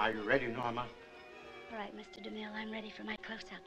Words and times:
Are 0.00 0.14
you 0.14 0.22
ready, 0.22 0.46
Norma? 0.46 0.86
All 1.72 1.76
right, 1.76 1.92
Mr. 1.92 2.22
DeMille, 2.22 2.54
I'm 2.54 2.70
ready 2.70 2.88
for 2.88 3.02
my 3.04 3.16
close-up. 3.16 3.58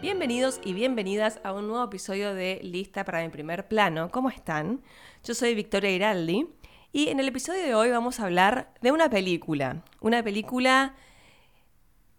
Bienvenidos 0.00 0.60
y 0.64 0.74
bienvenidas 0.74 1.40
a 1.42 1.52
un 1.54 1.66
nuevo 1.66 1.82
episodio 1.82 2.34
de 2.34 2.60
Lista 2.62 3.04
para 3.04 3.20
mi 3.20 3.30
primer 3.30 3.66
plano. 3.66 4.12
¿Cómo 4.12 4.30
están? 4.30 4.80
Yo 5.24 5.34
soy 5.34 5.56
Victoria 5.56 5.90
Iraldi 5.90 6.46
y 6.92 7.08
en 7.08 7.18
el 7.18 7.26
episodio 7.26 7.64
de 7.64 7.74
hoy 7.74 7.90
vamos 7.90 8.20
a 8.20 8.26
hablar 8.26 8.72
de 8.80 8.92
una 8.92 9.10
película. 9.10 9.82
Una 10.00 10.22
película 10.22 10.94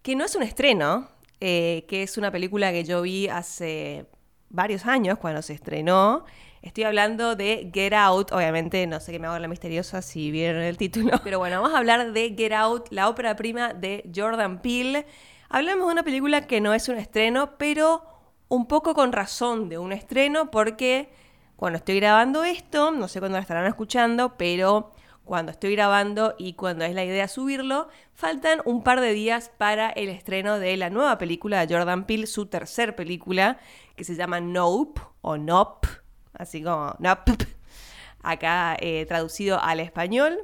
que 0.01 0.17
no 0.17 0.25
es 0.25 0.35
un 0.35 0.43
estreno, 0.43 1.07
eh, 1.39 1.85
que 1.87 2.03
es 2.03 2.17
una 2.17 2.31
película 2.31 2.73
que 2.73 2.83
yo 2.83 3.01
vi 3.01 3.29
hace 3.29 4.07
varios 4.49 4.85
años 4.85 5.17
cuando 5.17 5.41
se 5.41 5.53
estrenó. 5.53 6.25
Estoy 6.61 6.85
hablando 6.85 7.35
de 7.35 7.69
Get 7.73 7.93
Out, 7.93 8.31
obviamente 8.31 8.85
no 8.87 8.99
sé 8.99 9.11
qué 9.11 9.19
me 9.19 9.27
hago 9.27 9.39
la 9.39 9.47
misteriosa 9.47 10.01
si 10.01 10.31
vieron 10.31 10.61
el 10.61 10.77
título, 10.77 11.19
pero 11.23 11.39
bueno, 11.39 11.61
vamos 11.61 11.75
a 11.75 11.79
hablar 11.79 12.11
de 12.11 12.33
Get 12.37 12.53
Out, 12.53 12.87
la 12.89 13.09
ópera 13.09 13.35
prima 13.35 13.73
de 13.73 14.09
Jordan 14.13 14.61
Peele. 14.61 15.05
Hablamos 15.49 15.87
de 15.87 15.93
una 15.93 16.03
película 16.03 16.47
que 16.47 16.59
no 16.59 16.73
es 16.73 16.89
un 16.89 16.97
estreno, 16.97 17.57
pero 17.57 18.03
un 18.49 18.67
poco 18.67 18.93
con 18.93 19.11
razón 19.11 19.69
de 19.69 19.77
un 19.77 19.91
estreno 19.91 20.51
porque 20.51 21.09
cuando 21.55 21.77
estoy 21.77 21.99
grabando 21.99 22.43
esto, 22.43 22.91
no 22.91 23.07
sé 23.07 23.19
cuándo 23.19 23.37
la 23.37 23.41
estarán 23.41 23.65
escuchando, 23.65 24.37
pero 24.37 24.91
cuando 25.27 25.51
estoy 25.51 25.73
grabando 25.75 26.33
y 26.39 26.53
cuando 26.53 26.85
es 26.85 26.95
la 26.95 27.03
idea 27.03 27.27
subirlo, 27.27 27.89
faltan 28.13 28.61
un 28.65 28.81
par 28.81 29.01
de 29.01 29.13
días 29.13 29.51
para 29.57 29.89
el 29.89 30.09
estreno 30.09 30.57
de 30.57 30.75
la 30.77 30.89
nueva 30.89 31.17
película 31.17 31.63
de 31.63 31.73
Jordan 31.73 32.05
Peele, 32.05 32.25
su 32.25 32.47
tercer 32.47 32.95
película, 32.95 33.59
que 33.95 34.03
se 34.03 34.15
llama 34.15 34.39
Nope 34.39 35.01
o 35.21 35.37
Nope, 35.37 35.87
así 36.33 36.63
como 36.63 36.95
Nope, 36.97 37.33
acá 38.23 38.75
eh, 38.79 39.05
traducido 39.05 39.61
al 39.61 39.79
español. 39.79 40.39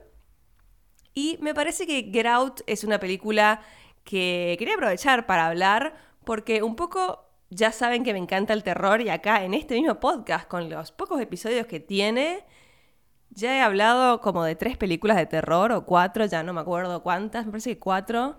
Y 1.16 1.38
me 1.42 1.54
parece 1.54 1.88
que 1.88 2.10
Get 2.12 2.28
Out 2.28 2.62
es 2.68 2.84
una 2.84 3.00
película 3.00 3.62
que 4.04 4.56
quería 4.60 4.76
aprovechar 4.76 5.26
para 5.26 5.48
hablar 5.48 5.96
porque 6.24 6.62
un 6.64 6.76
poco 6.76 7.30
ya 7.50 7.72
saben 7.72 8.04
que 8.04 8.14
me 8.14 8.20
encanta 8.20 8.54
el 8.54 8.64
terror 8.64 9.02
y 9.02 9.10
acá 9.10 9.44
en 9.44 9.54
este 9.54 9.76
mismo 9.76 10.00
podcast, 10.00 10.48
con 10.48 10.70
los 10.70 10.92
pocos 10.92 11.22
episodios 11.22 11.68
que 11.68 11.80
tiene, 11.80 12.44
ya 13.36 13.58
he 13.58 13.62
hablado 13.62 14.22
como 14.22 14.44
de 14.44 14.56
tres 14.56 14.78
películas 14.78 15.18
de 15.18 15.26
terror 15.26 15.72
o 15.72 15.86
cuatro, 15.86 16.26
ya 16.26 16.44
no 16.44 16.54
me 16.54 16.62
acuerdo 16.62 17.04
cuántas, 17.04 17.46
me 17.46 17.52
parece 17.52 17.72
que 17.72 17.80
cuatro. 17.80 18.38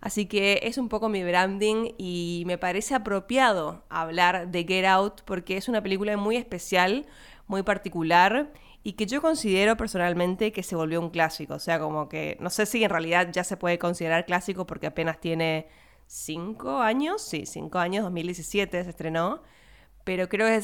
Así 0.00 0.26
que 0.26 0.60
es 0.62 0.78
un 0.78 0.88
poco 0.88 1.08
mi 1.08 1.24
branding 1.24 1.92
y 1.98 2.44
me 2.46 2.58
parece 2.58 2.94
apropiado 2.94 3.84
hablar 3.88 4.48
de 4.50 4.64
Get 4.64 4.84
Out 4.84 5.22
porque 5.24 5.56
es 5.56 5.68
una 5.68 5.82
película 5.82 6.16
muy 6.16 6.36
especial, 6.36 7.06
muy 7.46 7.62
particular 7.62 8.52
y 8.82 8.92
que 8.92 9.06
yo 9.06 9.20
considero 9.20 9.76
personalmente 9.76 10.52
que 10.52 10.62
se 10.62 10.76
volvió 10.76 11.00
un 11.00 11.10
clásico. 11.10 11.54
O 11.54 11.58
sea, 11.58 11.80
como 11.80 12.08
que 12.08 12.36
no 12.40 12.50
sé 12.50 12.66
si 12.66 12.84
en 12.84 12.90
realidad 12.90 13.30
ya 13.32 13.42
se 13.42 13.56
puede 13.56 13.78
considerar 13.78 14.26
clásico 14.26 14.66
porque 14.66 14.86
apenas 14.86 15.18
tiene 15.18 15.66
cinco 16.06 16.78
años, 16.78 17.22
sí, 17.22 17.46
cinco 17.46 17.78
años, 17.78 18.04
2017 18.04 18.84
se 18.84 18.90
estrenó 18.90 19.42
pero 20.06 20.28
creo 20.28 20.46
que 20.46 20.54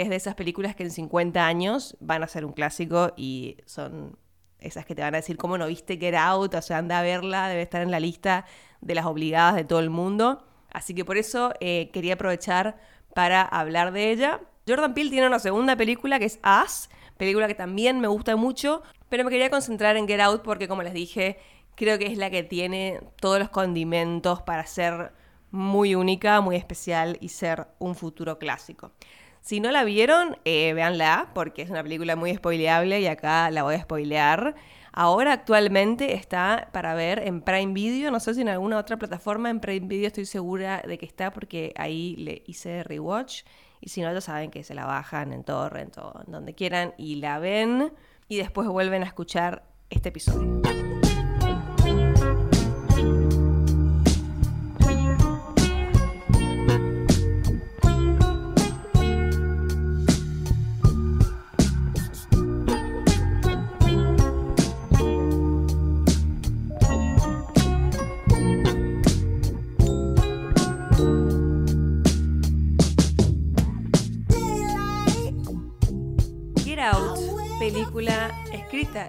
es, 0.00 0.08
de 0.08 0.16
esas 0.16 0.34
películas 0.36 0.74
que 0.74 0.82
en 0.82 0.90
50 0.90 1.46
años 1.46 1.98
van 2.00 2.22
a 2.22 2.26
ser 2.28 2.46
un 2.46 2.52
clásico 2.52 3.12
y 3.14 3.58
son 3.66 4.16
esas 4.58 4.86
que 4.86 4.94
te 4.94 5.02
van 5.02 5.14
a 5.14 5.18
decir, 5.18 5.36
¿cómo 5.36 5.58
no 5.58 5.66
viste 5.66 5.98
Get 5.98 6.14
Out? 6.14 6.54
O 6.54 6.62
sea, 6.62 6.78
anda 6.78 7.00
a 7.00 7.02
verla, 7.02 7.46
debe 7.50 7.60
estar 7.60 7.82
en 7.82 7.90
la 7.90 8.00
lista 8.00 8.46
de 8.80 8.94
las 8.94 9.04
obligadas 9.04 9.54
de 9.54 9.64
todo 9.64 9.80
el 9.80 9.90
mundo. 9.90 10.46
Así 10.72 10.94
que 10.94 11.04
por 11.04 11.18
eso 11.18 11.52
eh, 11.60 11.90
quería 11.92 12.14
aprovechar 12.14 12.80
para 13.14 13.42
hablar 13.42 13.92
de 13.92 14.12
ella. 14.12 14.40
Jordan 14.66 14.94
Peele 14.94 15.10
tiene 15.10 15.26
una 15.26 15.40
segunda 15.40 15.76
película 15.76 16.18
que 16.18 16.24
es 16.24 16.40
Us, 16.42 16.88
película 17.18 17.48
que 17.48 17.54
también 17.54 18.00
me 18.00 18.08
gusta 18.08 18.34
mucho, 18.36 18.82
pero 19.10 19.24
me 19.24 19.30
quería 19.30 19.50
concentrar 19.50 19.98
en 19.98 20.08
Get 20.08 20.20
Out 20.20 20.40
porque, 20.40 20.68
como 20.68 20.82
les 20.82 20.94
dije, 20.94 21.36
creo 21.74 21.98
que 21.98 22.06
es 22.06 22.16
la 22.16 22.30
que 22.30 22.44
tiene 22.44 23.00
todos 23.20 23.38
los 23.40 23.50
condimentos 23.50 24.40
para 24.40 24.64
ser 24.64 25.12
muy 25.56 25.94
única, 25.94 26.40
muy 26.40 26.56
especial 26.56 27.16
y 27.20 27.30
ser 27.30 27.66
un 27.78 27.94
futuro 27.94 28.38
clásico. 28.38 28.92
Si 29.40 29.60
no 29.60 29.70
la 29.70 29.84
vieron, 29.84 30.36
eh, 30.44 30.72
véanla, 30.74 31.30
porque 31.34 31.62
es 31.62 31.70
una 31.70 31.82
película 31.82 32.16
muy 32.16 32.34
spoileable 32.34 33.00
y 33.00 33.06
acá 33.06 33.50
la 33.50 33.62
voy 33.62 33.76
a 33.76 33.82
spoilear. 33.82 34.54
Ahora 34.92 35.32
actualmente 35.32 36.14
está 36.14 36.68
para 36.72 36.94
ver 36.94 37.20
en 37.20 37.42
Prime 37.42 37.72
Video, 37.72 38.10
no 38.10 38.18
sé 38.18 38.34
si 38.34 38.40
en 38.40 38.48
alguna 38.48 38.78
otra 38.78 38.96
plataforma, 38.96 39.50
en 39.50 39.60
Prime 39.60 39.86
Video 39.86 40.06
estoy 40.06 40.26
segura 40.26 40.82
de 40.86 40.98
que 40.98 41.06
está 41.06 41.32
porque 41.32 41.72
ahí 41.76 42.16
le 42.16 42.42
hice 42.46 42.82
rewatch 42.82 43.42
y 43.80 43.90
si 43.90 44.00
no 44.00 44.12
ya 44.12 44.20
saben 44.20 44.50
que 44.50 44.64
se 44.64 44.74
la 44.74 44.86
bajan 44.86 45.32
en 45.32 45.44
torrent 45.44 45.96
o 45.98 46.22
en 46.26 46.32
donde 46.32 46.54
quieran 46.54 46.94
y 46.96 47.16
la 47.16 47.38
ven 47.38 47.92
y 48.28 48.38
después 48.38 48.66
vuelven 48.68 49.02
a 49.02 49.06
escuchar 49.06 49.64
este 49.90 50.08
episodio. 50.08 50.62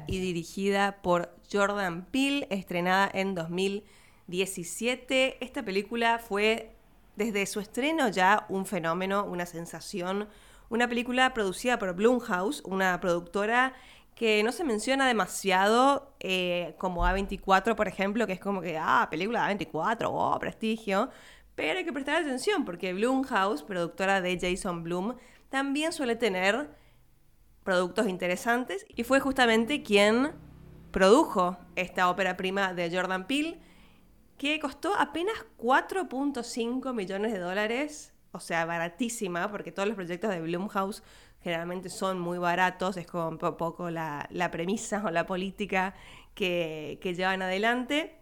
Y 0.07 0.19
dirigida 0.19 1.01
por 1.01 1.33
Jordan 1.51 2.05
Peele, 2.05 2.47
estrenada 2.49 3.09
en 3.13 3.35
2017. 3.35 5.43
Esta 5.43 5.63
película 5.63 6.19
fue 6.19 6.73
desde 7.15 7.45
su 7.45 7.59
estreno 7.59 8.09
ya 8.09 8.45
un 8.49 8.65
fenómeno, 8.65 9.25
una 9.25 9.45
sensación. 9.45 10.27
Una 10.69 10.89
película 10.89 11.33
producida 11.33 11.79
por 11.79 11.93
Blumhouse, 11.93 12.61
una 12.65 12.99
productora 12.99 13.73
que 14.13 14.43
no 14.43 14.51
se 14.51 14.63
menciona 14.63 15.07
demasiado 15.07 16.13
eh, 16.19 16.75
como 16.77 17.05
A24, 17.05 17.75
por 17.75 17.87
ejemplo, 17.87 18.27
que 18.27 18.33
es 18.33 18.39
como 18.39 18.61
que, 18.61 18.77
ah, 18.77 19.07
película 19.09 19.47
de 19.47 19.57
A24, 19.57 20.09
oh, 20.11 20.37
prestigio. 20.39 21.09
Pero 21.55 21.79
hay 21.79 21.85
que 21.85 21.93
prestar 21.93 22.21
atención 22.21 22.65
porque 22.65 22.93
Blumhouse, 22.93 23.63
productora 23.63 24.21
de 24.21 24.37
Jason 24.39 24.83
Blum, 24.83 25.15
también 25.49 25.93
suele 25.93 26.15
tener 26.15 26.69
productos 27.67 28.07
interesantes 28.07 28.85
y 28.95 29.03
fue 29.03 29.19
justamente 29.19 29.83
quien 29.83 30.31
produjo 30.91 31.57
esta 31.75 32.09
ópera 32.09 32.37
prima 32.37 32.73
de 32.73 32.89
Jordan 32.89 33.27
Peele 33.27 33.59
que 34.37 34.57
costó 34.61 34.95
apenas 34.97 35.35
4.5 35.57 36.93
millones 36.93 37.33
de 37.33 37.39
dólares, 37.39 38.13
o 38.31 38.39
sea, 38.39 38.63
baratísima, 38.63 39.51
porque 39.51 39.73
todos 39.73 39.85
los 39.85 39.97
proyectos 39.97 40.29
de 40.29 40.39
Blumhouse 40.39 41.03
generalmente 41.41 41.89
son 41.89 42.19
muy 42.19 42.37
baratos, 42.37 42.95
es 42.95 43.05
como 43.05 43.37
poco 43.37 43.89
la, 43.89 44.29
premisa 44.49 45.03
o 45.05 45.11
la 45.11 45.25
política 45.25 45.93
que, 46.35 46.99
que 47.01 47.15
llevan 47.15 47.41
adelante, 47.41 48.15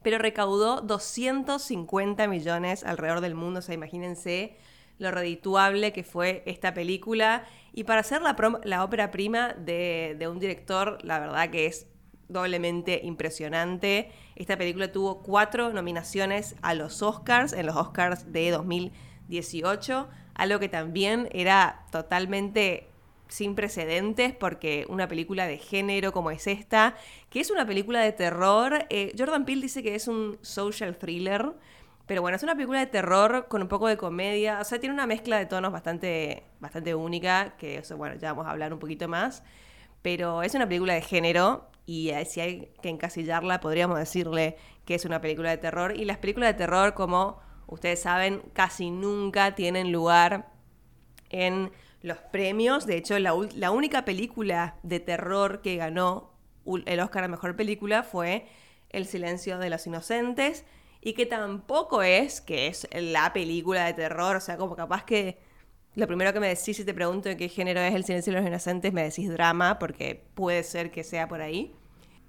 pero 0.00 0.16
recaudó 0.16 0.80
250 0.80 2.26
millones 2.28 2.82
alrededor 2.82 3.20
del 3.20 3.34
mundo, 3.34 3.58
o 3.58 3.62
sea, 3.62 3.74
imagínense 3.74 4.56
lo 5.00 5.10
redituable 5.10 5.92
que 5.92 6.04
fue 6.04 6.42
esta 6.46 6.72
película. 6.74 7.44
Y 7.72 7.84
para 7.84 8.00
hacer 8.00 8.22
la, 8.22 8.36
la 8.62 8.84
ópera 8.84 9.10
prima 9.10 9.54
de, 9.54 10.14
de, 10.18 10.28
un 10.28 10.38
director, 10.38 10.98
la 11.02 11.18
verdad 11.18 11.50
que 11.50 11.66
es 11.66 11.86
doblemente 12.28 13.00
impresionante. 13.02 14.12
Esta 14.36 14.56
película 14.56 14.92
tuvo 14.92 15.22
cuatro 15.22 15.72
nominaciones 15.72 16.54
a 16.62 16.74
los 16.74 17.02
Oscars, 17.02 17.54
en 17.54 17.66
los 17.66 17.76
Oscars 17.76 18.30
de 18.30 18.50
2018, 18.50 20.08
algo 20.34 20.58
que 20.60 20.68
también 20.68 21.28
era 21.32 21.86
totalmente 21.90 22.86
sin 23.28 23.54
precedentes 23.54 24.34
porque 24.34 24.84
una 24.88 25.08
película 25.08 25.46
de 25.46 25.56
género 25.58 26.12
como 26.12 26.30
es 26.30 26.46
esta, 26.46 26.96
que 27.30 27.40
es 27.40 27.50
una 27.50 27.66
película 27.66 28.00
de 28.00 28.12
terror, 28.12 28.86
eh, 28.90 29.14
Jordan 29.16 29.44
Peele 29.44 29.62
dice 29.62 29.82
que 29.82 29.94
es 29.94 30.08
un 30.08 30.38
social 30.42 30.96
thriller, 30.98 31.52
pero 32.10 32.22
bueno, 32.22 32.34
es 32.34 32.42
una 32.42 32.56
película 32.56 32.80
de 32.80 32.88
terror 32.88 33.46
con 33.46 33.62
un 33.62 33.68
poco 33.68 33.86
de 33.86 33.96
comedia. 33.96 34.58
O 34.60 34.64
sea, 34.64 34.80
tiene 34.80 34.92
una 34.92 35.06
mezcla 35.06 35.38
de 35.38 35.46
tonos 35.46 35.70
bastante, 35.70 36.42
bastante 36.58 36.92
única, 36.92 37.54
que 37.56 37.84
bueno, 37.96 38.16
ya 38.16 38.32
vamos 38.32 38.48
a 38.48 38.50
hablar 38.50 38.72
un 38.72 38.80
poquito 38.80 39.06
más. 39.06 39.44
Pero 40.02 40.42
es 40.42 40.52
una 40.56 40.66
película 40.66 40.94
de 40.94 41.02
género 41.02 41.70
y 41.86 42.08
eh, 42.08 42.24
si 42.24 42.40
hay 42.40 42.72
que 42.82 42.88
encasillarla, 42.88 43.60
podríamos 43.60 43.96
decirle 43.96 44.56
que 44.84 44.96
es 44.96 45.04
una 45.04 45.20
película 45.20 45.50
de 45.50 45.58
terror. 45.58 45.96
Y 45.96 46.04
las 46.04 46.18
películas 46.18 46.48
de 46.48 46.54
terror, 46.54 46.94
como 46.94 47.38
ustedes 47.68 48.02
saben, 48.02 48.42
casi 48.54 48.90
nunca 48.90 49.54
tienen 49.54 49.92
lugar 49.92 50.48
en 51.28 51.70
los 52.02 52.18
premios. 52.18 52.86
De 52.86 52.96
hecho, 52.96 53.16
la, 53.20 53.36
la 53.54 53.70
única 53.70 54.04
película 54.04 54.74
de 54.82 54.98
terror 54.98 55.60
que 55.62 55.76
ganó 55.76 56.32
el 56.86 56.98
Oscar 56.98 57.22
a 57.22 57.28
Mejor 57.28 57.54
Película 57.54 58.02
fue 58.02 58.48
El 58.88 59.06
Silencio 59.06 59.58
de 59.58 59.70
los 59.70 59.86
Inocentes 59.86 60.64
y 61.00 61.14
que 61.14 61.26
tampoco 61.26 62.02
es 62.02 62.40
que 62.40 62.66
es 62.66 62.86
la 62.92 63.32
película 63.32 63.86
de 63.86 63.94
terror, 63.94 64.36
o 64.36 64.40
sea, 64.40 64.56
como 64.56 64.76
capaz 64.76 65.04
que 65.04 65.38
lo 65.94 66.06
primero 66.06 66.32
que 66.32 66.40
me 66.40 66.48
decís 66.48 66.76
si 66.76 66.84
te 66.84 66.94
pregunto 66.94 67.28
de 67.28 67.36
qué 67.36 67.48
género 67.48 67.80
es 67.80 67.94
El 67.94 68.04
silencio 68.04 68.32
de 68.32 68.40
los 68.40 68.48
inocentes, 68.48 68.92
me 68.92 69.02
decís 69.02 69.28
drama, 69.30 69.78
porque 69.78 70.24
puede 70.34 70.62
ser 70.62 70.90
que 70.90 71.02
sea 71.02 71.26
por 71.26 71.40
ahí. 71.40 71.74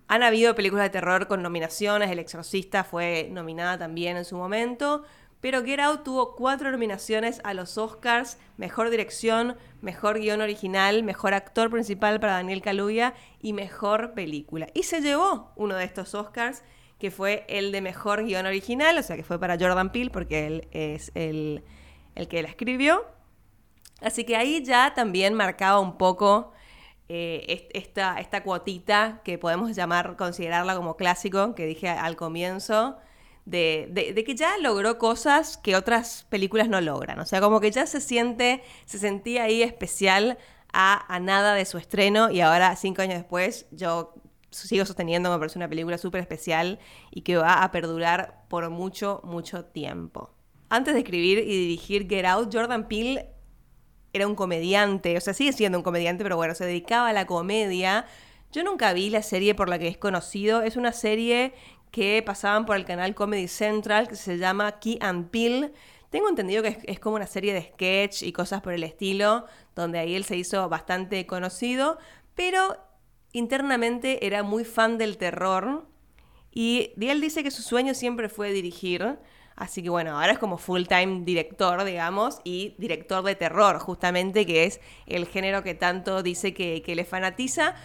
Han 0.08 0.24
habido 0.24 0.56
películas 0.56 0.86
de 0.86 0.90
terror 0.90 1.28
con 1.28 1.42
nominaciones, 1.42 2.10
El 2.10 2.20
Exorcista 2.20 2.84
fue 2.84 3.30
nominada 3.32 3.78
también 3.78 4.18
en 4.18 4.26
su 4.26 4.36
momento, 4.36 5.04
pero 5.42 5.64
Get 5.64 5.80
tuvo 6.04 6.36
cuatro 6.36 6.72
nominaciones 6.72 7.42
a 7.44 7.54
los 7.54 7.78
Oscars, 7.78 8.38
Mejor 8.58 8.90
Dirección, 8.90 9.56
Mejor 9.82 10.20
Guión 10.20 10.42
Original, 10.42 11.04
Mejor 11.04 11.34
Actor 11.34 11.72
Principal 11.72 12.20
para 12.20 12.34
Daniel 12.34 12.62
Kaluuya 12.62 13.16
y 13.42 13.54
Mejor 13.54 14.14
Película. 14.14 14.68
Y 14.74 14.84
se 14.84 15.02
llevó 15.02 15.52
uno 15.56 15.76
de 15.76 15.86
estos 15.86 16.14
Oscars, 16.14 16.62
que 17.02 17.10
fue 17.10 17.46
el 17.50 17.72
de 17.72 17.82
Mejor 17.82 18.24
Guión 18.24 18.46
Original, 18.46 18.96
o 18.96 19.02
sea 19.02 19.16
que 19.16 19.24
fue 19.24 19.40
para 19.40 19.58
Jordan 19.60 19.92
Peele, 19.92 20.12
porque 20.12 20.46
él 20.46 20.68
es 20.70 21.12
el, 21.16 21.64
el 22.14 22.28
que 22.28 22.44
la 22.44 22.48
escribió. 22.48 23.04
Así 24.02 24.24
que 24.24 24.36
ahí 24.36 24.64
ya 24.64 24.94
también 24.94 25.34
marcaba 25.34 25.80
un 25.80 25.98
poco 25.98 26.54
eh, 27.10 27.70
esta, 27.74 28.20
esta 28.20 28.44
cuotita 28.44 29.22
que 29.24 29.40
podemos 29.40 29.76
llamar, 29.76 30.16
considerarla 30.16 30.76
como 30.76 30.96
clásico, 30.96 31.56
que 31.56 31.66
dije 31.66 31.90
al 31.90 32.16
comienzo, 32.16 32.98
de, 33.46 34.24
que 34.24 34.36
ya 34.36 34.60
logró 34.60 35.00
cosas 35.00 35.58
que 35.58 35.76
otras 35.76 36.28
películas 36.30 36.70
no 36.70 36.80
logran. 36.82 37.20
O 37.20 37.26
sea, 37.26 37.42
como 37.42 37.60
que 37.60 37.72
ya 37.72 37.88
se 37.88 38.00
siente, 38.00 38.64
se 38.86 39.00
sentía 39.00 39.46
ahí 39.46 39.64
especial 39.64 40.38
a, 40.72 41.20
nada 41.20 41.56
de 41.56 41.66
su 41.66 41.80
estreno 41.80 42.30
y 42.30 42.42
ahora, 42.42 42.76
cinco 42.76 43.02
años 43.02 43.16
después, 43.16 43.66
yo 43.72 44.14
sigo 44.52 44.86
sosteniendo 44.86 45.32
me 45.32 45.40
parece 45.40 45.58
una 45.58 45.70
película 45.70 45.98
súper 45.98 46.22
especial 46.22 46.80
y 47.10 47.22
que 47.22 47.38
va 47.38 47.64
a 47.64 47.72
perdurar 47.72 48.46
por 48.50 48.70
mucho, 48.70 49.22
mucho 49.24 49.66
tiempo. 49.66 50.32
Antes 50.70 50.94
de 50.94 51.00
escribir 51.02 51.40
y 51.40 51.68
dirigir 51.68 52.08
Get 52.08 52.26
Out, 52.26 52.54
Jordan 52.54 52.88
Peele 52.88 53.30
era 54.14 54.28
un 54.28 54.36
comediante, 54.36 55.18
o 55.18 55.22
sea, 55.22 55.34
sigue 55.34 55.54
siendo 55.54 55.78
un 55.78 55.84
comediante, 55.84 56.24
pero 56.24 56.36
bueno, 56.36 56.54
se 56.54 56.66
dedicaba 56.66 57.10
a 57.10 57.14
la 57.14 57.26
comedia. 57.26 58.06
Yo 58.52 58.64
nunca 58.64 58.94
vi 58.94 59.10
la 59.10 59.24
serie 59.24 59.56
por 59.56 59.70
la 59.70 59.80
que 59.80 59.88
es 59.88 59.98
conocido, 59.98 60.62
es 60.62 60.76
una 60.76 60.92
serie 60.92 61.54
que 61.92 62.22
pasaban 62.26 62.66
por 62.66 62.76
el 62.76 62.86
canal 62.86 63.16
Comedy 63.16 63.48
Central 63.48 64.08
que 64.08 64.16
se 64.16 64.38
llama 64.38 64.80
Key 64.80 64.98
and 65.02 65.30
Peel. 65.30 65.74
Tengo 66.10 66.28
entendido 66.28 66.62
que 66.64 66.80
es, 66.84 67.00
como 67.00 67.16
una 67.16 67.28
serie 67.28 67.54
de 67.54 67.62
sketch 67.62 68.24
y 68.24 68.34
cosas 68.34 68.62
por 68.62 68.74
el 68.74 68.84
estilo, 68.84 69.46
donde 69.76 70.00
ahí 70.00 70.16
él 70.16 70.26
se 70.26 70.36
hizo 70.36 70.68
bastante 70.68 71.26
conocido, 71.26 71.98
pero 72.36 72.78
internamente 73.34 74.26
era 74.26 74.44
muy 74.44 74.66
fan 74.66 74.98
del 74.98 75.18
terror 75.18 75.88
y 76.52 76.94
él 77.00 77.22
dice 77.22 77.44
que 77.44 77.52
su 77.52 77.62
sueño 77.62 77.94
siempre 77.94 78.30
fue 78.30 78.52
dirigir. 78.52 79.18
Así 79.56 79.84
que 79.84 79.90
bueno, 79.90 80.20
ahora 80.20 80.34
es 80.34 80.40
como 80.40 80.58
full 80.58 80.84
time 80.84 81.22
director, 81.24 81.84
digamos, 81.84 82.40
y 82.44 82.76
director 82.78 83.24
de 83.24 83.36
terror, 83.36 83.80
justamente, 83.80 84.46
que 84.46 84.66
es 84.66 84.82
el 85.06 85.28
género 85.28 85.64
que 85.64 85.76
tanto 85.76 86.24
dice 86.24 86.54
que, 86.54 86.84
le 86.88 87.06
fanatiza. 87.06 87.76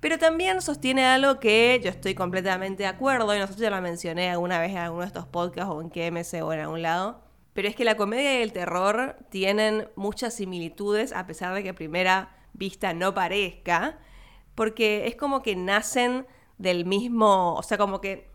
Pero 0.00 0.18
también 0.18 0.60
sostiene 0.62 1.04
algo 1.04 1.40
que 1.40 1.80
yo 1.84 1.90
estoy 1.90 2.14
completamente 2.14 2.84
de 2.84 2.88
acuerdo, 2.88 3.34
y 3.34 3.38
no 3.38 3.46
sé 3.46 3.54
si 3.54 3.60
ya 3.60 3.70
lo 3.70 3.80
mencioné 3.80 4.30
alguna 4.30 4.58
vez 4.58 4.70
en 4.72 4.78
alguno 4.78 5.02
de 5.02 5.08
estos 5.08 5.26
podcasts 5.26 5.70
o 5.70 5.82
en 5.82 5.90
KMS 5.90 6.34
o 6.42 6.52
en 6.52 6.60
algún 6.60 6.82
lado. 6.82 7.22
Pero 7.52 7.68
es 7.68 7.76
que 7.76 7.84
la 7.84 7.96
comedia 7.96 8.38
y 8.38 8.42
el 8.42 8.52
terror 8.52 9.16
tienen 9.28 9.88
muchas 9.96 10.34
similitudes, 10.34 11.12
a 11.12 11.26
pesar 11.26 11.54
de 11.54 11.62
que 11.62 11.70
a 11.70 11.74
primera 11.74 12.36
vista 12.54 12.94
no 12.94 13.14
parezca, 13.14 13.98
porque 14.60 15.06
es 15.06 15.16
como 15.16 15.40
que 15.40 15.56
nacen 15.56 16.26
del 16.58 16.84
mismo, 16.84 17.54
o 17.54 17.62
sea, 17.62 17.78
como 17.78 18.02
que 18.02 18.28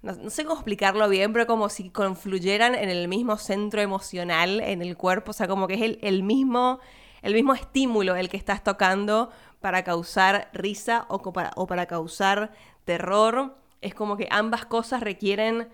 no, 0.00 0.30
sé 0.30 0.44
cómo 0.44 0.54
explicarlo 0.54 1.08
bien, 1.08 1.32
pero 1.32 1.48
como 1.48 1.68
si 1.70 1.90
confluyeran 1.90 2.76
en 2.76 2.88
el 2.88 3.08
mismo 3.08 3.36
centro 3.36 3.80
emocional 3.80 4.60
en 4.60 4.80
el 4.80 4.96
cuerpo, 4.96 5.32
o 5.32 5.34
sea, 5.34 5.48
como 5.48 5.66
que 5.66 5.74
es 5.74 5.98
el, 6.02 6.22
mismo, 6.22 6.78
el 7.20 7.34
mismo 7.34 7.52
estímulo 7.52 8.14
el 8.14 8.28
que 8.28 8.36
estás 8.36 8.62
tocando 8.62 9.30
para 9.58 9.82
causar 9.82 10.50
risa 10.52 11.04
o 11.08 11.32
para, 11.32 11.50
o 11.56 11.66
para 11.66 11.86
causar 11.86 12.52
terror. 12.84 13.56
Es 13.80 13.92
como 13.92 14.16
que 14.16 14.28
ambas 14.30 14.66
cosas 14.66 15.00
requieren 15.00 15.68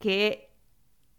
que 0.00 0.50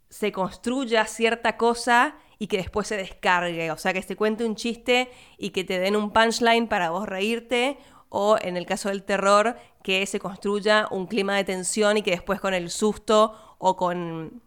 se 0.10 0.34
construya 0.34 1.06
cierta 1.06 1.56
cosa 1.56 2.18
y 2.38 2.48
que 2.48 2.58
después 2.58 2.86
se 2.86 2.98
descargue. 2.98 3.72
O 3.72 3.78
sea, 3.78 3.94
que 3.94 4.02
se 4.02 4.18
cuente 4.18 4.44
un 4.44 4.56
chiste 4.58 5.10
y 5.38 5.52
que 5.52 5.64
te 5.64 5.80
den 5.80 5.96
un 5.96 6.12
punchline 6.12 6.68
para 6.68 6.90
vos 6.90 7.08
reírte 7.08 7.78
o 8.10 8.38
en 8.42 8.58
el 8.58 8.66
caso 8.66 8.90
del 8.90 9.04
terror, 9.04 9.56
que 9.84 10.06
se 10.06 10.20
construya 10.20 10.88
un 10.92 11.08
clima 11.08 11.36
de 11.36 11.44
tensión 11.44 11.98
y 11.98 12.02
que 12.02 12.12
después 12.12 12.40
con 12.40 12.54
el 12.54 12.70
susto 12.70 13.36
o 13.60 13.76
con, 13.76 14.42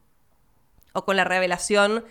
o 0.93 1.05
con 1.05 1.17
la 1.17 1.25
revelación 1.25 2.05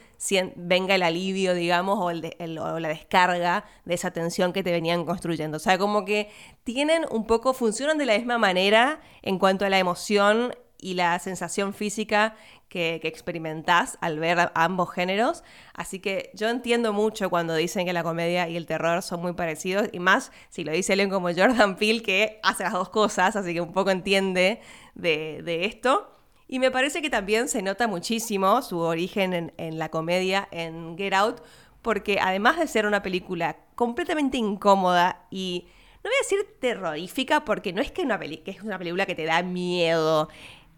venga 0.56 0.95
el 0.95 1.03
alivio, 1.03 1.53
digamos, 1.53 2.00
o, 2.00 2.06
o, 2.06 2.80
la 2.80 2.88
descarga 2.88 3.65
de 3.86 3.94
esa 3.94 4.12
tensión 4.12 4.53
que 4.53 4.63
te 4.63 4.71
venían 4.71 5.06
construyendo. 5.06 5.57
O 5.57 5.59
sea, 5.59 5.77
como 5.77 6.06
que 6.06 6.30
tienen 6.63 7.06
un 7.12 7.25
poco, 7.27 7.53
funcionan 7.53 7.98
de 7.98 8.06
la 8.06 8.18
misma 8.18 8.38
manera 8.38 9.01
en 9.21 9.39
cuanto 9.39 9.65
a 9.65 9.69
la 9.69 9.80
emoción 9.80 10.53
y 10.81 10.95
la 10.95 11.17
sensación 11.19 11.73
física 11.73 12.35
que, 12.71 12.99
experimentás 13.03 13.97
al 14.01 14.17
ver 14.19 14.51
ambos 14.55 14.91
géneros. 14.91 15.43
Así 15.73 15.99
que 15.99 16.31
yo 16.33 16.49
entiendo 16.49 16.91
mucho 16.93 17.29
cuando 17.29 17.53
dicen 17.55 17.85
que 17.85 17.93
la 17.93 18.01
comedia 18.01 18.49
y 18.49 18.57
el 18.57 18.65
terror 18.65 19.03
son 19.03 19.21
muy 19.21 19.33
parecidos, 19.33 19.89
y 19.91 19.99
más 19.99 20.31
si 20.49 20.63
lo 20.63 20.71
dice 20.71 20.93
alguien 20.93 21.09
como 21.09 21.27
Jordan 21.27 21.75
Peele, 21.75 22.01
que 22.01 22.39
hace 22.43 22.63
las 22.63 22.73
dos 22.73 22.89
cosas, 22.89 23.35
así 23.35 23.53
que 23.53 23.61
un 23.61 23.73
poco 23.73 23.91
entiende 23.91 24.61
de, 24.95 25.65
esto. 25.65 26.17
Y 26.47 26.59
me 26.59 26.71
parece 26.71 27.01
que 27.01 27.09
también 27.09 27.47
se 27.47 27.61
nota 27.61 27.87
muchísimo 27.87 28.61
su 28.61 28.79
origen 28.79 29.53
en, 29.55 29.77
la 29.77 29.89
comedia 29.89 30.47
en 30.51 30.97
Get 30.97 31.13
Out, 31.13 31.41
porque 31.81 32.19
además 32.21 32.57
de 32.57 32.67
ser 32.67 32.85
una 32.85 33.01
película 33.01 33.57
completamente 33.75 34.37
incómoda 34.37 35.25
y 35.29 35.65
no 36.03 36.09
voy 36.09 36.15
a 36.15 36.23
decir 36.23 36.57
terrorífica 36.59 37.45
porque 37.45 37.73
no 37.73 37.81
es 37.81 37.91
que, 37.91 38.07
que 38.43 38.51
es 38.51 38.63
una 38.63 38.77
película 38.77 39.05
que 39.05 39.13
te 39.13 39.23
da 39.23 39.43
miedo, 39.43 40.29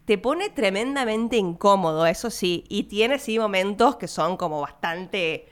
te 0.06 0.18
pone 0.18 0.50
tremendamente 0.50 1.38
incómodo, 1.38 2.06
eso 2.06 2.30
sí, 2.30 2.66
y 2.68 2.84
tiene 2.84 3.20
sí 3.20 3.40
momentos 3.40 3.96
que 3.96 4.08
son 4.08 4.38
como 4.38 4.62
bastante 4.62 5.48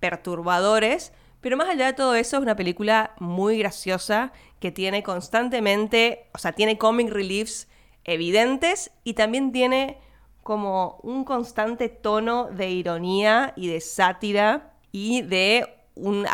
perturbadores, 0.00 1.12
pero 1.40 1.56
más 1.56 1.68
allá 1.68 1.86
de 1.86 1.92
todo 1.92 2.14
eso 2.14 2.36
es 2.36 2.42
una 2.42 2.56
película 2.56 3.14
muy 3.18 3.58
graciosa 3.58 4.32
que 4.60 4.70
tiene 4.70 5.02
constantemente, 5.02 6.26
o 6.34 6.38
sea, 6.38 6.52
tiene 6.52 6.76
comic 6.78 7.10
reliefs 7.10 7.68
evidentes 8.04 8.90
y 9.04 9.14
también 9.14 9.52
tiene 9.52 9.98
como 10.42 11.00
un 11.02 11.24
constante 11.24 11.88
tono 11.88 12.44
de 12.44 12.70
ironía 12.70 13.52
y 13.56 13.68
de 13.68 13.80
sátira 13.80 14.74
y 14.92 15.22
de 15.22 15.74
una 15.96 16.30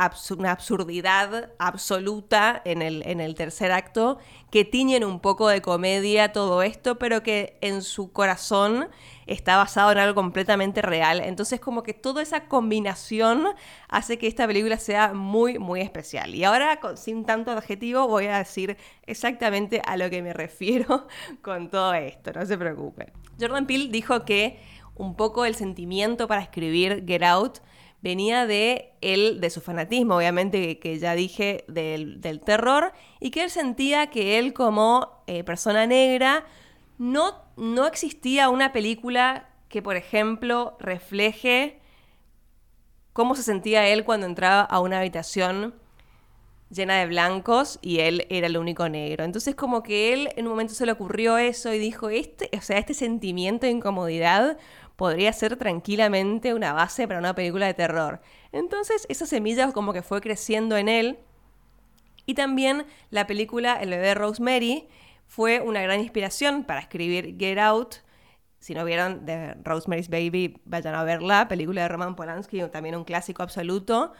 absurdidad 0.50 1.52
absoluta 1.58 2.60
en 2.64 2.82
el, 2.82 3.02
en 3.06 3.20
el 3.20 3.34
tercer 3.36 3.70
acto, 3.70 4.18
que 4.50 4.64
tiñen 4.64 5.04
un 5.04 5.20
poco 5.20 5.48
de 5.48 5.62
comedia 5.62 6.32
todo 6.32 6.62
esto, 6.62 6.98
pero 6.98 7.22
que 7.22 7.58
en 7.60 7.82
su 7.82 8.12
corazón 8.12 8.88
está 9.26 9.56
basado 9.56 9.92
en 9.92 9.98
algo 9.98 10.16
completamente 10.16 10.82
real. 10.82 11.20
Entonces 11.20 11.60
como 11.60 11.84
que 11.84 11.94
toda 11.94 12.22
esa 12.22 12.48
combinación 12.48 13.46
hace 13.88 14.18
que 14.18 14.26
esta 14.26 14.46
película 14.48 14.78
sea 14.78 15.14
muy, 15.14 15.60
muy 15.60 15.80
especial. 15.80 16.34
Y 16.34 16.42
ahora, 16.42 16.80
sin 16.96 17.24
tanto 17.24 17.52
adjetivo, 17.52 18.08
voy 18.08 18.26
a 18.26 18.38
decir 18.38 18.76
exactamente 19.06 19.80
a 19.86 19.96
lo 19.96 20.10
que 20.10 20.22
me 20.22 20.32
refiero 20.32 21.06
con 21.42 21.70
todo 21.70 21.94
esto, 21.94 22.32
no 22.32 22.44
se 22.44 22.58
preocupen. 22.58 23.12
Jordan 23.40 23.66
Peele 23.66 23.88
dijo 23.90 24.24
que 24.24 24.58
un 24.96 25.14
poco 25.14 25.44
el 25.44 25.54
sentimiento 25.54 26.26
para 26.26 26.42
escribir 26.42 27.04
Get 27.06 27.22
Out 27.22 27.58
venía 28.02 28.46
de 28.46 28.92
él, 29.00 29.40
de 29.40 29.48
su 29.48 29.60
fanatismo, 29.60 30.16
obviamente, 30.16 30.78
que 30.78 30.98
ya 30.98 31.14
dije, 31.14 31.64
del, 31.68 32.40
terror, 32.44 32.92
y 33.20 33.30
que 33.30 33.44
él 33.44 33.50
sentía 33.50 34.08
que 34.08 34.38
él 34.38 34.52
como 34.52 35.22
eh, 35.26 35.44
persona 35.44 35.86
negra 35.86 36.44
no, 36.98 37.42
no 37.56 37.86
existía 37.86 38.48
una 38.48 38.72
película 38.72 39.48
que, 39.68 39.82
por 39.82 39.96
ejemplo, 39.96 40.76
refleje 40.80 41.80
cómo 43.12 43.34
se 43.36 43.42
sentía 43.42 43.88
él 43.88 44.04
cuando 44.04 44.26
entraba 44.26 44.62
a 44.62 44.80
una 44.80 44.98
habitación 44.98 45.74
llena 46.72 46.98
de 46.98 47.06
blancos 47.06 47.78
y 47.82 48.00
él 48.00 48.26
era 48.30 48.46
el 48.46 48.56
único 48.56 48.88
negro. 48.88 49.24
Entonces 49.24 49.54
como 49.54 49.82
que 49.82 50.12
él 50.12 50.30
en 50.36 50.46
un 50.46 50.52
momento 50.52 50.74
se 50.74 50.86
le 50.86 50.92
ocurrió 50.92 51.36
eso 51.38 51.72
y 51.72 51.78
dijo, 51.78 52.08
este, 52.08 52.50
o 52.56 52.60
sea, 52.60 52.78
este 52.78 52.94
sentimiento 52.94 53.66
de 53.66 53.72
incomodidad 53.72 54.56
podría 54.96 55.32
ser 55.32 55.56
tranquilamente 55.56 56.54
una 56.54 56.72
base 56.72 57.06
para 57.06 57.18
una 57.18 57.34
película 57.34 57.66
de 57.66 57.74
terror. 57.74 58.20
Entonces 58.52 59.06
esa 59.08 59.26
semilla 59.26 59.72
como 59.72 59.92
que 59.92 60.02
fue 60.02 60.20
creciendo 60.20 60.76
en 60.76 60.88
él. 60.88 61.18
Y 62.24 62.34
también 62.34 62.86
la 63.10 63.26
película 63.26 63.74
El 63.74 63.90
bebé 63.90 64.14
Rosemary 64.14 64.88
fue 65.26 65.60
una 65.60 65.82
gran 65.82 66.00
inspiración 66.00 66.64
para 66.64 66.80
escribir 66.80 67.36
Get 67.38 67.58
Out. 67.58 67.96
Si 68.60 68.74
no 68.74 68.84
vieron 68.84 69.26
de 69.26 69.54
Rosemary's 69.64 70.08
Baby, 70.08 70.60
vayan 70.64 70.94
a 70.94 71.02
verla, 71.02 71.48
película 71.48 71.82
de 71.82 71.88
Roman 71.88 72.14
Polanski, 72.14 72.62
también 72.68 72.94
un 72.94 73.04
clásico 73.04 73.42
absoluto. 73.42 74.12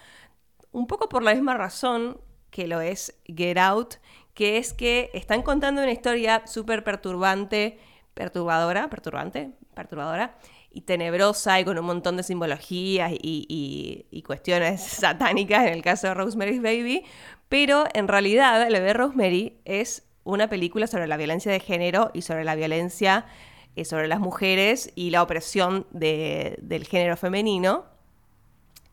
Un 0.73 0.87
poco 0.87 1.09
por 1.09 1.23
la 1.23 1.35
misma 1.35 1.55
razón 1.55 2.21
que 2.51 2.67
lo 2.67 2.81
es 2.81 3.21
Get 3.27 3.59
Out, 3.59 3.97
que 4.35 4.59
es 4.59 4.73
que 4.73 5.11
están 5.15 5.43
contando 5.43 5.83
una 5.83 5.93
historia 5.93 6.47
súper 6.47 6.83
perturbante, 6.83 7.79
perturbadora, 8.15 8.89
perturbante, 8.89 9.53
perturbadora 9.75 10.37
y 10.73 10.83
tenebrosa 10.83 11.61
y 11.61 11.65
con 11.65 11.79
un 11.79 11.85
montón 11.85 12.17
de 12.17 12.23
simbologías 12.23 13.13
y, 13.13 14.07
y, 14.11 14.23
cuestiones 14.23 14.83
satánicas 14.83 15.67
en 15.67 15.75
el 15.75 15.83
caso 15.83 16.09
de 16.09 16.15
Rosemary's 16.15 16.63
Baby, 16.63 17.05
pero 17.49 17.85
en 17.95 18.09
realidad 18.09 18.69
la 18.69 18.81
de 18.81 18.93
Rosemary 18.93 19.59
es 19.65 20.05
una 20.25 20.49
película 20.49 20.87
sobre 20.87 21.07
la 21.07 21.17
violencia 21.17 21.53
de 21.53 21.61
género 21.61 22.11
y 22.15 22.23
sobre 22.23 22.45
la 22.45 22.55
violencia 22.55 23.27
eh, 23.75 23.87
sobre 23.87 24.07
las 24.07 24.21
mujeres 24.21 24.93
y 24.95 25.11
la 25.11 25.23
opresión 25.23 25.87
del 25.93 26.87
género 26.87 27.17
femenino 27.17 27.87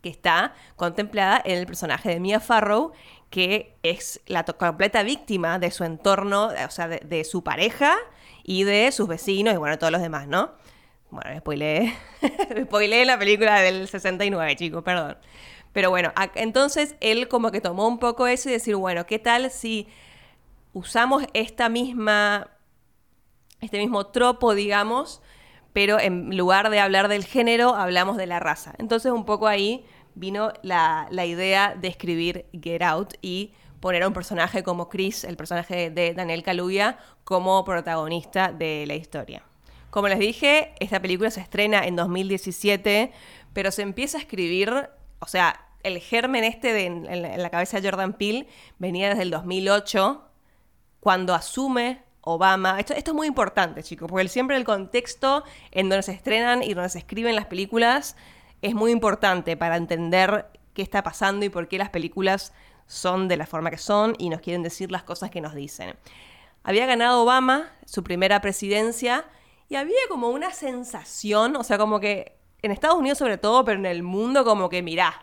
que 0.02 0.08
está 0.08 0.54
contemplada 0.78 1.42
en 1.44 1.58
el 1.58 1.66
personaje 1.66 2.08
de 2.08 2.22
Mia 2.22 2.40
Farrow, 2.40 2.94
que 3.30 3.76
es 3.84 4.22
la 4.28 4.46
completa 4.46 5.04
víctima 5.04 5.60
de 5.60 5.72
su 5.72 5.84
entorno, 5.84 6.46
o 6.48 6.72
sea, 6.72 6.88
de, 6.88 7.24
su 7.26 7.44
pareja 7.44 7.98
y 8.44 8.64
de 8.64 8.90
sus 8.94 9.10
vecinos 9.10 9.54
y 9.54 9.58
bueno, 9.58 9.78
todos 9.78 9.92
los 9.92 10.02
demás, 10.02 10.30
¿no? 10.30 10.52
Bueno, 11.12 11.40
spoileé, 11.40 11.94
spoileé 12.66 13.06
la 13.06 13.18
película 13.18 13.62
del 13.62 13.88
69, 13.88 14.56
chicos, 14.56 14.84
perdón. 14.84 15.18
Pero 15.74 15.90
bueno, 15.90 16.12
entonces 16.36 16.96
él 17.00 17.28
como 17.28 17.52
que 17.52 17.62
tomó 17.62 17.88
un 17.88 18.00
poco 18.00 18.28
eso 18.28 18.50
y 18.50 18.54
decir, 18.54 18.76
bueno, 18.76 19.06
¿qué 19.06 19.20
tal 19.20 19.52
si 19.52 19.88
usamos 20.74 21.24
esta 21.34 21.70
misma, 21.70 22.50
este 23.62 23.78
mismo 23.78 24.08
tropo, 24.08 24.56
digamos, 24.56 25.22
pero 25.74 26.00
en 26.00 26.36
lugar 26.36 26.70
de 26.70 26.80
hablar 26.80 27.08
del 27.08 27.24
género, 27.26 27.76
hablamos 27.76 28.18
de 28.18 28.26
la 28.26 28.40
raza? 28.40 28.74
Entonces 28.80 29.12
un 29.12 29.26
poco 29.26 29.48
ahí 29.48 29.86
vino 30.16 30.52
la, 30.64 31.08
idea 31.12 31.76
de 31.76 31.88
escribir 31.88 32.46
Get 32.52 32.82
Out 32.82 33.14
y 33.22 33.54
poner 33.80 34.04
a 34.04 34.08
un 34.08 34.14
personaje 34.14 34.64
como 34.64 34.90
Chris, 34.90 35.24
el 35.24 35.38
personaje 35.38 35.90
de 35.92 36.14
Daniel 36.14 36.44
Kaluuya, 36.44 36.98
como 37.24 37.64
protagonista 37.64 38.52
de 38.52 38.86
la 38.88 38.96
historia. 38.96 39.44
Como 39.90 40.08
les 40.08 40.20
dije, 40.20 40.74
esta 40.80 41.02
película 41.02 41.32
se 41.32 41.42
estrena 41.42 41.86
en 41.86 41.96
2017, 41.96 43.12
pero 43.54 43.72
se 43.72 43.82
empieza 43.82 44.18
a 44.18 44.22
escribir, 44.22 44.90
o 45.20 45.28
sea, 45.28 45.66
el 45.84 46.00
germen 46.00 46.44
este 46.44 46.74
de, 46.74 46.86
en, 46.86 47.42
la 47.42 47.50
cabeza 47.50 47.80
de 47.80 47.90
Jordan 47.90 48.14
Peele 48.14 48.48
venía 48.78 49.10
desde 49.10 49.24
el 49.24 49.32
2008, 49.32 50.24
cuando 51.00 51.34
asume 51.34 52.04
Obama. 52.22 52.80
Esto, 52.80 52.94
esto 52.94 53.12
es 53.12 53.16
muy 53.16 53.28
importante, 53.28 53.82
chicos, 53.82 54.10
porque 54.10 54.28
siempre 54.28 54.58
el 54.58 54.66
contexto 54.66 55.44
en 55.72 55.90
donde 55.90 56.04
se 56.04 56.12
estrenan 56.12 56.62
y 56.62 56.74
donde 56.74 56.90
se 56.90 57.00
escriben 57.00 57.36
las 57.36 57.46
películas 57.46 58.16
es 58.62 58.76
muy 58.76 58.92
importante 58.92 59.56
para 59.56 59.78
entender 59.78 60.48
qué 60.74 60.82
está 60.82 61.02
pasando 61.02 61.46
y 61.46 61.50
por 61.50 61.68
qué 61.68 61.78
las 61.78 61.90
películas 61.90 62.54
son 62.86 63.28
de 63.28 63.38
la 63.38 63.46
forma 63.46 63.72
que 63.72 63.78
son 63.78 64.16
y 64.18 64.30
nos 64.30 64.42
quieren 64.42 64.64
decir 64.64 64.92
las 64.92 65.04
cosas 65.04 65.32
que 65.32 65.42
nos 65.42 65.56
dicen. 65.56 65.96
Había 66.64 66.86
ganado 66.86 67.24
Obama 67.24 67.72
su 67.86 68.04
primera 68.04 68.42
presidencia 68.42 69.26
y 69.70 69.76
había 69.76 70.00
como 70.10 70.30
una 70.30 70.52
sensación, 70.52 71.56
o 71.56 71.64
sea, 71.64 71.78
como 71.78 72.00
que 72.00 72.40
en 72.62 72.72
Estados 72.72 72.98
Unidos 72.98 73.20
sobre 73.20 73.38
todo, 73.38 73.64
pero 73.64 73.80
en 73.80 73.86
el 73.86 74.04
mundo 74.04 74.44
como 74.44 74.68
que, 74.68 74.82
mirá, 74.82 75.14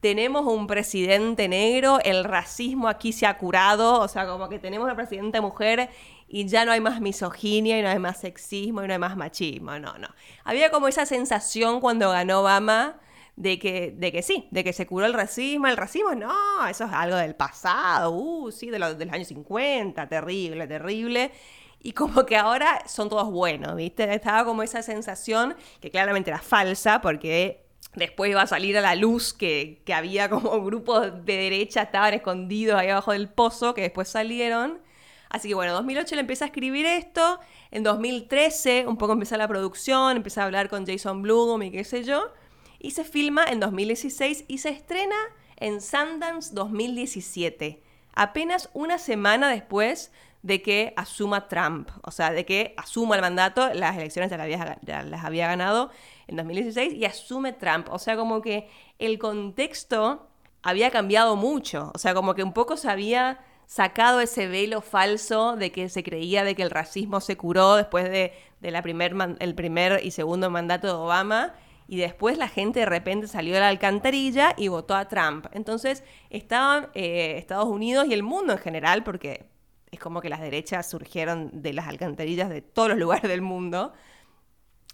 tenemos 0.00 0.46
un 0.46 0.66
presidente 0.66 1.48
negro, 1.48 1.98
el 2.04 2.24
racismo 2.24 2.88
aquí 2.88 3.12
se 3.12 3.26
ha 3.26 3.36
curado, 3.36 4.00
o 4.00 4.08
sea, 4.08 4.26
como 4.26 4.48
que 4.48 4.58
tenemos 4.58 4.86
una 4.86 4.96
presidenta 4.96 5.42
mujer 5.42 5.90
y 6.26 6.46
ya 6.46 6.64
no 6.64 6.72
hay 6.72 6.80
más 6.80 7.00
misoginia 7.00 7.78
y 7.78 7.82
no 7.82 7.88
hay 7.88 7.98
más 7.98 8.20
sexismo 8.20 8.82
y 8.82 8.86
no 8.86 8.94
hay 8.94 8.98
más 8.98 9.16
machismo. 9.16 9.78
No, 9.78 9.98
no. 9.98 10.08
Había 10.44 10.70
como 10.70 10.88
esa 10.88 11.04
sensación 11.04 11.80
cuando 11.80 12.10
ganó 12.10 12.40
Obama 12.40 12.98
de 13.36 13.58
que, 13.58 13.92
de 13.96 14.12
que 14.12 14.22
sí, 14.22 14.48
de 14.50 14.64
que 14.64 14.72
se 14.72 14.86
curó 14.86 15.04
el 15.04 15.12
racismo. 15.12 15.66
El 15.66 15.76
racismo, 15.76 16.14
no, 16.14 16.66
eso 16.66 16.84
es 16.84 16.92
algo 16.92 17.16
del 17.16 17.34
pasado, 17.34 18.12
uh, 18.12 18.50
sí, 18.52 18.70
de, 18.70 18.78
los, 18.78 18.96
de 18.96 19.04
los 19.04 19.14
años 19.14 19.28
50, 19.28 20.08
terrible, 20.08 20.66
terrible. 20.66 21.30
Y 21.82 21.92
como 21.92 22.26
que 22.26 22.36
ahora 22.36 22.82
son 22.86 23.08
todos 23.08 23.30
buenos, 23.30 23.74
¿viste? 23.74 24.12
Estaba 24.14 24.44
como 24.44 24.62
esa 24.62 24.82
sensación 24.82 25.56
que 25.80 25.90
claramente 25.90 26.30
era 26.30 26.40
falsa 26.40 27.00
porque 27.00 27.64
después 27.94 28.30
iba 28.30 28.42
a 28.42 28.46
salir 28.46 28.76
a 28.76 28.80
la 28.80 28.94
luz 28.94 29.32
que, 29.32 29.82
que 29.84 29.94
había 29.94 30.28
como 30.28 30.62
grupos 30.62 31.24
de 31.24 31.36
derecha 31.36 31.82
estaban 31.82 32.14
escondidos 32.14 32.78
ahí 32.78 32.88
abajo 32.88 33.12
del 33.12 33.28
pozo 33.28 33.74
que 33.74 33.82
después 33.82 34.08
salieron. 34.08 34.80
Así 35.30 35.48
que 35.48 35.54
bueno, 35.54 35.72
en 35.72 35.78
2008 35.78 36.16
le 36.16 36.20
empieza 36.22 36.44
a 36.44 36.48
escribir 36.48 36.84
esto, 36.86 37.38
en 37.70 37.84
2013 37.84 38.86
un 38.88 38.96
poco 38.96 39.12
empieza 39.12 39.36
la 39.36 39.46
producción, 39.46 40.16
empieza 40.16 40.42
a 40.42 40.46
hablar 40.46 40.68
con 40.68 40.84
Jason 40.84 41.22
Blum 41.22 41.62
y 41.62 41.70
qué 41.70 41.84
sé 41.84 42.02
yo, 42.02 42.32
y 42.80 42.90
se 42.90 43.04
filma 43.04 43.44
en 43.44 43.60
2016 43.60 44.46
y 44.48 44.58
se 44.58 44.70
estrena 44.70 45.14
en 45.56 45.80
Sundance 45.80 46.52
2017, 46.52 47.80
apenas 48.12 48.70
una 48.72 48.98
semana 48.98 49.48
después 49.50 50.10
de 50.42 50.62
que 50.62 50.94
asuma 50.96 51.48
Trump, 51.48 51.90
o 52.02 52.10
sea, 52.10 52.30
de 52.32 52.46
que 52.46 52.74
asuma 52.76 53.16
el 53.16 53.20
mandato, 53.20 53.72
las 53.74 53.96
elecciones 53.96 54.30
ya 54.30 54.38
las 55.04 55.24
había, 55.24 55.46
ganado 55.46 55.90
en 56.28 56.36
2016 56.36 56.94
y 56.94 57.04
asume 57.04 57.52
Trump, 57.52 57.88
o 57.90 57.98
sea, 57.98 58.16
como 58.16 58.40
que 58.40 58.68
el 58.98 59.18
contexto 59.18 60.28
había 60.62 60.90
cambiado 60.90 61.36
mucho, 61.36 61.90
o 61.94 61.98
sea, 61.98 62.14
como 62.14 62.34
que 62.34 62.42
un 62.42 62.52
poco 62.52 62.76
se 62.76 62.90
había 62.90 63.40
sacado 63.66 64.20
ese 64.20 64.48
velo 64.48 64.80
falso 64.80 65.56
de 65.56 65.70
que 65.70 65.88
se 65.88 66.02
creía 66.02 66.42
de 66.42 66.54
que 66.56 66.62
el 66.62 66.70
racismo 66.70 67.20
se 67.20 67.36
curó 67.36 67.76
después 67.76 68.10
de, 68.10 68.32
la 68.60 68.82
primer 68.82 69.14
el 69.38 69.54
primer 69.54 70.04
y 70.04 70.10
segundo 70.10 70.50
mandato 70.50 70.86
de 70.86 70.92
Obama 70.94 71.54
y 71.86 71.96
después 71.96 72.36
la 72.38 72.48
gente 72.48 72.80
de 72.80 72.86
repente 72.86 73.26
salió 73.26 73.54
de 73.54 73.60
la 73.60 73.68
alcantarilla 73.68 74.54
y 74.56 74.68
votó 74.68 74.94
a 74.94 75.08
Trump. 75.08 75.46
Entonces 75.52 76.04
estaban 76.30 76.88
eh, 76.94 77.34
Estados 77.36 77.66
Unidos 77.66 78.06
y 78.08 78.12
el 78.12 78.22
mundo 78.22 78.52
en 78.52 78.58
general, 78.58 79.02
porque 79.02 79.46
es 79.90 79.98
como 79.98 80.20
que 80.20 80.28
las 80.28 80.40
derechas 80.40 80.88
surgieron 80.88 81.50
de 81.62 81.72
las 81.72 81.88
alcantarillas 81.88 82.48
de 82.48 82.62
todos 82.62 82.88
los 82.90 82.98
lugares 83.04 83.28
del 83.28 83.42
mundo. 83.42 83.92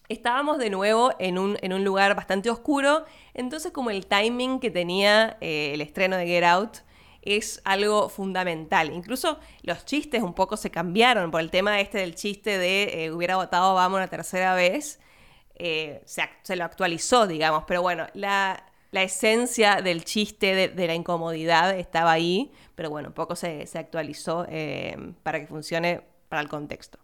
Estábamos 0.08 0.58
de 0.58 0.70
nuevo 0.70 1.12
en 1.18 1.38
un, 1.38 1.58
en 1.62 1.72
un 1.72 1.84
lugar 1.84 2.14
bastante 2.14 2.48
oscuro, 2.48 3.04
entonces 3.34 3.72
como 3.72 3.90
el 3.90 4.06
timing 4.06 4.60
que 4.60 4.70
tenía 4.70 5.36
eh, 5.40 5.72
el 5.74 5.80
estreno 5.80 6.16
de 6.16 6.26
Get 6.26 6.44
Out 6.44 6.78
es 7.26 7.60
algo 7.64 8.08
fundamental. 8.08 8.92
Incluso 8.92 9.40
los 9.62 9.84
chistes 9.84 10.22
un 10.22 10.32
poco 10.32 10.56
se 10.56 10.70
cambiaron 10.70 11.30
por 11.32 11.40
el 11.40 11.50
tema 11.50 11.80
este 11.80 11.98
del 11.98 12.14
chiste 12.14 12.56
de 12.56 13.04
eh, 13.04 13.10
hubiera 13.10 13.36
votado 13.36 13.72
Obama 13.72 13.96
una 13.96 14.08
tercera 14.08 14.54
vez. 14.54 15.00
Eh, 15.56 16.02
se, 16.04 16.54
lo 16.54 16.64
actualizó, 16.64 17.26
digamos, 17.26 17.64
pero 17.66 17.82
bueno, 17.82 18.06
la, 18.14 18.64
esencia 18.92 19.82
del 19.82 20.04
chiste 20.04 20.68
de, 20.68 20.86
la 20.86 20.94
incomodidad 20.94 21.76
estaba 21.78 22.12
ahí, 22.12 22.50
pero 22.74 22.90
bueno, 22.90 23.12
poco 23.12 23.36
se, 23.36 23.68
actualizó 23.74 24.46
eh, 24.48 24.96
para 25.22 25.40
que 25.40 25.46
funcione 25.46 26.02
para 26.28 26.42
el 26.42 26.48
contexto. 26.48 26.98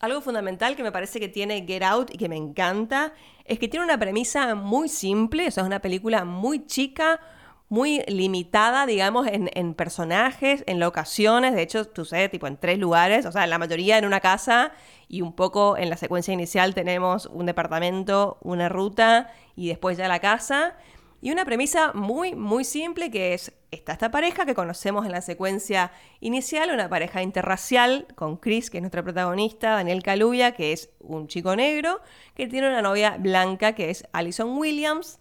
Algo 0.00 0.20
fundamental 0.20 0.74
que 0.74 0.82
me 0.82 0.90
parece 0.90 1.20
que 1.20 1.28
tiene 1.28 1.64
Get 1.64 1.84
Out 1.84 2.12
y 2.12 2.18
que 2.18 2.28
me 2.28 2.36
encanta 2.36 3.12
es 3.44 3.60
que 3.60 3.68
tiene 3.68 3.84
una 3.84 3.98
premisa 3.98 4.56
muy 4.56 4.88
simple, 4.88 5.44
o 5.44 5.48
es 5.48 5.56
una 5.58 5.80
película 5.80 6.24
muy 6.24 6.66
chica, 6.66 7.20
muy 7.68 8.02
limitada, 8.06 8.84
digamos, 8.84 9.26
en, 9.28 9.74
personajes, 9.74 10.62
en 10.66 10.78
locaciones. 10.78 11.54
De 11.54 11.62
hecho, 11.62 11.84
sucede 11.84 12.28
tipo 12.28 12.46
en 12.46 12.58
tres 12.58 12.78
lugares. 12.78 13.24
O 13.24 13.32
sea, 13.32 13.46
la 13.46 13.58
mayoría 13.58 13.96
en 13.96 14.04
una 14.04 14.20
casa 14.20 14.72
y 15.08 15.22
un 15.22 15.32
poco 15.32 15.78
en 15.78 15.88
la 15.88 15.96
secuencia 15.96 16.34
inicial 16.34 16.74
tenemos 16.74 17.26
un 17.26 17.46
departamento, 17.46 18.38
una 18.42 18.68
ruta 18.68 19.32
y 19.56 19.68
después 19.68 19.96
ya 19.96 20.06
la 20.08 20.18
casa. 20.18 20.76
Y 21.24 21.30
una 21.30 21.44
premisa 21.44 21.92
muy, 21.92 22.34
muy 22.34 22.64
simple 22.64 23.08
que 23.08 23.32
es, 23.32 23.52
está 23.70 23.92
esta 23.92 24.10
pareja 24.10 24.44
que 24.44 24.56
conocemos 24.56 25.06
en 25.06 25.12
la 25.12 25.20
secuencia 25.20 25.92
inicial, 26.18 26.72
una 26.72 26.88
pareja 26.88 27.22
interracial 27.22 28.08
con 28.16 28.36
Chris, 28.38 28.70
que 28.70 28.78
es 28.78 28.82
nuestra 28.82 29.04
protagonista, 29.04 29.70
Daniel 29.70 30.02
Kaluuya, 30.02 30.50
que 30.50 30.72
es 30.72 30.90
un 30.98 31.28
chico 31.28 31.54
negro, 31.54 32.00
que 32.34 32.48
tiene 32.48 32.66
una 32.66 32.82
novia 32.82 33.18
blanca, 33.20 33.76
que 33.76 33.90
es 33.90 34.04
Alison 34.12 34.58
Williams, 34.58 35.20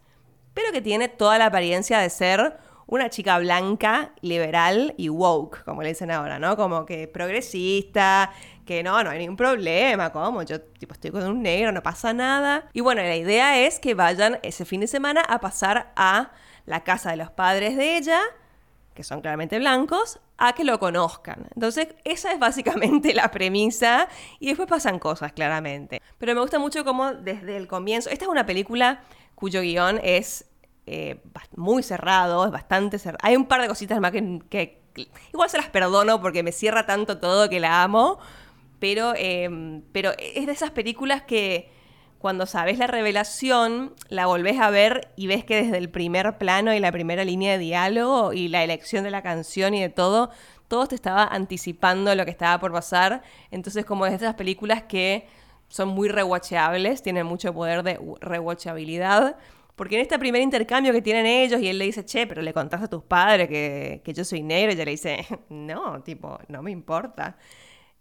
pero 0.55 0.71
que 0.71 0.81
tiene 0.81 1.07
toda 1.07 1.37
la 1.37 1.45
apariencia 1.45 1.99
de 1.99 2.09
ser 2.09 2.57
una 2.91 3.09
chica 3.09 3.39
blanca, 3.39 4.11
liberal 4.19 4.93
y 4.97 5.07
woke, 5.07 5.63
como 5.63 5.81
le 5.81 5.89
dicen 5.89 6.11
ahora, 6.11 6.39
¿no? 6.39 6.57
Como 6.57 6.85
que 6.85 7.07
progresista, 7.07 8.33
que 8.65 8.83
no, 8.83 9.01
no 9.01 9.09
hay 9.09 9.19
ningún 9.19 9.37
problema, 9.37 10.11
como 10.11 10.43
yo 10.43 10.59
tipo 10.59 10.93
estoy 10.93 11.09
con 11.09 11.23
un 11.23 11.41
negro, 11.41 11.71
no 11.71 11.81
pasa 11.81 12.11
nada. 12.13 12.69
Y 12.73 12.81
bueno, 12.81 13.01
la 13.01 13.15
idea 13.15 13.65
es 13.65 13.79
que 13.79 13.93
vayan 13.93 14.39
ese 14.43 14.65
fin 14.65 14.81
de 14.81 14.87
semana 14.87 15.21
a 15.21 15.39
pasar 15.39 15.93
a 15.95 16.31
la 16.65 16.83
casa 16.83 17.11
de 17.11 17.15
los 17.15 17.31
padres 17.31 17.77
de 17.77 17.95
ella, 17.95 18.19
que 18.93 19.05
son 19.05 19.21
claramente 19.21 19.57
blancos, 19.57 20.19
a 20.37 20.51
que 20.51 20.65
lo 20.65 20.77
conozcan. 20.77 21.47
Entonces, 21.55 21.87
esa 22.03 22.33
es 22.33 22.39
básicamente 22.39 23.13
la 23.13 23.31
premisa 23.31 24.09
y 24.41 24.47
después 24.47 24.67
pasan 24.67 24.99
cosas, 24.99 25.31
claramente. 25.31 26.01
Pero 26.17 26.35
me 26.35 26.41
gusta 26.41 26.59
mucho 26.59 26.83
cómo 26.83 27.13
desde 27.13 27.55
el 27.55 27.69
comienzo, 27.69 28.09
esta 28.09 28.25
es 28.25 28.29
una 28.29 28.45
película 28.45 29.01
cuyo 29.33 29.61
guion 29.61 30.01
es 30.03 30.50
eh, 30.85 31.21
muy 31.55 31.83
cerrado, 31.83 32.45
es 32.45 32.51
bastante 32.51 32.99
cerrado. 32.99 33.19
Hay 33.23 33.35
un 33.35 33.45
par 33.45 33.61
de 33.61 33.67
cositas 33.67 33.99
más 33.99 34.11
que, 34.11 34.81
igual 35.33 35.49
se 35.49 35.57
las 35.57 35.69
perdono 35.69 36.21
porque 36.21 36.43
me 36.43 36.51
cierra 36.51 36.85
tanto 36.85 37.19
todo 37.19 37.49
que 37.49 37.59
la 37.59 37.83
amo, 37.83 38.19
pero, 38.79 39.13
em, 39.15 39.83
pero 39.91 40.11
es 40.17 40.45
de 40.45 40.51
esas 40.51 40.71
películas 40.71 41.21
que 41.21 41.69
cuando 42.21 42.45
sabes 42.45 42.77
la 42.77 42.85
revelación, 42.85 43.95
la 44.09 44.27
volvés 44.27 44.59
a 44.59 44.69
ver 44.69 45.11
y 45.15 45.25
ves 45.25 45.43
que 45.43 45.63
desde 45.63 45.77
el 45.77 45.89
primer 45.89 46.37
plano 46.37 46.73
y 46.73 46.79
la 46.79 46.91
primera 46.91 47.25
línea 47.25 47.53
de 47.53 47.57
diálogo 47.57 48.31
y 48.31 48.47
la 48.47 48.63
elección 48.63 49.03
de 49.03 49.09
la 49.09 49.23
canción 49.23 49.73
y 49.73 49.81
de 49.81 49.89
todo, 49.89 50.29
todo 50.67 50.85
te 50.85 50.95
estaba 50.95 51.25
anticipando 51.25 52.13
lo 52.13 52.23
que 52.23 52.31
estaba 52.31 52.59
por 52.59 52.71
pasar. 52.71 53.23
Entonces, 53.49 53.85
como 53.85 54.05
es 54.05 54.11
de 54.11 54.17
esas 54.17 54.35
películas 54.35 54.83
que 54.83 55.27
son 55.67 55.89
muy 55.89 56.09
rewatchables, 56.09 57.01
tienen 57.01 57.25
mucho 57.25 57.53
poder 57.53 57.81
de 57.81 57.99
rewatchabilidad. 58.19 59.35
Porque 59.81 59.95
en 59.95 60.01
este 60.03 60.19
primer 60.19 60.43
intercambio 60.43 60.93
que 60.93 61.01
tienen 61.01 61.25
ellos 61.25 61.59
y 61.59 61.67
él 61.67 61.79
le 61.79 61.85
dice, 61.85 62.05
che, 62.05 62.27
pero 62.27 62.43
le 62.43 62.53
contaste 62.53 62.85
a 62.85 62.87
tus 62.87 63.01
padres 63.01 63.47
que, 63.47 64.03
que 64.05 64.13
yo 64.13 64.23
soy 64.23 64.43
negro, 64.43 64.69
y 64.71 64.75
ella 64.75 64.85
le 64.85 64.91
dice, 64.91 65.25
no, 65.49 66.03
tipo, 66.03 66.37
no 66.49 66.61
me 66.61 66.69
importa. 66.69 67.35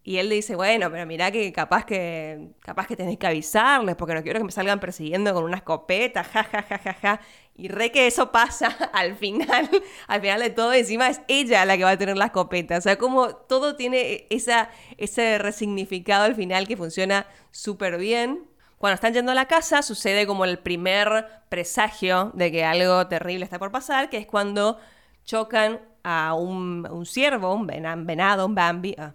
Y 0.04 0.18
él 0.18 0.28
le 0.28 0.34
dice, 0.34 0.56
bueno, 0.56 0.90
pero 0.90 1.06
mirá 1.06 1.30
que 1.30 1.50
capaz 1.54 1.86
que 1.86 2.50
capaz 2.60 2.86
que 2.86 2.96
tenés 2.96 3.16
que 3.16 3.26
avisarles 3.26 3.96
porque 3.96 4.12
no 4.14 4.22
quiero 4.22 4.40
que 4.40 4.44
me 4.44 4.52
salgan 4.52 4.78
persiguiendo 4.78 5.32
con 5.32 5.42
una 5.42 5.56
escopeta, 5.56 6.22
ja, 6.22 6.44
ja, 6.44 6.62
ja, 6.62 6.78
ja, 6.78 6.92
ja. 6.92 7.20
Y 7.56 7.68
re 7.68 7.90
que 7.90 8.06
eso 8.06 8.30
pasa 8.30 8.68
al 8.92 9.16
final, 9.16 9.70
al 10.06 10.20
final 10.20 10.40
de 10.40 10.50
todo, 10.50 10.74
encima 10.74 11.08
es 11.08 11.22
ella 11.28 11.64
la 11.64 11.78
que 11.78 11.84
va 11.84 11.92
a 11.92 11.96
tener 11.96 12.18
la 12.18 12.26
escopeta. 12.26 12.76
O 12.76 12.82
sea, 12.82 12.98
como 12.98 13.34
todo 13.36 13.76
tiene 13.76 14.26
esa, 14.28 14.68
ese 14.98 15.38
resignificado 15.38 16.24
al 16.24 16.34
final 16.34 16.68
que 16.68 16.76
funciona 16.76 17.26
súper 17.52 17.96
bien. 17.96 18.49
Cuando 18.80 18.94
están 18.94 19.12
yendo 19.12 19.32
a 19.32 19.34
la 19.34 19.44
casa 19.44 19.82
sucede 19.82 20.26
como 20.26 20.46
el 20.46 20.58
primer 20.58 21.26
presagio 21.50 22.30
de 22.32 22.50
que 22.50 22.64
algo 22.64 23.06
terrible 23.08 23.44
está 23.44 23.58
por 23.58 23.70
pasar, 23.70 24.08
que 24.08 24.16
es 24.16 24.26
cuando 24.26 24.78
chocan 25.22 25.82
a 26.02 26.32
un, 26.32 27.04
ciervo, 27.04 27.52
un 27.52 27.66
venado, 27.66 28.46
un 28.46 28.54
Bambi, 28.54 28.96
ah, 28.96 29.12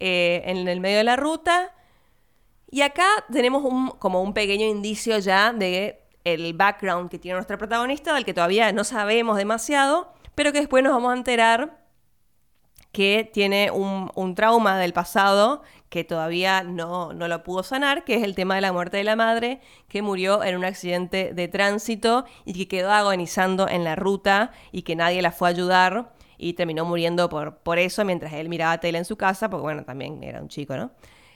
eh, 0.00 0.42
en 0.46 0.66
el 0.66 0.80
medio 0.80 0.96
de 0.96 1.04
la 1.04 1.14
ruta. 1.14 1.72
Y 2.68 2.80
acá 2.80 3.06
tenemos 3.30 3.62
como 4.00 4.20
un 4.20 4.34
pequeño 4.34 4.66
indicio 4.66 5.16
ya 5.20 5.52
de 5.52 6.02
el 6.24 6.52
background 6.52 7.08
que 7.08 7.20
tiene 7.20 7.36
nuestra 7.36 7.56
protagonista, 7.56 8.14
del 8.14 8.24
que 8.24 8.34
todavía 8.34 8.72
no 8.72 8.82
sabemos 8.82 9.36
demasiado, 9.36 10.12
pero 10.34 10.50
que 10.50 10.58
después 10.58 10.82
nos 10.82 10.92
vamos 10.92 11.12
a 11.12 11.16
enterar 11.16 11.84
que 12.94 13.28
tiene 13.32 13.70
un, 13.70 14.34
trauma 14.34 14.78
del 14.78 14.94
pasado 14.94 15.62
que 15.94 16.02
todavía 16.02 16.64
no, 16.64 17.12
no, 17.12 17.28
lo 17.28 17.44
pudo 17.44 17.62
sanar, 17.62 18.02
que 18.02 18.16
es 18.16 18.24
el 18.24 18.34
tema 18.34 18.56
de 18.56 18.60
la 18.62 18.72
muerte 18.72 18.96
de 18.96 19.04
la 19.04 19.14
madre, 19.14 19.60
que 19.86 20.02
murió 20.02 20.42
en 20.42 20.56
un 20.56 20.64
accidente 20.64 21.32
de 21.32 21.46
tránsito 21.46 22.24
y 22.44 22.52
que 22.54 22.66
quedó 22.66 22.90
agonizando 22.90 23.68
en 23.68 23.84
la 23.84 23.94
ruta 23.94 24.50
y 24.72 24.82
que 24.82 24.96
nadie 24.96 25.22
la 25.22 25.30
fue 25.30 25.46
a 25.46 25.50
ayudar 25.50 26.12
y 26.36 26.54
terminó 26.54 26.84
muriendo 26.84 27.28
por, 27.28 27.58
por 27.58 27.78
eso 27.78 28.04
mientras 28.04 28.32
él 28.32 28.48
miraba 28.48 28.78
tele 28.78 28.98
en 28.98 29.04
su 29.04 29.16
casa, 29.16 29.48
porque 29.48 29.62
bueno, 29.62 29.84
también 29.84 30.20
era 30.24 30.42
un 30.42 30.48
chico, 30.48 30.76
¿no? 30.76 30.90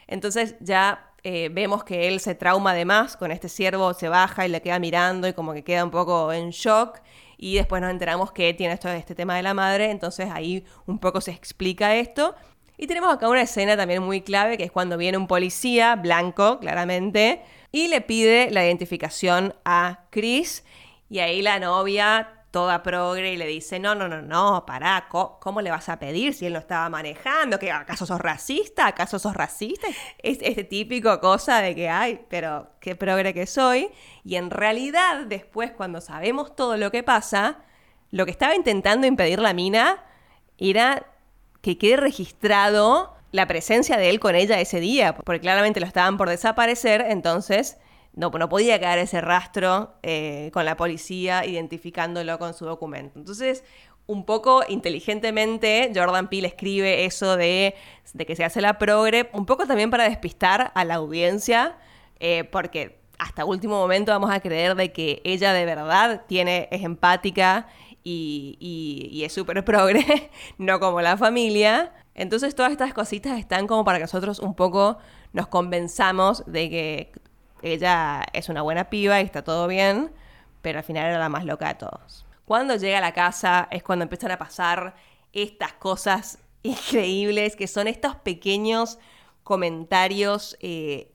Entonces 0.09 0.57
ya 0.59 1.13
eh, 1.23 1.51
vemos 1.53 1.85
que 1.85 2.09
él 2.09 2.19
se 2.19 2.35
trauma 2.35 2.73
además 2.73 3.17
con 3.17 3.31
este 3.31 3.49
ciervo, 3.49 3.95
se 3.95 4.09
baja 4.09 4.45
y 4.45 4.49
le 4.49 4.61
queda 4.61 4.81
mirando 4.81 5.29
y 5.29 5.35
como 5.35 5.53
que 5.53 5.63
queda 5.63 5.85
un 5.85 5.93
poco 5.93 6.33
en 6.33 6.51
shock 6.51 6.99
y 7.37 7.55
después 7.55 7.81
nos 7.81 7.93
enteramos 7.93 8.33
que 8.33 8.53
tiene 8.55 8.75
esto, 8.75 8.89
este 8.89 9.15
tema 9.15 9.37
de 9.37 9.45
la 9.45 9.55
madre, 9.55 9.93
entonces 9.93 10.29
ahí 10.33 10.65
un 10.87 10.99
poco 10.99 11.21
se 11.21 11.31
explica 11.31 11.95
esto. 11.95 12.35
Y 12.79 12.87
tenemos 12.87 13.13
acá 13.13 13.29
una 13.29 13.43
escena 13.43 13.77
también 13.77 14.03
muy 14.03 14.23
clave, 14.23 14.57
que 14.57 14.65
es 14.65 14.73
cuando 14.73 14.97
viene 14.97 15.19
un 15.19 15.27
policía, 15.27 15.97
blanco, 15.97 16.61
claramente, 16.61 17.43
y 17.73 17.89
le 17.89 18.01
pide 18.01 18.51
la 18.51 18.65
identificación 18.65 19.55
a 19.65 20.05
Chris, 20.11 20.65
y 21.11 21.19
ahí 21.19 21.43
la 21.43 21.59
novia 21.59 22.39
toda 22.51 22.83
progre 22.83 23.33
y 23.33 23.37
le 23.37 23.47
dice, 23.47 23.79
no, 23.79 23.95
no, 23.95 24.09
no, 24.09 24.23
no, 24.23 24.65
pará, 24.65 25.09
¿cómo, 25.09 25.61
le 25.61 25.71
vas 25.71 25.89
a 25.89 25.99
pedir 25.99 26.33
si 26.33 26.47
él 26.47 26.55
no 26.55 26.59
estaba 26.59 26.89
manejando? 26.89 27.59
¿Que 27.59 27.71
acaso 27.71 28.07
sos 28.07 28.21
racista? 28.21 28.87
¿Acaso 28.87 29.19
sos 29.19 29.35
racista? 29.35 29.87
Es 30.19 30.39
este 30.41 30.65
típico 30.65 31.21
cosa 31.21 31.61
de 31.61 31.75
que, 31.75 31.89
ay, 31.89 32.21
pero 32.29 32.71
qué 32.81 32.97
progre 32.97 33.35
que 33.35 33.47
soy. 33.47 33.91
Y 34.25 34.37
en 34.37 34.51
realidad, 34.51 35.27
después, 35.27 35.73
cuando 35.73 36.01
sabemos 36.01 36.57
todo 36.57 36.77
lo 36.77 36.91
que 36.91 37.03
pasa, 37.03 37.59
lo 38.11 38.25
que 38.25 38.31
estaba 38.31 38.55
intentando 38.55 39.07
impedir 39.07 39.41
la 39.41 39.53
mina 39.53 40.05
era 40.57 41.07
que 41.61 41.79
quede 41.79 41.97
registrado 41.97 43.15
la 43.33 43.47
presencia 43.47 43.97
de 43.97 44.11
él 44.11 44.21
con 44.21 44.35
ella 44.35 44.61
ese 44.61 44.81
día, 44.81 45.15
porque 45.15 45.41
claramente 45.41 45.81
lo 45.81 45.87
estaban 45.87 46.17
por 46.17 46.29
desaparecer, 46.29 47.05
entonces 47.09 47.77
no, 48.15 48.31
no 48.31 48.49
podía 48.49 48.79
quedar 48.79 48.99
ese 48.99 49.21
rastro 49.21 49.95
eh, 50.03 50.51
con 50.53 50.65
la 50.65 50.77
policía 50.77 51.45
identificándolo 51.45 52.39
con 52.39 52.55
su 52.55 52.65
documento. 52.65 53.19
Entonces, 53.19 53.65
un 54.07 54.25
poco 54.25 54.63
inteligentemente, 54.67 55.93
Jordan 55.95 56.29
Peele 56.29 56.49
escribe 56.49 57.05
eso 57.05 57.37
de, 57.37 57.75
que 58.27 58.37
se 58.37 58.45
hace 58.45 58.63
la 58.63 58.79
progre, 58.79 59.29
un 59.35 59.45
poco 59.45 59.67
también 59.67 59.91
para 59.91 60.09
despistar 60.09 60.73
a 60.75 60.85
la 60.87 60.95
audiencia, 60.95 61.77
eh, 62.19 62.45
porque 62.45 62.99
hasta 63.19 63.45
último 63.45 63.79
momento 63.79 64.11
vamos 64.11 64.31
a 64.31 64.41
creer 64.41 64.75
de 64.77 64.93
que 64.93 65.21
ella 65.25 65.53
de 65.53 65.67
verdad 65.67 66.23
tiene, 66.27 66.69
es 66.71 66.83
empática 66.85 67.67
y, 68.05 68.57
y 69.11 69.25
es 69.25 69.33
súper 69.33 69.65
progre, 69.65 70.31
no 70.59 70.81
como 70.81 71.01
la 71.01 71.17
familia. 71.17 71.93
Entonces 72.15 72.55
todas 72.55 72.73
estas 72.73 72.95
cositas 72.95 73.39
están 73.39 73.67
como 73.67 73.85
para 73.85 73.99
que 73.99 74.05
nosotros 74.05 74.41
un 74.41 74.55
poco 74.55 74.99
nos 75.33 75.47
convenzamos 75.47 76.45
de 76.47 76.71
que 76.71 77.13
ella 77.63 78.25
es 78.33 78.49
una 78.49 78.63
buena 78.63 78.91
piba 78.91 79.21
y 79.21 79.25
está 79.25 79.43
todo 79.43 79.67
bien, 79.67 80.13
pero 80.63 80.79
al 80.79 80.85
final 80.85 81.07
era 81.07 81.19
la 81.19 81.29
más 81.29 81.45
loca 81.45 81.69
de 81.69 81.75
todos. 81.75 82.27
Cuando 82.45 82.77
llega 82.77 82.99
a 82.99 83.01
la 83.03 83.13
casa 83.13 83.69
es 83.71 83.83
cuando 83.83 84.05
empiezan 84.05 84.31
a 84.31 84.39
pasar 84.39 84.95
estas 85.33 85.75
cosas 85.75 86.39
increíbles, 86.63 87.57
que 87.57 87.67
son 87.67 87.89
estos 87.89 88.17
pequeños 88.17 88.99
comentarios, 89.45 90.57
eh, 90.61 91.13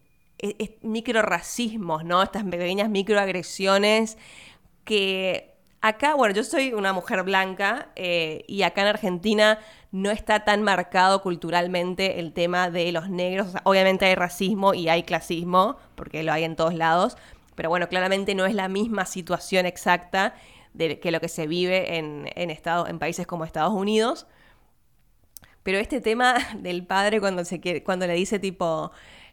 micro 0.82 1.22
racismos, 1.22 2.04
¿no? 2.04 2.22
Estas 2.22 2.44
pequeñas 2.44 2.90
microagresiones 2.90 4.18
que 4.84 5.53
Acá, 5.86 6.16
bueno, 6.16 6.34
yo 6.34 6.46
soy 6.46 6.72
una 6.72 6.94
mujer 6.94 7.24
blanca 7.24 7.90
eh, 7.98 8.46
y 8.48 8.62
acá 8.62 8.84
en 8.84 8.88
Argentina 8.88 9.60
no 9.92 10.12
está 10.12 10.46
tan 10.46 10.64
marcado 10.64 11.22
culturalmente 11.22 12.22
el 12.22 12.32
tema 12.32 12.70
de 12.70 12.94
los 12.94 13.10
negros. 13.10 13.50
obviamente 13.66 14.06
hay 14.06 14.16
racismo 14.16 14.74
y 14.74 14.88
hay 14.88 15.04
clasismo, 15.04 15.76
porque 15.96 16.24
lo 16.24 16.32
hay 16.32 16.46
en 16.46 16.56
todos 16.56 16.74
lados, 16.74 17.18
pero 17.56 17.68
bueno, 17.68 17.90
claramente 17.90 18.34
no 18.34 18.46
es 18.46 18.56
la 18.56 18.70
misma 18.70 19.06
situación 19.06 19.66
exacta 19.66 20.36
de 20.74 21.02
que 21.02 21.12
lo 21.12 21.20
que 21.20 21.28
se 21.28 21.48
vive 21.48 21.98
en, 21.98 22.30
en 22.34 23.00
países 23.00 23.28
como 23.28 23.44
Estados 23.44 23.74
Unidos. 23.74 24.26
Pero 25.64 25.80
este 25.80 26.00
tema 26.00 26.36
del 26.60 26.86
padre 26.86 27.20
cuando, 27.20 27.44
se, 27.44 27.84
cuando 27.84 28.08
le 28.08 28.14
dice 28.14 28.40
tipo, 28.40 28.92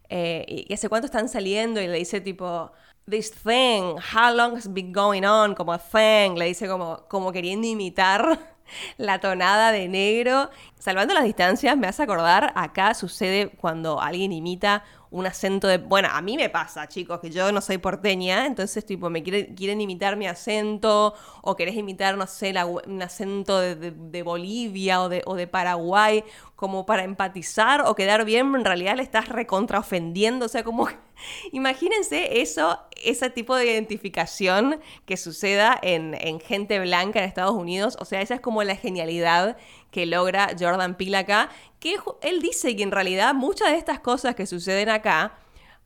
eh, 0.09 0.45
¿y 0.49 0.75
hace 0.75 0.89
cuánto 0.89 1.07
están 1.07 1.29
saliendo? 1.29 1.81
Y 1.81 1.87
le 1.87 1.97
dice 1.99 2.21
tipo, 2.21 2.73
this 3.11 3.31
thing, 3.31 3.97
how 3.99 4.33
long 4.33 4.55
has 4.55 4.69
been 4.69 4.93
going 4.93 5.25
on, 5.25 5.55
como 5.55 5.77
thing, 5.79 6.37
le 6.37 6.47
dice 6.47 6.69
como, 6.69 7.05
como 7.09 7.33
queriendo 7.33 7.67
imitar 7.67 8.39
la 8.99 9.19
tonada 9.19 9.73
de 9.73 9.89
negro. 9.89 10.51
Salvando 10.81 11.13
las 11.13 11.25
distancias, 11.25 11.77
me 11.77 11.87
hace 11.87 12.03
acordar, 12.03 12.55
acá 12.57 12.95
sucede 12.95 13.51
cuando 13.51 14.01
alguien 14.01 14.33
imita 14.33 14.83
un 15.11 15.27
acento 15.27 15.69
de... 15.69 15.77
Bueno, 15.77 16.09
a 16.11 16.23
mí 16.23 16.39
me 16.39 16.49
pasa, 16.49 16.89
chicos, 16.89 17.21
que 17.21 17.31
yo 17.31 17.53
no 17.53 17.61
soy 17.61 17.77
porteña, 17.77 18.47
entonces 18.47 18.87
tipo 18.87 19.11
me 19.11 19.23
quieren, 19.23 19.81
imitar 19.83 20.17
mi 20.17 20.27
acento 20.27 21.13
o 21.43 21.55
querés 21.55 21.77
imitar, 21.77 22.17
no 22.17 22.27
sé, 22.27 22.55
un 22.87 23.03
acento 23.03 23.61
de, 23.61 24.23
Bolivia 24.23 25.03
o 25.03 25.11
de, 25.11 25.23
o 25.27 25.35
de 25.35 25.47
Paraguay 25.47 26.25
como 26.57 26.87
para 26.87 27.05
empatizar 27.05 27.83
o 27.83 27.95
quedar 27.95 28.25
bien, 28.25 28.55
en 28.55 28.65
realidad 28.65 28.97
le 28.97 29.03
estás 29.03 29.29
recontra 29.29 29.79
ofendiendo, 29.81 30.47
o 30.47 30.49
sea, 30.49 30.65
como... 30.65 30.89
Imagínense 31.53 32.41
eso, 32.41 32.79
ese 33.03 33.31
tipo 33.31 33.57
de 33.57 33.67
identificación 33.73 34.81
que 35.07 35.17
suceda 35.17 35.79
en, 35.83 36.41
gente 36.41 36.79
blanca 36.81 37.19
en 37.19 37.27
Estados 37.27 37.55
Unidos. 37.55 37.97
O 38.01 38.05
sea, 38.05 38.21
esa 38.21 38.35
es 38.35 38.41
como 38.41 38.63
la 38.63 38.77
genialidad 38.77 39.57
que 39.91 40.07
logra 40.07 40.55
Jordan 40.59 40.97
Peele 40.97 41.19
acá. 41.19 41.51
Que 41.79 41.97
él 42.23 42.41
dice 42.41 42.75
que 42.77 42.83
en 42.83 42.91
realidad 42.91 43.35
muchas 43.35 43.71
de 43.71 43.77
estas 43.77 44.01
cosas 44.01 44.35
que 44.35 44.47
suceden 44.47 44.89
acá, 44.89 45.35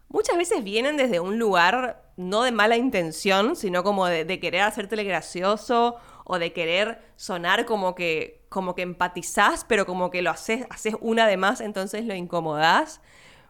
muchas 0.09 0.37
veces 0.37 0.63
vienen 0.65 0.97
desde 0.97 1.21
un 1.21 1.39
lugar 1.39 2.05
no 2.17 2.43
de 2.43 2.53
mala 2.53 2.77
intención, 2.77 3.57
sino 3.57 3.83
como 3.83 4.07
de, 4.07 4.39
querer 4.41 4.63
hacerte 4.63 5.03
gracioso 5.03 5.97
o 6.25 6.39
de 6.39 6.53
querer 6.53 7.03
sonar 7.17 7.67
como 7.67 7.95
que, 7.95 8.45
como 8.49 8.75
que 8.75 8.83
empatizás, 8.83 9.65
pero 9.65 9.85
como 9.87 10.11
que 10.11 10.23
lo 10.23 10.31
haces, 10.31 10.67
haces 10.71 10.95
una 11.01 11.27
de 11.27 11.37
más, 11.37 11.61
entonces 11.61 12.05
lo 12.05 12.15
incomodás. 12.15 13.01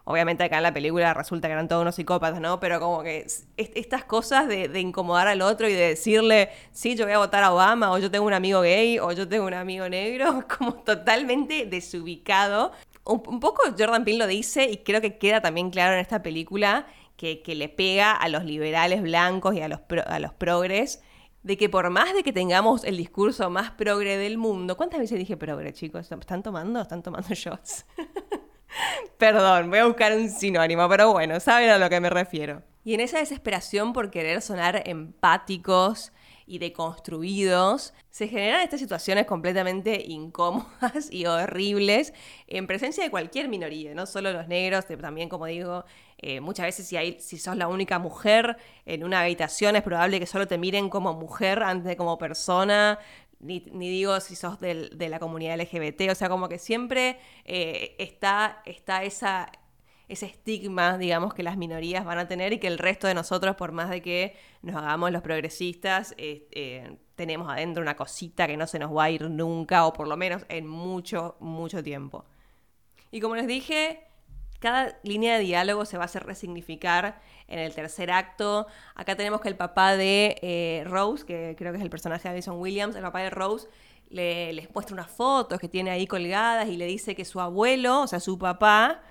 Obviamente 0.07 0.45
acá 0.45 0.59
en 0.59 0.65
la 0.65 0.75
película 0.75 1.15
resulta 1.15 1.49
que 1.49 1.53
eran 1.53 1.67
todos 1.67 1.81
unos 1.81 1.95
psicópatas, 1.95 2.39
¿no? 2.39 2.61
Pero 2.61 2.79
como 2.79 3.03
que 3.03 3.27
estas 3.57 4.05
cosas 4.05 4.47
de, 4.49 4.69
incomodar 4.79 5.29
al 5.29 5.41
otro 5.41 5.67
y 5.67 5.73
de 5.73 5.89
decirle, 5.89 6.51
sí, 6.73 6.95
yo 6.95 7.07
voy 7.07 7.15
a 7.15 7.19
votar 7.19 7.43
a 7.43 7.53
Obama, 7.53 7.91
o 7.91 7.99
yo 7.99 8.11
tengo 8.11 8.27
un 8.27 8.35
amigo 8.35 8.61
gay, 8.61 8.99
o 8.99 9.13
yo 9.13 9.27
tengo 9.27 9.47
un 9.47 9.55
amigo 9.55 9.89
negro, 9.89 10.45
como 10.59 10.75
totalmente 10.75 11.65
desubicado. 11.65 12.73
Un, 13.05 13.41
poco 13.41 13.63
Jordan 13.79 14.05
Peele 14.05 14.19
lo 14.19 14.27
dice 14.27 14.65
y 14.71 14.79
creo 14.79 15.01
que 15.01 15.17
queda 15.17 15.41
también 15.41 15.71
claro 15.71 15.95
en 15.95 16.01
esta 16.01 16.23
película 16.23 16.87
que, 17.17 17.43
le 17.47 17.69
pega 17.71 18.13
a 18.13 18.29
los 18.29 18.45
liberales 18.45 19.01
blancos 19.01 19.55
y 19.55 19.63
a 19.63 19.69
los, 19.69 19.81
a 20.07 20.19
los 20.19 20.33
progres 20.35 21.03
de 21.43 21.59
que 21.59 21.69
por 21.69 21.89
más 21.91 22.13
de 22.15 22.23
que 22.23 22.33
tengamos 22.33 22.85
el 22.85 22.97
discurso 22.97 23.49
más 23.51 23.71
progre 23.71 24.17
del 24.17 24.39
mundo, 24.39 24.77
¿cuántas 24.77 25.01
veces 25.01 25.19
dije 25.19 25.37
progre, 25.37 25.73
chicos? 25.73 26.11
¿Están 26.11 26.43
tomando? 26.43 26.81
¿Están 26.81 27.03
tomando 27.03 27.29
shots? 27.35 27.85
Perdón, 29.19 29.71
voy 29.71 29.79
a 29.79 29.87
buscar 29.87 30.17
un 30.17 30.29
sinónimo, 30.31 30.89
pero 30.89 31.13
bueno, 31.13 31.41
saben 31.41 31.71
a 31.71 31.79
lo 31.79 31.89
que 31.89 32.01
me 32.01 32.11
refiero. 32.11 32.63
Y 32.85 32.95
en 32.95 33.01
esa 33.01 33.19
desesperación 33.19 33.93
por 33.93 34.11
querer 34.11 34.43
sonar 34.43 34.83
empáticos 34.87 36.13
y 36.47 36.59
deconstruidos, 36.59 37.95
se 38.11 38.29
generan 38.29 38.61
estas 38.61 38.79
situaciones 38.79 39.27
completamente 39.27 40.05
incómodas 40.07 41.11
y 41.11 41.25
horribles 41.25 42.13
en 42.47 42.67
presencia 42.67 43.03
de 43.03 43.11
cualquier 43.11 43.49
minoría, 43.49 43.95
no 43.95 44.05
solo 44.05 44.33
los 44.33 44.47
negros, 44.47 44.85
también 44.87 45.31
como 45.31 45.47
digo, 45.47 45.85
eh, 46.19 46.41
muchas 46.41 46.67
veces 46.67 46.87
si, 46.87 46.97
hay, 46.97 47.19
si 47.21 47.39
sos 47.39 47.57
la 47.57 47.67
única 47.67 47.99
mujer 47.99 48.57
en 48.85 49.05
una 49.05 49.23
habitación 49.23 49.75
es 49.77 49.83
probable 49.83 50.21
que 50.21 50.27
solo 50.27 50.47
te 50.47 50.59
miren 50.59 50.91
como 50.91 51.15
mujer 51.15 51.63
antes 51.63 51.87
de 51.87 51.97
como 51.97 52.19
persona, 52.19 52.99
ni, 53.45 53.61
digo 53.61 54.19
si 54.21 54.37
sos 54.37 54.59
de 54.59 55.09
la 55.09 55.19
comunidad 55.19 55.61
LGBT, 55.61 56.11
o 56.11 56.15
sea, 56.15 56.29
como 56.29 56.49
que 56.49 56.59
siempre 56.59 57.19
eh, 57.45 57.95
está, 57.99 58.63
está 58.65 59.05
esa, 59.05 59.53
ese 60.09 60.27
estigma, 60.27 60.97
digamos, 60.97 61.35
que 61.35 61.43
las 61.43 61.57
minorías 61.57 62.05
van 62.05 62.19
a 62.19 62.27
tener 62.27 62.55
y 62.55 62.59
que 62.59 62.69
el 62.69 62.79
resto 62.79 63.07
de 63.07 63.15
nosotros, 63.15 63.55
por 63.57 63.73
más 63.73 63.91
de 63.91 64.01
que 64.01 64.35
nos 64.63 64.77
hagamos 64.77 65.13
los 65.13 65.23
progresistas, 65.23 66.15
eh, 66.17 66.97
tenemos 67.17 67.51
adentro 67.51 67.83
una 67.83 67.97
cosita 67.97 68.47
que 68.47 68.57
no 68.57 68.67
se 68.67 68.79
nos 68.79 68.97
va 68.97 69.05
a 69.05 69.11
ir 69.11 69.29
nunca, 69.31 69.87
o 69.87 69.93
por 69.93 70.09
lo 70.09 70.17
menos 70.17 70.47
en 70.49 70.67
mucho, 70.67 71.37
mucho 71.41 71.83
tiempo. 71.83 72.25
Y 73.11 73.21
como 73.21 73.37
les 73.37 73.47
dije, 73.47 74.05
cada 74.65 74.99
línea 75.03 75.35
de 75.37 75.41
diálogo 75.41 75.85
se 75.85 75.99
va 75.99 76.05
a 76.05 76.07
hacer 76.07 76.25
resignificar 76.25 77.21
en 77.49 77.59
el 77.59 77.75
tercer 77.75 78.11
acto. 78.11 78.67
Acá 78.95 79.15
tenemos 79.15 79.43
que 79.43 79.49
el 79.49 79.57
papá 79.57 79.95
de 79.95 80.39
eh, 80.41 80.85
Rose, 80.87 81.27
que 81.27 81.55
creo 81.59 81.71
que 81.71 81.77
es 81.77 81.85
el 81.85 81.91
personaje 81.91 82.23
de 82.23 82.31
Alison 82.31 82.59
Williams, 82.59 82.97
el 82.97 83.03
papá 83.03 83.21
de 83.21 83.29
Rose, 83.29 83.69
le, 84.09 84.55
les 84.55 84.75
muestra 84.75 84.95
unas 84.95 85.11
fotos 85.11 85.61
que 85.61 85.69
tiene 85.69 85.91
ahí 85.91 86.07
colgadas 86.07 86.67
y 86.71 86.79
le 86.79 86.87
dice 86.87 87.15
que 87.15 87.27
su 87.27 87.43
abuelo, 87.43 88.01
o 88.01 88.07
sea, 88.07 88.21
su 88.21 88.39
papá, 88.39 89.03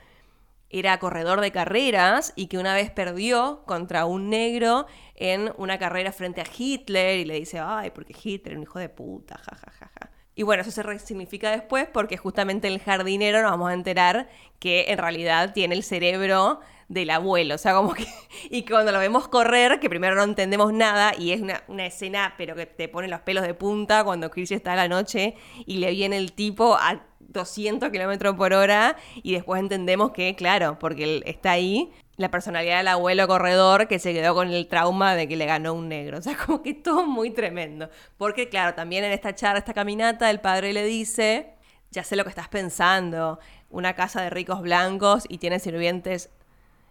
era 0.72 0.98
corredor 0.98 1.40
de 1.40 1.52
carreras 1.52 2.34
y 2.36 2.48
que 2.48 2.58
una 2.58 2.74
vez 2.74 2.90
perdió 2.90 3.62
contra 3.68 4.06
un 4.06 4.32
negro 4.32 4.88
en 5.14 5.54
una 5.58 5.78
carrera 5.78 6.12
frente 6.12 6.42
a 6.42 6.46
Hitler 6.46 7.20
y 7.20 7.26
le 7.26 7.36
dice, 7.36 7.60
ay, 7.60 7.92
porque 7.92 8.16
Hitler, 8.20 8.58
un 8.58 8.64
hijo 8.64 8.80
de 8.80 8.90
puta, 8.90 9.38
jajajaja. 9.38 10.13
Y 10.36 10.44
bueno, 10.44 10.62
eso 10.62 10.72
se 10.72 10.84
resignifica 10.84 11.52
después 11.52 11.88
porque 11.92 12.18
justamente 12.18 12.68
el 12.68 12.80
jardinero 12.80 13.42
nos 13.42 13.52
vamos 13.52 13.70
a 13.70 13.74
enterar 13.74 14.30
que 14.60 14.86
en 14.88 14.98
realidad 14.98 15.54
tiene 15.54 15.76
el 15.76 15.84
cerebro 15.84 16.60
del 16.88 17.10
abuelo. 17.10 17.56
O 17.56 17.58
sea, 17.58 17.74
como 17.74 17.94
que. 17.94 18.08
Y 18.50 18.66
cuando 18.66 18.92
lo 18.92 19.00
vemos 19.00 19.28
correr, 19.28 19.80
que 19.80 19.90
primero 19.90 20.16
no 20.16 20.24
entendemos 20.24 20.74
nada, 20.74 21.14
y 21.18 21.32
es 21.32 21.42
una, 21.42 21.86
escena, 21.86 22.34
pero 22.38 22.56
que 22.56 22.66
te 22.66 22.88
pone 22.88 23.08
los 23.08 23.22
pelos 23.22 23.44
de 23.44 23.54
punta 23.54 24.04
cuando 24.04 24.30
Chris 24.30 24.52
está 24.52 24.74
a 24.74 24.76
la 24.76 24.88
noche 24.88 25.36
y 25.66 25.78
le 25.78 25.92
viene 25.92 26.18
el 26.18 26.34
tipo 26.34 26.76
a 26.76 27.06
200 27.20 27.90
kilómetros 27.90 28.36
por 28.36 28.54
hora, 28.54 28.98
y 29.22 29.34
después 29.34 29.60
entendemos 29.62 30.12
que, 30.12 30.36
claro, 30.36 30.78
porque 30.80 31.04
él 31.04 31.24
está 31.26 31.52
ahí, 31.52 31.92
la 32.16 32.30
personalidad 32.30 32.78
del 32.78 32.90
abuelo 32.90 33.28
corredor 33.28 33.88
que 33.88 34.00
se 34.00 34.14
quedó 34.14 34.36
con 34.36 34.52
el 34.52 34.68
trauma 34.68 35.16
de 35.16 35.28
que 35.28 35.36
le 35.36 35.46
ganó 35.46 35.74
un 35.74 35.90
negro. 35.90 36.18
O 36.20 36.22
sea, 36.22 36.38
como 36.38 36.62
que 36.62 36.74
todo 36.74 37.06
muy 37.06 37.32
tremendo. 37.32 37.90
Porque, 38.18 38.50
claro, 38.50 38.76
también 38.76 39.04
en 39.04 39.12
esta 39.12 39.36
charla, 39.36 39.60
esta 39.60 39.74
caminata, 39.74 40.30
el 40.30 40.40
padre 40.40 40.74
le 40.74 40.86
dice. 40.86 41.56
Ya 41.92 42.04
sé 42.04 42.16
lo 42.16 42.24
que 42.24 42.30
estás 42.30 42.50
pensando. 42.50 43.40
Una 43.70 43.94
casa 43.94 44.22
de 44.22 44.30
ricos 44.30 44.62
blancos 44.62 45.26
y 45.30 45.38
tiene 45.38 45.60
sirvientes 45.60 46.30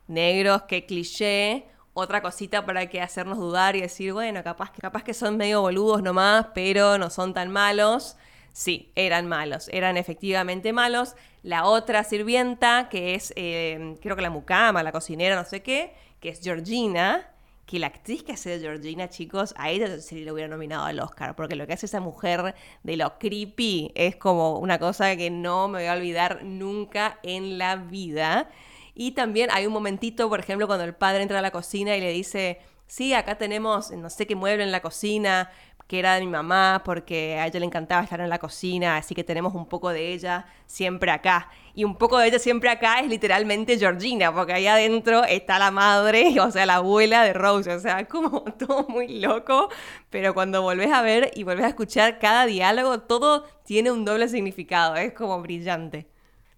negros, 0.06 0.62
qué 0.62 0.86
cliché. 0.86 1.66
Otra 1.94 2.22
cosita 2.22 2.64
para 2.64 2.88
que 2.88 3.00
hacernos 3.00 3.38
dudar 3.38 3.76
y 3.76 3.82
decir, 3.82 4.12
bueno, 4.12 4.42
capaz 4.42 4.70
que, 4.70 4.80
capaz 4.80 5.02
que 5.02 5.12
son 5.12 5.36
medio 5.36 5.60
boludos 5.60 6.02
nomás, 6.02 6.46
pero 6.54 6.98
no 6.98 7.10
son 7.10 7.34
tan 7.34 7.50
malos. 7.50 8.16
Sí, 8.52 8.92
eran 8.94 9.26
malos, 9.26 9.68
eran 9.72 9.96
efectivamente 9.96 10.72
malos. 10.72 11.14
La 11.42 11.64
otra 11.64 12.04
sirvienta, 12.04 12.88
que 12.90 13.14
es, 13.14 13.32
eh, 13.36 13.96
creo 14.02 14.14
que 14.14 14.22
la 14.22 14.30
mucama, 14.30 14.82
la 14.82 14.92
cocinera, 14.92 15.36
no 15.36 15.44
sé 15.44 15.62
qué, 15.62 15.94
que 16.20 16.28
es 16.28 16.40
Georgina, 16.42 17.32
que 17.66 17.78
la 17.78 17.86
actriz 17.86 18.22
que 18.22 18.32
hace 18.32 18.50
de 18.50 18.60
Georgina, 18.60 19.08
chicos, 19.08 19.54
a 19.56 19.70
ella 19.70 19.98
se 19.98 20.16
le 20.16 20.30
hubiera 20.30 20.48
nominado 20.48 20.84
al 20.84 21.00
Oscar, 21.00 21.34
porque 21.34 21.56
lo 21.56 21.66
que 21.66 21.72
hace 21.72 21.86
esa 21.86 22.00
mujer 22.00 22.54
de 22.82 22.96
lo 22.96 23.18
creepy 23.18 23.92
es 23.94 24.16
como 24.16 24.58
una 24.58 24.78
cosa 24.78 25.16
que 25.16 25.30
no 25.30 25.68
me 25.68 25.78
voy 25.78 25.88
a 25.88 25.94
olvidar 25.94 26.44
nunca 26.44 27.18
en 27.22 27.56
la 27.56 27.76
vida. 27.76 28.50
Y 28.94 29.12
también 29.12 29.48
hay 29.52 29.66
un 29.66 29.72
momentito, 29.72 30.28
por 30.28 30.40
ejemplo, 30.40 30.66
cuando 30.66 30.84
el 30.84 30.94
padre 30.94 31.22
entra 31.22 31.38
a 31.38 31.42
la 31.42 31.50
cocina 31.50 31.96
y 31.96 32.00
le 32.02 32.12
dice, 32.12 32.60
sí, 32.86 33.14
acá 33.14 33.38
tenemos 33.38 33.90
no 33.90 34.10
sé 34.10 34.26
qué 34.26 34.36
mueble 34.36 34.64
en 34.64 34.70
la 34.70 34.82
cocina, 34.82 35.50
que 35.92 35.98
era 35.98 36.14
de 36.14 36.22
mi 36.22 36.28
mamá, 36.28 36.80
porque 36.86 37.38
a 37.38 37.46
ella 37.46 37.60
le 37.60 37.66
encantaba 37.66 38.02
estar 38.02 38.18
en 38.18 38.30
la 38.30 38.38
cocina, 38.38 38.96
así 38.96 39.14
que 39.14 39.24
tenemos 39.24 39.54
un 39.54 39.66
poco 39.66 39.90
de 39.90 40.14
ella 40.14 40.46
siempre 40.64 41.10
acá. 41.10 41.50
Y 41.74 41.84
un 41.84 41.96
poco 41.96 42.16
de 42.16 42.28
ella 42.28 42.38
siempre 42.38 42.70
acá 42.70 43.00
es 43.00 43.10
literalmente 43.10 43.78
Georgina, 43.78 44.32
porque 44.32 44.54
ahí 44.54 44.66
adentro 44.66 45.22
está 45.24 45.58
la 45.58 45.70
madre, 45.70 46.34
o 46.40 46.50
sea, 46.50 46.64
la 46.64 46.76
abuela 46.76 47.22
de 47.24 47.34
Rose, 47.34 47.70
o 47.70 47.78
sea, 47.78 48.08
como 48.08 48.40
todo 48.58 48.86
muy 48.88 49.20
loco, 49.20 49.68
pero 50.08 50.32
cuando 50.32 50.62
volvés 50.62 50.90
a 50.90 51.02
ver 51.02 51.30
y 51.34 51.42
volvés 51.42 51.66
a 51.66 51.68
escuchar 51.68 52.18
cada 52.18 52.46
diálogo, 52.46 53.00
todo 53.00 53.44
tiene 53.62 53.90
un 53.90 54.06
doble 54.06 54.28
significado, 54.28 54.96
es 54.96 55.12
como 55.12 55.42
brillante. 55.42 56.08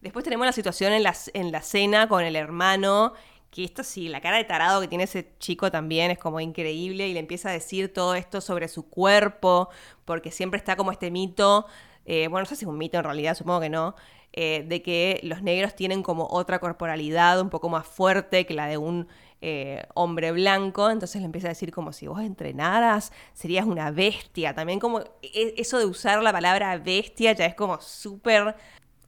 Después 0.01 0.23
tenemos 0.23 0.47
la 0.47 0.53
situación 0.53 0.93
en 0.93 1.03
la, 1.03 1.13
en 1.33 1.51
la 1.51 1.61
cena 1.61 2.07
con 2.09 2.23
el 2.23 2.37
hermano, 2.37 3.15
que 3.55 3.63
esto 3.63 3.85
sí, 3.85 4.09
la 4.09 4.21
cara 4.21 4.37
de 4.37 4.45
tarado 4.45 4.81
que 4.81 4.89
tiene 4.89 5.05
ese 5.05 5.29
chico 5.39 5.71
también 5.71 6.11
es 6.11 6.19
como 6.19 6.41
increíble 6.41 7.07
y 7.07 7.15
le 7.15 7.21
empieza 7.21 7.51
a 7.51 7.53
decir 7.53 7.93
todo 7.93 8.17
esto 8.17 8.41
sobre 8.41 8.67
su 8.67 8.89
cuerpo, 8.89 9.69
porque 10.05 10.33
siempre 10.33 10.59
está 10.59 10.75
como 10.75 10.91
este 10.91 11.13
mito, 11.13 11.67
eh, 12.05 12.27
bueno, 12.27 12.41
no 12.41 12.47
sé 12.47 12.57
si 12.57 12.65
es 12.65 12.69
un 12.69 12.77
mito 12.79 12.99
en 12.99 13.05
realidad, 13.05 13.37
supongo 13.37 13.61
que 13.61 13.71
no, 13.71 13.95
eh, 14.33 14.65
de 14.67 14.83
que 14.83 15.21
los 15.23 15.43
negros 15.43 15.77
tienen 15.77 16.03
como 16.03 16.27
otra 16.27 16.59
corporalidad 16.59 17.41
un 17.41 17.49
poco 17.49 17.69
más 17.69 17.87
fuerte 17.87 18.45
que 18.45 18.55
la 18.55 18.67
de 18.67 18.77
un 18.77 19.07
eh, 19.41 19.85
hombre 19.95 20.33
blanco, 20.33 20.91
entonces 20.91 21.21
le 21.21 21.27
empieza 21.27 21.47
a 21.47 21.51
decir 21.51 21.71
como 21.71 21.93
si 21.93 22.09
vos 22.09 22.21
entrenaras, 22.23 23.13
serías 23.35 23.67
una 23.67 23.93
bestia, 23.93 24.53
también 24.57 24.81
como 24.81 24.99
e, 25.23 25.55
eso 25.59 25.79
de 25.79 25.87
usar 25.87 26.21
la 26.25 26.33
palabra 26.33 26.77
bestia 26.79 27.33
ya 27.35 27.47
es 27.47 27.55
como 27.55 27.81
súper 27.81 28.57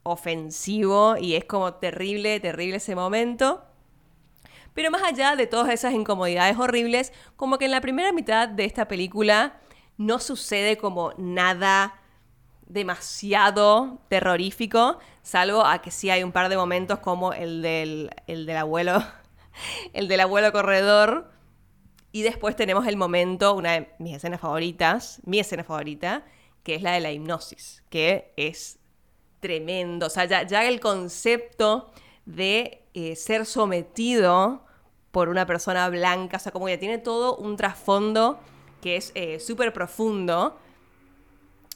ofensivo 0.05 1.17
y 1.17 1.35
es 1.35 1.45
como 1.47 1.75
terrible, 1.75 2.39
terrible 2.39 2.77
ese 2.77 2.95
momento. 2.95 3.65
Pero 4.77 4.91
más 4.91 5.03
allá 5.03 5.37
de 5.37 5.47
todas 5.47 5.71
esas 5.71 5.95
incomodidades 5.95 6.59
horribles, 6.59 7.15
como 7.35 7.57
que 7.57 7.65
en 7.65 7.71
la 7.71 7.81
primera 7.81 8.13
mitad 8.13 8.47
de 8.47 8.67
esta 8.67 8.87
película 8.87 9.59
no 9.97 10.19
sucede 10.19 10.77
como 10.77 11.15
nada 11.17 11.99
demasiado 12.67 14.03
terrorífico, 14.11 14.99
salvo 15.23 15.65
a 15.65 15.81
que 15.81 15.91
sí 15.91 16.11
hay 16.11 16.23
un 16.23 16.31
par 16.31 16.51
de 16.51 16.59
momentos 16.59 16.99
como 16.99 17.33
el 17.33 17.63
del, 17.63 18.11
el 18.27 18.45
del 18.45 18.59
abuelo, 18.59 19.03
el 19.95 20.09
del 20.09 20.21
abuelo 20.21 20.53
corredor. 20.53 21.31
Y 22.13 22.21
después 22.21 22.55
tenemos 22.55 22.87
el 22.87 22.99
momento, 22.99 23.55
una 23.55 23.73
de 23.73 23.89
mis 23.99 24.17
escenas 24.17 24.43
favoritas, 24.43 25.23
mi 25.25 25.39
escena 25.41 25.65
favorita, 25.65 26.23
que 26.63 26.75
es 26.75 26.83
la 26.83 26.93
de 26.93 27.01
la 27.01 27.13
hipnosis, 27.13 27.83
que 27.89 28.35
es 28.37 28.79
tremendo. 29.41 30.09
O 30.09 30.11
sea, 30.11 30.27
ya, 30.27 30.67
el 30.67 30.81
concepto 30.81 31.91
de 32.27 32.83
eh, 32.93 33.17
ser 33.17 33.47
sometido 33.47 34.66
por 35.17 35.31
una 35.31 35.47
persona 35.47 35.89
blanca, 35.89 36.37
o 36.37 36.41
sea, 36.41 36.53
como 36.53 36.69
ya 36.69 36.79
tiene 36.79 36.99
todo 36.99 37.37
un 37.37 37.57
trasfondo 37.57 38.39
que 38.83 38.97
es 38.97 39.13
eh, 39.15 39.41
súper 39.41 39.73
profundo. 39.73 40.59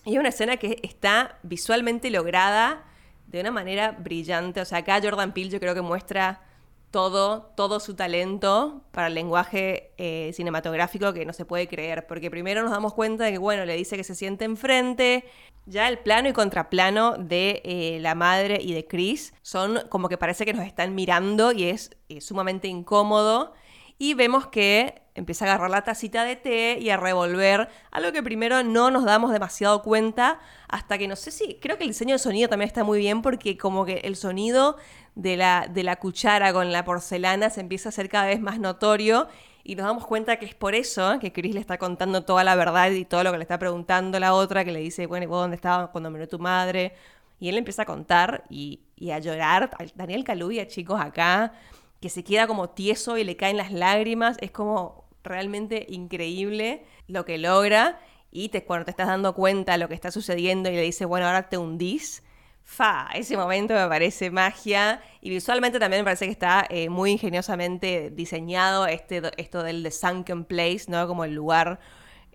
Y 0.04 0.12
es 0.12 0.20
una 0.20 0.28
escena 0.28 0.58
que 0.58 0.78
está 0.82 1.38
visualmente 1.42 2.10
lograda 2.10 2.84
de 3.28 3.40
una 3.40 3.50
manera 3.50 3.92
brillante. 3.92 4.60
O 4.60 4.66
sea, 4.66 4.80
acá 4.80 5.00
Jordan 5.02 5.32
Peele 5.32 5.48
yo 5.48 5.58
creo 5.58 5.74
que 5.74 5.80
muestra 5.80 6.42
todo, 6.90 7.52
todo 7.56 7.80
su 7.80 7.94
talento 7.94 8.82
para 8.90 9.06
el 9.06 9.14
lenguaje 9.14 9.92
eh, 9.96 10.32
cinematográfico 10.34 11.12
que 11.12 11.24
no 11.24 11.32
se 11.32 11.44
puede 11.44 11.68
creer. 11.68 12.06
Porque 12.06 12.30
primero 12.30 12.62
nos 12.62 12.70
damos 12.70 12.94
cuenta 12.94 13.24
de 13.24 13.32
que, 13.32 13.38
bueno, 13.38 13.64
le 13.64 13.76
dice 13.76 13.96
que 13.96 14.04
se 14.04 14.14
siente 14.14 14.44
enfrente. 14.44 15.24
Ya 15.66 15.88
el 15.88 15.98
plano 15.98 16.28
y 16.28 16.32
contraplano 16.32 17.16
de 17.18 17.62
eh, 17.64 17.98
la 18.00 18.14
madre 18.14 18.58
y 18.60 18.72
de 18.72 18.86
Chris 18.86 19.34
son 19.42 19.80
como 19.88 20.08
que 20.08 20.18
parece 20.18 20.44
que 20.44 20.52
nos 20.52 20.66
están 20.66 20.94
mirando 20.94 21.52
y 21.52 21.64
es 21.64 21.90
sumamente 22.20 22.66
incómodo. 22.68 23.52
Y 23.98 24.14
vemos 24.14 24.46
que 24.46 25.02
empieza 25.14 25.44
a 25.44 25.48
agarrar 25.48 25.70
la 25.70 25.82
tacita 25.82 26.24
de 26.24 26.36
té 26.36 26.78
y 26.80 26.90
a 26.90 26.96
revolver, 26.96 27.68
algo 27.90 28.12
que 28.12 28.22
primero 28.22 28.62
no 28.62 28.90
nos 28.90 29.04
damos 29.04 29.32
demasiado 29.32 29.82
cuenta 29.82 30.40
hasta 30.68 30.98
que 30.98 31.08
no 31.08 31.16
sé 31.16 31.30
si, 31.30 31.56
creo 31.56 31.76
que 31.76 31.84
el 31.84 31.90
diseño 31.90 32.14
de 32.14 32.18
sonido 32.18 32.48
también 32.48 32.68
está 32.68 32.84
muy 32.84 32.98
bien 32.98 33.22
porque 33.22 33.56
como 33.56 33.84
que 33.84 33.98
el 34.04 34.16
sonido 34.16 34.76
de 35.14 35.36
la, 35.36 35.68
de 35.70 35.82
la 35.82 35.96
cuchara 35.96 36.52
con 36.52 36.72
la 36.72 36.84
porcelana 36.84 37.50
se 37.50 37.60
empieza 37.60 37.88
a 37.88 37.90
hacer 37.90 38.08
cada 38.08 38.26
vez 38.26 38.40
más 38.40 38.58
notorio 38.58 39.28
y 39.62 39.74
nos 39.76 39.86
damos 39.86 40.06
cuenta 40.06 40.36
que 40.38 40.46
es 40.46 40.54
por 40.54 40.74
eso 40.74 41.18
que 41.20 41.32
Chris 41.32 41.54
le 41.54 41.60
está 41.60 41.78
contando 41.78 42.24
toda 42.24 42.44
la 42.44 42.54
verdad 42.56 42.90
y 42.90 43.04
todo 43.04 43.24
lo 43.24 43.32
que 43.32 43.38
le 43.38 43.44
está 43.44 43.58
preguntando 43.58 44.18
la 44.18 44.34
otra, 44.34 44.64
que 44.64 44.72
le 44.72 44.80
dice, 44.80 45.06
bueno, 45.06 45.26
¿y 45.26 45.28
dónde 45.28 45.56
estabas 45.56 45.90
cuando 45.90 46.10
miró 46.10 46.26
tu 46.28 46.38
madre? 46.38 46.94
Y 47.38 47.48
él 47.48 47.58
empieza 47.58 47.82
a 47.82 47.86
contar 47.86 48.44
y, 48.48 48.80
y 48.96 49.10
a 49.10 49.18
llorar. 49.18 49.70
Daniel 49.94 50.24
Calubia, 50.24 50.66
chicos, 50.66 51.00
acá, 51.00 51.52
que 52.00 52.08
se 52.08 52.24
queda 52.24 52.46
como 52.46 52.70
tieso 52.70 53.18
y 53.18 53.24
le 53.24 53.36
caen 53.36 53.56
las 53.56 53.72
lágrimas, 53.72 54.36
es 54.40 54.50
como 54.50 55.04
realmente 55.22 55.86
increíble 55.88 56.84
lo 57.06 57.24
que 57.24 57.38
logra. 57.38 58.00
Y 58.32 58.48
te, 58.48 58.64
cuando 58.64 58.86
te 58.86 58.92
estás 58.92 59.08
dando 59.08 59.34
cuenta 59.34 59.72
de 59.72 59.78
lo 59.78 59.88
que 59.88 59.94
está 59.94 60.10
sucediendo 60.10 60.70
y 60.70 60.74
le 60.74 60.82
dice, 60.82 61.04
bueno, 61.04 61.26
ahora 61.26 61.48
te 61.48 61.58
hundís, 61.58 62.22
fa, 62.70 63.08
ese 63.14 63.36
momento 63.36 63.74
me 63.74 63.88
parece 63.88 64.30
magia 64.30 65.02
y 65.20 65.28
visualmente 65.28 65.80
también 65.80 66.02
me 66.02 66.04
parece 66.04 66.26
que 66.26 66.30
está 66.30 66.64
eh, 66.70 66.88
muy 66.88 67.10
ingeniosamente 67.10 68.10
diseñado 68.10 68.86
este, 68.86 69.20
esto 69.38 69.64
del 69.64 69.82
The 69.82 69.90
Sunken 69.90 70.44
Place, 70.44 70.84
¿no? 70.86 71.08
Como 71.08 71.24
el 71.24 71.34
lugar 71.34 71.80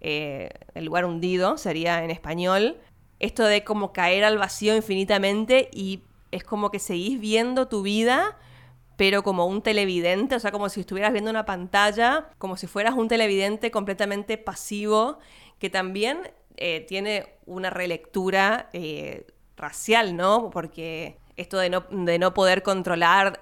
eh, 0.01 0.49
el 0.73 0.85
lugar 0.85 1.05
hundido 1.05 1.57
sería 1.57 2.03
en 2.03 2.11
español. 2.11 2.77
Esto 3.19 3.45
de 3.45 3.63
como 3.63 3.93
caer 3.93 4.25
al 4.25 4.37
vacío 4.37 4.75
infinitamente 4.75 5.69
y 5.71 6.01
es 6.31 6.43
como 6.43 6.69
que 6.69 6.79
seguís 6.79 7.17
viendo 7.17 7.69
tu 7.69 7.81
vida, 7.81 8.37
pero 8.97 9.23
como 9.23 9.45
un 9.45 9.61
televidente, 9.61 10.35
o 10.35 10.39
sea, 10.41 10.51
como 10.51 10.67
si 10.67 10.81
estuvieras 10.81 11.13
viendo 11.13 11.31
una 11.31 11.45
pantalla, 11.45 12.27
como 12.39 12.57
si 12.57 12.67
fueras 12.67 12.95
un 12.95 13.07
televidente 13.07 13.71
completamente 13.71 14.37
pasivo, 14.37 15.17
que 15.59 15.69
también 15.69 16.19
eh, 16.57 16.85
tiene 16.89 17.37
una 17.45 17.69
relectura 17.69 18.69
racial, 19.57 20.15
¿no? 20.15 20.49
Porque 20.51 21.17
esto 21.37 21.57
de 21.57 21.69
no, 21.69 21.85
de 21.89 22.19
no 22.19 22.33
poder 22.33 22.63
controlar 22.63 23.39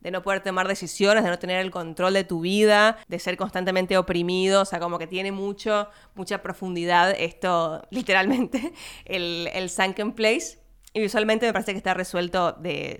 de 0.00 0.10
no 0.10 0.22
poder 0.22 0.42
tomar 0.42 0.66
decisiones, 0.66 1.24
de 1.24 1.30
no 1.30 1.38
tener 1.38 1.60
el 1.60 1.70
control 1.70 2.14
de 2.14 2.24
tu 2.24 2.40
vida, 2.40 2.98
de 3.08 3.18
ser 3.18 3.36
constantemente 3.36 3.98
oprimido, 3.98 4.62
o 4.62 4.64
sea, 4.64 4.80
como 4.80 4.98
que 4.98 5.06
tiene 5.06 5.30
mucho, 5.30 5.88
mucha 6.14 6.42
profundidad 6.42 7.10
esto, 7.10 7.82
literalmente, 7.90 8.72
el, 9.04 9.48
el 9.52 9.70
sunken 9.70 10.12
place. 10.12 10.58
Y 10.92 11.00
visualmente 11.00 11.46
me 11.46 11.52
parece 11.52 11.72
que 11.72 11.78
está 11.78 11.94
resuelto 11.94 12.52
de, 12.52 12.98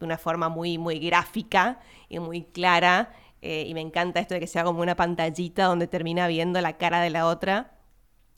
una, 0.00 0.18
forma 0.18 0.48
muy, 0.48 0.78
muy 0.78 1.00
gráfica 1.00 1.80
y 2.08 2.20
muy 2.20 2.44
clara. 2.44 3.12
Eh, 3.42 3.64
y 3.66 3.74
me 3.74 3.80
encanta 3.80 4.20
esto 4.20 4.34
de 4.34 4.40
que 4.40 4.46
sea 4.46 4.62
como 4.62 4.80
una 4.80 4.94
pantallita 4.94 5.64
donde 5.64 5.88
termina 5.88 6.28
viendo 6.28 6.60
la 6.60 6.76
cara 6.76 7.00
de 7.00 7.10
la 7.10 7.26
otra. 7.26 7.72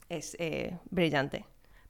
Es 0.08 0.37
eh, 0.38 0.78
brillante. 0.90 1.44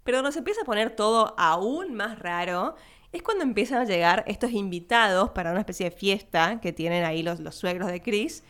Pero 0.04 0.22
nos 0.22 0.36
empieza 0.36 0.62
a 0.62 0.64
poner 0.64 0.94
todo 0.94 1.34
aún 1.38 1.94
más 1.94 2.18
raro 2.18 2.74
es 3.12 3.22
cuando 3.22 3.44
empiezan 3.44 3.82
a 3.82 3.84
llegar 3.84 4.24
estos 4.26 4.52
invitados 4.52 5.30
para 5.30 5.50
una 5.50 5.60
especie 5.60 5.90
de 5.90 5.96
fiesta 5.96 6.60
que 6.60 6.72
tienen 6.72 7.04
ahí 7.04 7.22
los, 7.22 7.40
los 7.40 7.54
suegros 7.54 7.88
de 7.90 8.00
Chris. 8.00 8.42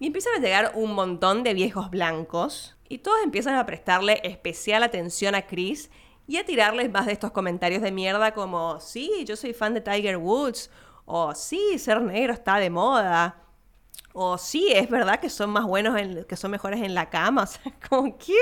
Y 0.00 0.06
empiezan 0.06 0.34
a 0.36 0.40
llegar 0.40 0.72
un 0.74 0.92
montón 0.94 1.44
de 1.44 1.54
viejos 1.54 1.90
blancos. 1.90 2.76
Y 2.88 2.98
todos 2.98 3.18
empiezan 3.22 3.54
a 3.54 3.66
prestarle 3.66 4.20
especial 4.24 4.82
atención 4.82 5.34
a 5.34 5.46
Chris 5.46 5.90
y 6.26 6.36
a 6.36 6.44
tirarles 6.44 6.90
más 6.90 7.06
de 7.06 7.12
estos 7.12 7.30
comentarios 7.30 7.80
de 7.80 7.92
mierda 7.92 8.34
como, 8.34 8.80
sí, 8.80 9.24
yo 9.24 9.36
soy 9.36 9.54
fan 9.54 9.74
de 9.74 9.80
Tiger 9.80 10.16
Woods. 10.16 10.70
O 11.04 11.34
sí, 11.34 11.78
ser 11.78 12.02
negro 12.02 12.32
está 12.32 12.58
de 12.58 12.70
moda. 12.70 13.47
O 14.20 14.36
sí, 14.36 14.72
es 14.72 14.90
verdad 14.90 15.20
que 15.20 15.30
son 15.30 15.50
más 15.50 15.64
buenos, 15.64 15.94
que 16.26 16.36
son 16.36 16.50
mejores 16.50 16.82
en 16.82 16.94
la 16.94 17.08
cama. 17.08 17.42
O 17.44 17.46
sea, 17.46 17.72
como, 17.88 18.18
¿qué? 18.18 18.34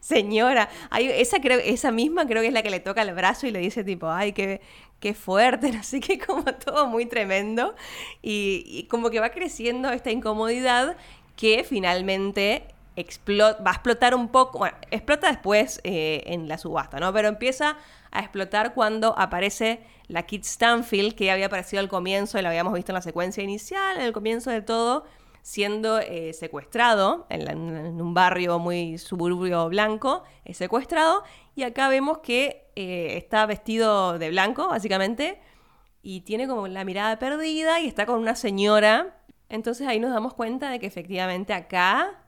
Señora. 0.00 0.68
esa, 0.98 1.40
creo, 1.40 1.60
esa 1.60 1.92
misma 1.92 2.26
creo 2.26 2.42
que 2.42 2.48
es 2.48 2.54
la 2.54 2.62
que 2.62 2.70
le 2.70 2.80
toca 2.80 3.02
el 3.02 3.14
brazo 3.14 3.46
y 3.46 3.50
le 3.50 3.60
dice 3.60 3.84
tipo, 3.84 4.08
ay, 4.08 4.32
qué, 4.32 4.60
qué 4.98 5.14
fuerte, 5.14 5.68
así 5.78 6.00
que 6.00 6.18
como 6.18 6.44
todo 6.44 6.86
muy 6.86 7.06
tremendo. 7.06 7.74
Y, 8.22 8.86
como 8.90 9.10
que 9.10 9.20
va 9.20 9.30
creciendo 9.30 9.90
esta 9.90 10.10
incomodidad 10.10 10.96
que 11.36 11.64
finalmente 11.64 12.64
va 12.98 13.70
a 13.70 13.72
explotar 13.72 14.14
un 14.14 14.28
poco, 14.28 14.58
bueno, 14.58 14.76
explota 14.90 15.28
después 15.28 15.80
eh, 15.84 16.22
en 16.26 16.48
la 16.48 16.58
subasta, 16.58 17.00
¿no? 17.00 17.12
Pero 17.12 17.28
empieza 17.28 17.76
a 18.10 18.20
explotar 18.20 18.74
cuando 18.74 19.18
aparece 19.18 19.80
la 20.08 20.24
Kit 20.24 20.44
Stanfield, 20.44 21.14
que 21.14 21.30
había 21.30 21.46
aparecido 21.46 21.80
al 21.80 21.88
comienzo, 21.88 22.38
y 22.38 22.42
la 22.42 22.48
habíamos 22.48 22.72
visto 22.74 22.92
en 22.92 22.94
la 22.94 23.02
secuencia 23.02 23.42
inicial, 23.42 23.96
en 23.96 24.02
el 24.02 24.12
comienzo 24.12 24.50
de 24.50 24.62
todo, 24.62 25.04
siendo 25.42 25.98
eh, 26.00 26.32
secuestrado 26.32 27.26
en, 27.30 28.00
un 28.00 28.14
barrio 28.14 28.58
muy 28.58 28.98
suburbio 28.98 29.68
blanco, 29.68 30.24
es 30.44 30.56
secuestrado, 30.56 31.22
y 31.54 31.62
acá 31.62 31.88
vemos 31.88 32.18
que 32.18 32.70
eh, 32.76 33.16
está 33.16 33.46
vestido 33.46 34.18
de 34.18 34.30
blanco, 34.30 34.68
básicamente, 34.68 35.40
y 36.02 36.22
tiene 36.22 36.48
como 36.48 36.66
la 36.66 36.84
mirada 36.84 37.18
perdida 37.18 37.80
y 37.80 37.86
está 37.86 38.06
con 38.06 38.18
una 38.18 38.34
señora. 38.34 39.18
Entonces 39.48 39.86
ahí 39.86 40.00
nos 40.00 40.12
damos 40.12 40.34
cuenta 40.34 40.70
de 40.70 40.78
que 40.78 40.86
efectivamente 40.86 41.52
acá 41.52 42.20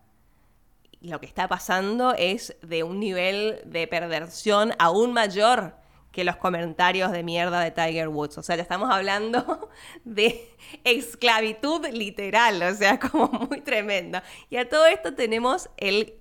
lo 1.03 1.21
que 1.21 1.27
está 1.27 1.49
pasando 1.49 2.15
es 2.17 2.57
de 2.63 2.85
un 2.85 3.01
nivel 3.01 3.61
de 3.65 3.87
perversión 3.87 4.73
aún 4.79 5.13
mayor 5.13 5.75
que 6.13 6.25
los 6.25 6.37
comentarios 6.37 7.11
de 7.11 7.23
mierda 7.23 7.61
de 7.61 7.71
Tiger 7.71 8.09
Woods. 8.09 8.39
O 8.39 8.43
sea, 8.43 8.57
ya 8.57 8.63
estamos 8.63 8.91
hablando 8.91 9.71
de 10.05 10.49
esclavitud 10.85 11.87
literal, 11.89 12.63
o 12.63 12.75
sea, 12.75 13.01
como 13.01 13.29
muy 13.29 13.63
tremenda. 13.63 14.23
Y 14.51 14.57
a 14.57 14.69
todo 14.69 14.87
esto 14.87 15.15
tenemos 15.15 15.71
el 15.79 16.15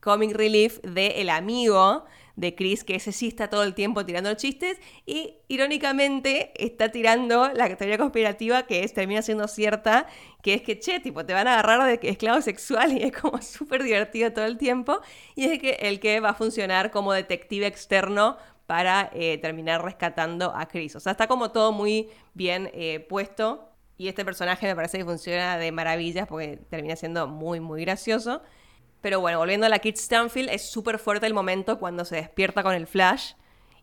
comic 0.00 0.32
relief 0.32 0.80
de 0.80 1.20
El 1.20 1.28
amigo 1.28 2.04
de 2.40 2.54
Chris, 2.54 2.84
que 2.84 2.94
ese 2.94 3.12
sí 3.12 3.28
está 3.28 3.48
todo 3.50 3.62
el 3.62 3.74
tiempo 3.74 4.06
tirando 4.06 4.32
chistes 4.34 4.78
y 5.04 5.34
irónicamente 5.48 6.52
está 6.56 6.90
tirando 6.90 7.52
la 7.52 7.76
teoría 7.76 7.98
conspirativa 7.98 8.62
que 8.62 8.82
es, 8.82 8.94
termina 8.94 9.20
siendo 9.20 9.46
cierta, 9.46 10.06
que 10.42 10.54
es 10.54 10.62
que, 10.62 10.78
che, 10.78 11.00
tipo, 11.00 11.26
te 11.26 11.34
van 11.34 11.46
a 11.48 11.58
agarrar 11.58 12.00
de 12.00 12.08
esclavo 12.08 12.40
sexual 12.40 12.92
y 12.92 13.02
es 13.02 13.12
como 13.12 13.42
súper 13.42 13.82
divertido 13.82 14.32
todo 14.32 14.46
el 14.46 14.56
tiempo 14.56 15.00
y 15.34 15.44
es 15.44 15.58
que 15.58 15.72
el 15.80 16.00
que 16.00 16.20
va 16.20 16.30
a 16.30 16.34
funcionar 16.34 16.90
como 16.90 17.12
detective 17.12 17.66
externo 17.66 18.38
para 18.66 19.10
eh, 19.12 19.36
terminar 19.38 19.84
rescatando 19.84 20.54
a 20.56 20.66
Chris. 20.66 20.96
O 20.96 21.00
sea, 21.00 21.12
está 21.12 21.26
como 21.26 21.50
todo 21.50 21.72
muy 21.72 22.08
bien 22.32 22.70
eh, 22.72 23.00
puesto. 23.00 23.68
Y 23.98 24.08
este 24.08 24.24
personaje 24.24 24.66
me 24.66 24.74
parece 24.74 24.96
que 24.96 25.04
funciona 25.04 25.58
de 25.58 25.72
maravillas 25.72 26.26
porque 26.26 26.56
termina 26.70 26.96
siendo 26.96 27.26
muy, 27.26 27.60
muy 27.60 27.82
gracioso. 27.82 28.40
Pero 29.00 29.20
bueno, 29.20 29.38
volviendo 29.38 29.66
a 29.66 29.68
la 29.68 29.78
Kit 29.78 29.96
Stanfield, 29.96 30.50
es 30.50 30.70
súper 30.70 30.98
fuerte 30.98 31.26
el 31.26 31.34
momento 31.34 31.78
cuando 31.78 32.04
se 32.04 32.16
despierta 32.16 32.62
con 32.62 32.74
el 32.74 32.86
flash 32.86 33.32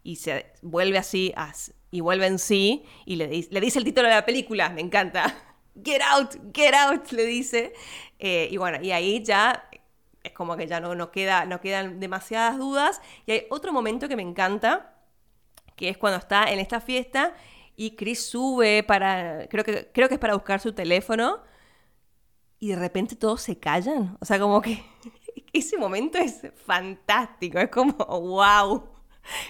y 0.03 0.17
se 0.17 0.47
vuelve 0.62 0.97
así 0.97 1.34
y 1.91 2.01
vuelve 2.01 2.27
en 2.27 2.39
sí 2.39 2.86
y 3.06 3.15
le, 3.15 3.27
le, 3.27 3.62
dice 3.62 3.80
el 3.80 3.86
título 3.86 4.08
de 4.08 4.15
la 4.15 4.25
película, 4.25 4.69
me 4.69 4.82
encanta. 4.82 5.36
Get 5.84 6.01
out, 6.01 6.36
get 6.53 6.73
out, 6.73 7.12
le 7.12 7.23
dice. 7.25 7.71
Eh, 8.17 8.47
y 8.49 8.58
bueno, 8.58 8.80
y 8.82 8.91
ahí 8.91 9.23
ya 9.23 9.69
es 10.23 10.32
como 10.32 10.58
que 10.58 10.65
ya 10.65 10.80
no, 10.80 10.95
no, 10.95 11.12
queda, 11.12 11.45
no 11.45 11.62
quedan 11.62 11.99
demasiadas 11.99 12.58
dudas. 12.58 12.99
Y 13.27 13.34
hay 13.34 13.45
otro 13.51 13.71
momento 13.71 14.10
que 14.10 14.15
me 14.15 14.23
encanta, 14.23 14.95
que 15.75 15.89
es 15.89 15.97
cuando 15.99 16.17
está 16.17 16.51
en 16.51 16.58
esta 16.58 16.82
fiesta 16.82 17.36
y 17.77 17.95
Chris 17.95 18.25
sube 18.25 18.84
para, 18.84 19.47
creo 19.47 19.63
que, 19.63 19.89
creo 19.93 20.08
que 20.08 20.15
es 20.15 20.19
para 20.19 20.34
buscar 20.34 20.60
su 20.60 20.73
teléfono, 20.73 21.43
y 22.60 22.70
de 22.70 22.76
repente 22.76 23.15
todos 23.15 23.41
se 23.41 23.58
callan. 23.58 24.17
O 24.20 24.26
sea, 24.26 24.39
como 24.39 24.62
que 24.62 24.84
ese 25.54 25.78
momento 25.78 26.17
es 26.17 26.41
fantástico, 26.65 27.60
es 27.60 27.70
como, 27.70 27.93
wow. 27.93 28.89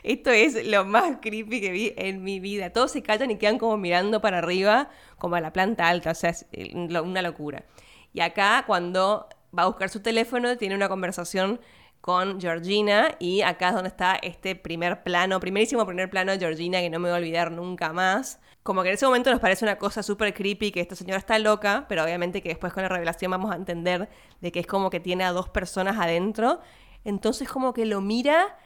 Esto 0.01 0.31
es 0.31 0.65
lo 0.65 0.85
más 0.85 1.17
creepy 1.21 1.61
que 1.61 1.71
vi 1.71 1.93
en 1.97 2.23
mi 2.23 2.39
vida. 2.39 2.71
Todos 2.71 2.91
se 2.91 3.03
callan 3.03 3.29
y 3.29 3.37
quedan 3.37 3.59
como 3.59 3.77
mirando 3.77 4.21
para 4.21 4.39
arriba, 4.39 4.89
como 5.19 5.35
a 5.35 5.41
la 5.41 5.53
planta 5.53 5.87
alta, 5.87 6.11
o 6.11 6.15
sea, 6.15 6.31
es 6.31 6.47
eh, 6.51 6.73
una 6.75 7.21
locura. 7.21 7.63
Y 8.11 8.21
acá, 8.21 8.63
cuando 8.65 9.27
va 9.57 9.63
a 9.63 9.67
buscar 9.67 9.89
su 9.89 10.01
teléfono, 10.01 10.57
tiene 10.57 10.75
una 10.75 10.89
conversación 10.89 11.59
con 12.01 12.39
Georgina 12.39 13.15
y 13.19 13.41
acá 13.41 13.69
es 13.69 13.73
donde 13.75 13.89
está 13.89 14.15
este 14.15 14.55
primer 14.55 15.03
plano, 15.03 15.39
primerísimo 15.39 15.85
primer 15.85 16.09
plano 16.09 16.31
de 16.31 16.39
Georgina 16.39 16.79
que 16.79 16.89
no 16.89 16.99
me 16.99 17.09
voy 17.09 17.15
a 17.15 17.19
olvidar 17.19 17.51
nunca 17.51 17.93
más. 17.93 18.39
Como 18.67 18.83
que 18.83 18.89
en 18.89 18.95
ese 18.95 19.05
momento 19.05 19.31
nos 19.31 19.39
parece 19.39 19.63
una 19.63 19.77
cosa 19.77 20.03
súper 20.03 20.33
creepy 20.33 20.71
que 20.71 20.81
esta 20.81 20.93
señora 20.93 21.19
está 21.19 21.39
loca, 21.39 21.85
pero 21.87 22.03
obviamente 22.03 22.41
que 22.41 22.49
después 22.49 22.73
con 22.73 22.83
la 22.83 22.89
revelación 22.89 23.31
vamos 23.31 23.49
a 23.49 23.55
entender 23.55 24.09
de 24.41 24.51
que 24.51 24.59
es 24.59 24.67
como 24.67 24.89
que 24.89 24.99
tiene 24.99 25.23
a 25.23 25.31
dos 25.31 25.47
personas 25.47 25.97
adentro. 25.97 26.59
Entonces 27.05 27.47
como 27.47 27.71
que 27.73 27.85
lo 27.85 28.01
mira 28.01 28.57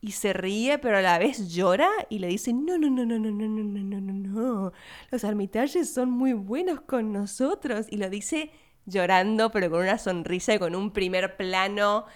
y 0.00 0.10
se 0.10 0.32
ríe, 0.32 0.78
pero 0.78 0.98
a 0.98 1.02
la 1.02 1.20
vez 1.20 1.54
llora 1.54 1.88
y 2.08 2.18
le 2.18 2.26
dice, 2.26 2.52
no, 2.52 2.78
no, 2.78 2.90
no, 2.90 3.06
no, 3.06 3.16
no, 3.16 3.30
no, 3.30 3.46
no, 3.46 3.62
no, 3.62 4.00
no, 4.00 4.12
no, 4.12 4.72
los 5.12 5.22
armitalles 5.22 5.88
son 5.88 6.10
muy 6.10 6.32
buenos 6.32 6.80
con 6.80 7.12
nosotros. 7.12 7.86
Y 7.90 7.98
lo 7.98 8.10
dice 8.10 8.50
llorando, 8.86 9.52
pero 9.52 9.70
con 9.70 9.82
una 9.82 9.98
sonrisa 9.98 10.52
y 10.54 10.58
con 10.58 10.74
un 10.74 10.90
primer 10.90 11.36
plano 11.36 12.06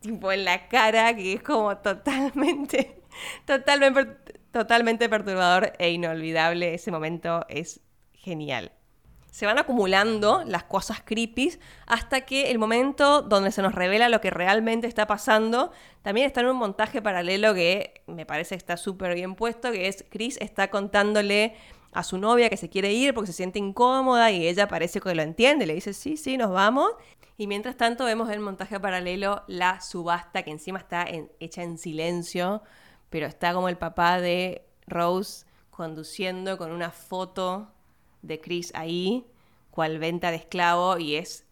tipo 0.00 0.30
en 0.30 0.44
la 0.44 0.68
cara 0.68 1.14
que 1.16 1.34
es 1.34 1.42
como 1.42 1.76
totalmente, 1.78 3.02
totalmente, 3.44 4.23
totalmente 4.54 5.08
perturbador 5.08 5.72
e 5.78 5.90
inolvidable. 5.90 6.74
Ese 6.74 6.92
momento 6.92 7.44
es 7.48 7.80
genial. 8.12 8.70
Se 9.32 9.46
van 9.46 9.58
acumulando 9.58 10.44
las 10.46 10.62
cosas 10.62 11.02
creepy 11.04 11.58
hasta 11.86 12.20
que 12.20 12.52
el 12.52 12.60
momento 12.60 13.20
donde 13.20 13.50
se 13.50 13.62
nos 13.62 13.74
revela 13.74 14.08
lo 14.08 14.20
que 14.20 14.30
realmente 14.30 14.86
está 14.86 15.08
pasando, 15.08 15.72
también 16.02 16.28
está 16.28 16.40
en 16.40 16.46
un 16.46 16.56
montaje 16.56 17.02
paralelo 17.02 17.52
que 17.52 18.02
me 18.06 18.26
parece 18.26 18.54
que 18.54 18.58
está 18.58 18.76
súper 18.76 19.16
bien 19.16 19.34
puesto, 19.34 19.72
que 19.72 19.88
es 19.88 20.04
Chris 20.08 20.38
está 20.40 20.70
contándole 20.70 21.56
a 21.92 22.04
su 22.04 22.16
novia 22.16 22.48
que 22.48 22.56
se 22.56 22.68
quiere 22.68 22.92
ir 22.92 23.12
porque 23.12 23.32
se 23.32 23.32
siente 23.32 23.58
incómoda 23.58 24.30
y 24.30 24.46
ella 24.46 24.68
parece 24.68 25.00
que 25.00 25.14
lo 25.16 25.22
entiende, 25.22 25.66
le 25.66 25.74
dice, 25.74 25.94
sí, 25.94 26.16
sí, 26.16 26.36
nos 26.36 26.52
vamos. 26.52 26.92
Y 27.36 27.48
mientras 27.48 27.76
tanto 27.76 28.04
vemos 28.04 28.28
en 28.28 28.34
el 28.34 28.40
montaje 28.40 28.78
paralelo 28.78 29.42
la 29.48 29.80
subasta 29.80 30.44
que 30.44 30.52
encima 30.52 30.78
está 30.78 31.06
hecha 31.40 31.64
en 31.64 31.76
silencio, 31.76 32.62
pero 33.14 33.28
está 33.28 33.54
como 33.54 33.68
el 33.68 33.76
papá 33.76 34.20
de 34.20 34.66
Rose 34.88 35.46
conduciendo 35.70 36.58
con 36.58 36.72
una 36.72 36.90
foto 36.90 37.70
de 38.22 38.40
Chris 38.40 38.72
ahí, 38.74 39.24
cual 39.70 40.00
venta 40.00 40.32
de 40.32 40.38
esclavo, 40.38 40.98
y 40.98 41.14
es 41.14 41.46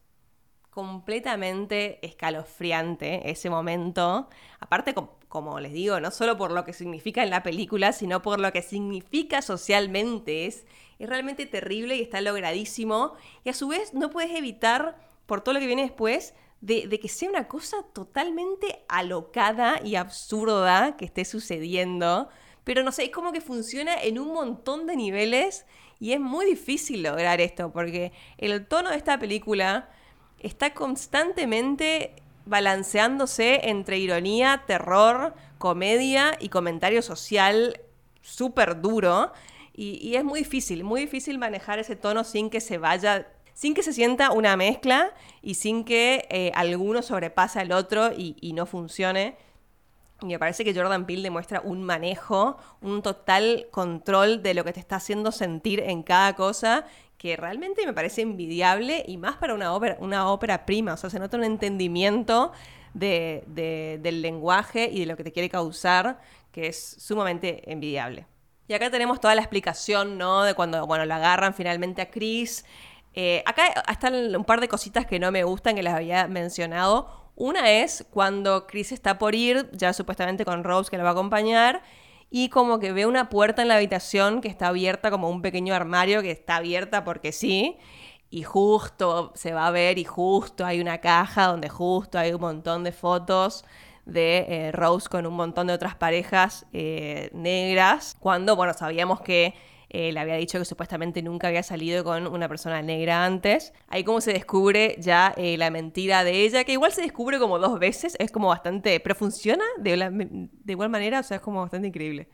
completamente 0.70 2.04
escalofriante 2.04 3.30
ese 3.30 3.48
momento. 3.48 4.28
Aparte, 4.58 4.92
como 5.28 5.60
les 5.60 5.72
digo, 5.72 6.00
no 6.00 6.10
solo 6.10 6.36
por 6.36 6.50
lo 6.50 6.64
que 6.64 6.72
significa 6.72 7.22
en 7.22 7.30
la 7.30 7.44
película, 7.44 7.92
sino 7.92 8.22
por 8.22 8.40
lo 8.40 8.50
que 8.50 8.62
significa 8.62 9.40
socialmente. 9.40 10.46
Es, 10.46 10.66
es 10.98 11.08
realmente 11.08 11.46
terrible 11.46 11.94
y 11.94 12.02
está 12.02 12.20
logradísimo. 12.20 13.14
Y 13.44 13.50
a 13.50 13.54
su 13.54 13.68
vez 13.68 13.94
no 13.94 14.10
puedes 14.10 14.36
evitar, 14.36 14.98
por 15.26 15.42
todo 15.42 15.52
lo 15.52 15.60
que 15.60 15.66
viene 15.66 15.82
después, 15.82 16.34
de, 16.62 17.00
que 17.00 17.08
sea 17.08 17.28
una 17.28 17.48
cosa 17.48 17.82
totalmente 17.92 18.84
alocada 18.88 19.80
y 19.84 19.96
absurda 19.96 20.96
que 20.96 21.04
esté 21.04 21.24
sucediendo. 21.24 22.28
Pero 22.64 22.84
no 22.84 22.92
sé, 22.92 23.04
es 23.04 23.10
como 23.10 23.32
que 23.32 23.40
funciona 23.40 24.00
en 24.00 24.18
un 24.18 24.32
montón 24.32 24.86
de 24.86 24.96
niveles 24.96 25.66
y 25.98 26.12
es 26.12 26.20
muy 26.20 26.46
difícil 26.46 27.02
lograr 27.02 27.40
esto 27.40 27.72
porque 27.72 28.12
el 28.38 28.66
tono 28.66 28.90
de 28.90 28.96
esta 28.96 29.18
película 29.18 29.90
está 30.38 30.72
constantemente 30.72 32.14
balanceándose 32.46 33.68
entre 33.68 33.98
ironía, 33.98 34.62
terror, 34.66 35.34
comedia 35.58 36.36
y 36.40 36.48
comentario 36.48 37.02
social 37.02 37.80
súper 38.20 38.80
duro. 38.80 39.32
Y, 39.74 40.14
es 40.14 40.22
muy 40.22 40.40
difícil, 40.40 40.84
muy 40.84 41.00
difícil 41.00 41.38
manejar 41.38 41.78
ese 41.78 41.96
tono 41.96 42.24
sin 42.24 42.50
que 42.50 42.60
se 42.60 42.78
vaya, 42.78 43.26
sin 43.54 43.74
que 43.74 43.82
se 43.82 43.92
sienta 43.92 44.32
una 44.32 44.56
mezcla 44.56 45.12
y 45.42 45.54
sin 45.54 45.84
que 45.84 46.26
eh, 46.30 46.52
alguno 46.54 47.02
sobrepase 47.02 47.60
al 47.60 47.72
otro 47.72 48.12
y, 48.12 48.36
y 48.40 48.52
no 48.52 48.66
funcione. 48.66 49.36
Y 50.20 50.26
me 50.26 50.38
parece 50.38 50.64
que 50.64 50.74
Jordan 50.74 51.04
Peele 51.04 51.22
demuestra 51.22 51.60
un 51.62 51.82
manejo, 51.82 52.56
un 52.80 53.02
total 53.02 53.66
control 53.70 54.42
de 54.42 54.54
lo 54.54 54.64
que 54.64 54.72
te 54.72 54.80
está 54.80 54.96
haciendo 54.96 55.32
sentir 55.32 55.80
en 55.80 56.02
cada 56.02 56.36
cosa 56.36 56.86
que 57.22 57.36
realmente 57.36 57.86
me 57.86 57.92
parece 57.92 58.22
envidiable 58.22 59.04
y 59.06 59.16
más 59.16 59.36
para 59.36 59.54
una 59.54 59.72
ópera, 59.74 59.96
una 60.00 60.28
ópera 60.28 60.66
prima, 60.66 60.94
o 60.94 60.96
sea, 60.96 61.08
se 61.08 61.20
nota 61.20 61.36
un 61.36 61.44
entendimiento 61.44 62.50
de, 62.94 63.44
del 64.02 64.22
lenguaje 64.22 64.90
y 64.92 65.00
de 65.00 65.06
lo 65.06 65.16
que 65.16 65.22
te 65.22 65.30
quiere 65.30 65.48
causar 65.48 66.20
que 66.50 66.66
es 66.66 66.96
sumamente 66.98 67.70
envidiable. 67.70 68.26
Y 68.66 68.74
acá 68.74 68.90
tenemos 68.90 69.20
toda 69.20 69.34
la 69.34 69.42
explicación, 69.42 70.18
¿no? 70.18 70.42
De 70.42 70.54
cuando, 70.54 70.86
bueno, 70.86 71.04
la 71.04 71.16
agarran 71.16 71.54
finalmente 71.54 72.02
a 72.02 72.10
Chris. 72.10 72.64
Eh, 73.14 73.42
acá 73.46 73.64
están 73.90 74.34
un 74.34 74.44
par 74.44 74.60
de 74.60 74.68
cositas 74.68 75.06
que 75.06 75.18
no 75.18 75.30
me 75.30 75.44
gustan, 75.44 75.76
que 75.76 75.82
les 75.82 75.92
había 75.92 76.26
mencionado. 76.28 77.08
Una 77.34 77.70
es 77.70 78.06
cuando 78.10 78.66
Chris 78.66 78.92
está 78.92 79.18
por 79.18 79.34
ir, 79.34 79.68
ya 79.72 79.92
supuestamente 79.92 80.44
con 80.44 80.64
Rose 80.64 80.90
que 80.90 80.98
la 80.98 81.04
va 81.04 81.10
a 81.10 81.12
acompañar, 81.12 81.82
y 82.30 82.48
como 82.48 82.78
que 82.78 82.92
ve 82.92 83.06
una 83.06 83.28
puerta 83.28 83.62
en 83.62 83.68
la 83.68 83.76
habitación 83.76 84.40
que 84.40 84.48
está 84.48 84.68
abierta, 84.68 85.10
como 85.10 85.28
un 85.28 85.42
pequeño 85.42 85.74
armario 85.74 86.22
que 86.22 86.30
está 86.30 86.56
abierta 86.56 87.04
porque 87.04 87.32
sí, 87.32 87.76
y 88.30 88.42
justo 88.44 89.32
se 89.34 89.52
va 89.52 89.66
a 89.66 89.70
ver 89.70 89.98
y 89.98 90.04
justo 90.04 90.64
hay 90.64 90.80
una 90.80 90.98
caja 90.98 91.48
donde 91.48 91.68
justo 91.68 92.18
hay 92.18 92.32
un 92.32 92.40
montón 92.40 92.84
de 92.84 92.92
fotos 92.92 93.64
de 94.06 94.46
eh, 94.48 94.72
Rose 94.72 95.08
con 95.08 95.26
un 95.26 95.34
montón 95.34 95.66
de 95.66 95.74
otras 95.74 95.94
parejas 95.94 96.66
eh, 96.72 97.30
negras, 97.34 98.16
cuando, 98.18 98.56
bueno, 98.56 98.72
sabíamos 98.74 99.20
que 99.20 99.54
eh, 99.94 100.10
le 100.10 100.18
había 100.18 100.36
dicho 100.36 100.58
que 100.58 100.64
supuestamente 100.64 101.20
nunca 101.20 101.48
había 101.48 101.62
salido 101.62 102.02
con 102.02 102.26
una 102.26 102.48
persona 102.48 102.80
negra 102.80 103.26
antes. 103.26 103.74
Ahí 103.88 104.04
como 104.04 104.22
se 104.22 104.32
descubre 104.32 104.96
ya 104.98 105.34
eh, 105.36 105.58
la 105.58 105.70
mentira 105.70 106.24
de 106.24 106.44
ella, 106.44 106.64
que 106.64 106.72
igual 106.72 106.92
se 106.92 107.02
descubre 107.02 107.38
como 107.38 107.58
dos 107.58 107.78
veces, 107.78 108.16
es 108.18 108.32
como 108.32 108.48
bastante, 108.48 108.98
pero 109.00 109.14
funciona 109.14 109.64
de, 109.76 110.48
de 110.50 110.72
igual 110.72 110.88
manera, 110.88 111.20
o 111.20 111.22
sea, 111.22 111.36
es 111.36 111.42
como 111.42 111.60
bastante 111.60 111.88
increíble. 111.88 112.28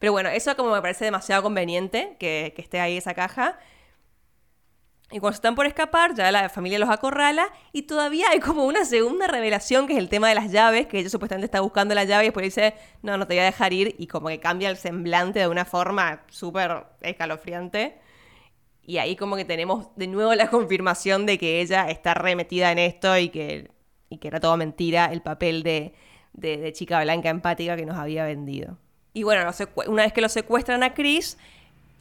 Pero 0.00 0.10
bueno, 0.10 0.28
eso 0.28 0.56
como 0.56 0.72
me 0.72 0.82
parece 0.82 1.04
demasiado 1.04 1.44
conveniente 1.44 2.16
que, 2.18 2.52
que 2.56 2.62
esté 2.62 2.80
ahí 2.80 2.96
esa 2.96 3.14
caja. 3.14 3.58
Y 5.14 5.20
cuando 5.20 5.36
están 5.36 5.54
por 5.54 5.64
escapar, 5.64 6.12
ya 6.16 6.32
la 6.32 6.48
familia 6.48 6.76
los 6.76 6.90
acorrala 6.90 7.46
y 7.70 7.82
todavía 7.82 8.26
hay 8.32 8.40
como 8.40 8.64
una 8.64 8.84
segunda 8.84 9.28
revelación 9.28 9.86
que 9.86 9.92
es 9.92 10.00
el 10.00 10.08
tema 10.08 10.28
de 10.28 10.34
las 10.34 10.50
llaves, 10.50 10.88
que 10.88 10.98
ella 10.98 11.08
supuestamente 11.08 11.44
está 11.44 11.60
buscando 11.60 11.94
la 11.94 12.02
llave 12.02 12.24
y 12.24 12.26
después 12.26 12.42
dice, 12.42 12.74
no, 13.00 13.16
no 13.16 13.24
te 13.24 13.34
voy 13.34 13.42
a 13.42 13.44
dejar 13.44 13.72
ir 13.72 13.94
y 13.96 14.08
como 14.08 14.26
que 14.26 14.40
cambia 14.40 14.68
el 14.70 14.76
semblante 14.76 15.38
de 15.38 15.46
una 15.46 15.64
forma 15.64 16.24
súper 16.30 16.86
escalofriante. 17.00 18.00
Y 18.82 18.98
ahí 18.98 19.14
como 19.14 19.36
que 19.36 19.44
tenemos 19.44 19.86
de 19.94 20.08
nuevo 20.08 20.34
la 20.34 20.50
confirmación 20.50 21.26
de 21.26 21.38
que 21.38 21.60
ella 21.60 21.88
está 21.88 22.14
remetida 22.14 22.72
en 22.72 22.80
esto 22.80 23.16
y 23.16 23.28
que, 23.28 23.70
y 24.08 24.18
que 24.18 24.26
era 24.26 24.40
todo 24.40 24.56
mentira 24.56 25.12
el 25.12 25.22
papel 25.22 25.62
de, 25.62 25.94
de, 26.32 26.72
chica 26.72 27.00
blanca 27.04 27.28
empática 27.28 27.76
que 27.76 27.86
nos 27.86 27.98
había 27.98 28.24
vendido. 28.24 28.78
Y 29.12 29.22
bueno, 29.22 29.48
una 29.86 30.02
vez 30.02 30.12
que 30.12 30.20
lo 30.20 30.28
secuestran 30.28 30.82
a 30.82 30.92
Chris, 30.92 31.38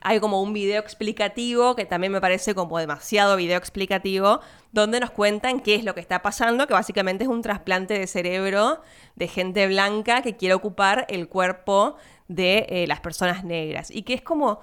hay 0.04 0.20
como 0.20 0.42
un 0.42 0.54
video 0.54 0.80
explicativo, 0.82 1.76
que 1.76 1.86
también 1.86 2.12
me 2.12 2.22
parece 2.22 2.54
como 2.54 2.78
demasiado 2.78 3.38
video 3.38 3.58
explicativo, 3.58 4.42
donde 4.72 5.00
nos 5.00 5.12
cuentan 5.12 5.62
qué 5.62 5.76
es 5.76 5.84
lo 5.84 5.96
que 5.96 6.02
está 6.02 6.22
pasando, 6.22 6.68
que 6.68 6.74
básicamente 6.74 7.24
es 7.24 7.30
un 7.30 7.42
trasplante 7.42 7.98
de 7.98 8.06
cerebro 8.06 8.82
de 9.16 9.28
gente 9.28 9.66
blanca 9.68 10.22
que 10.22 10.36
quiere 10.36 10.54
ocupar 10.56 11.06
el 11.10 11.30
cuerpo 11.30 11.96
de 12.28 12.66
eh, 12.70 12.88
las 12.88 13.00
personas 13.00 13.44
negras. 13.44 13.90
Y 13.90 14.04
que 14.04 14.14
es 14.14 14.22
como... 14.22 14.62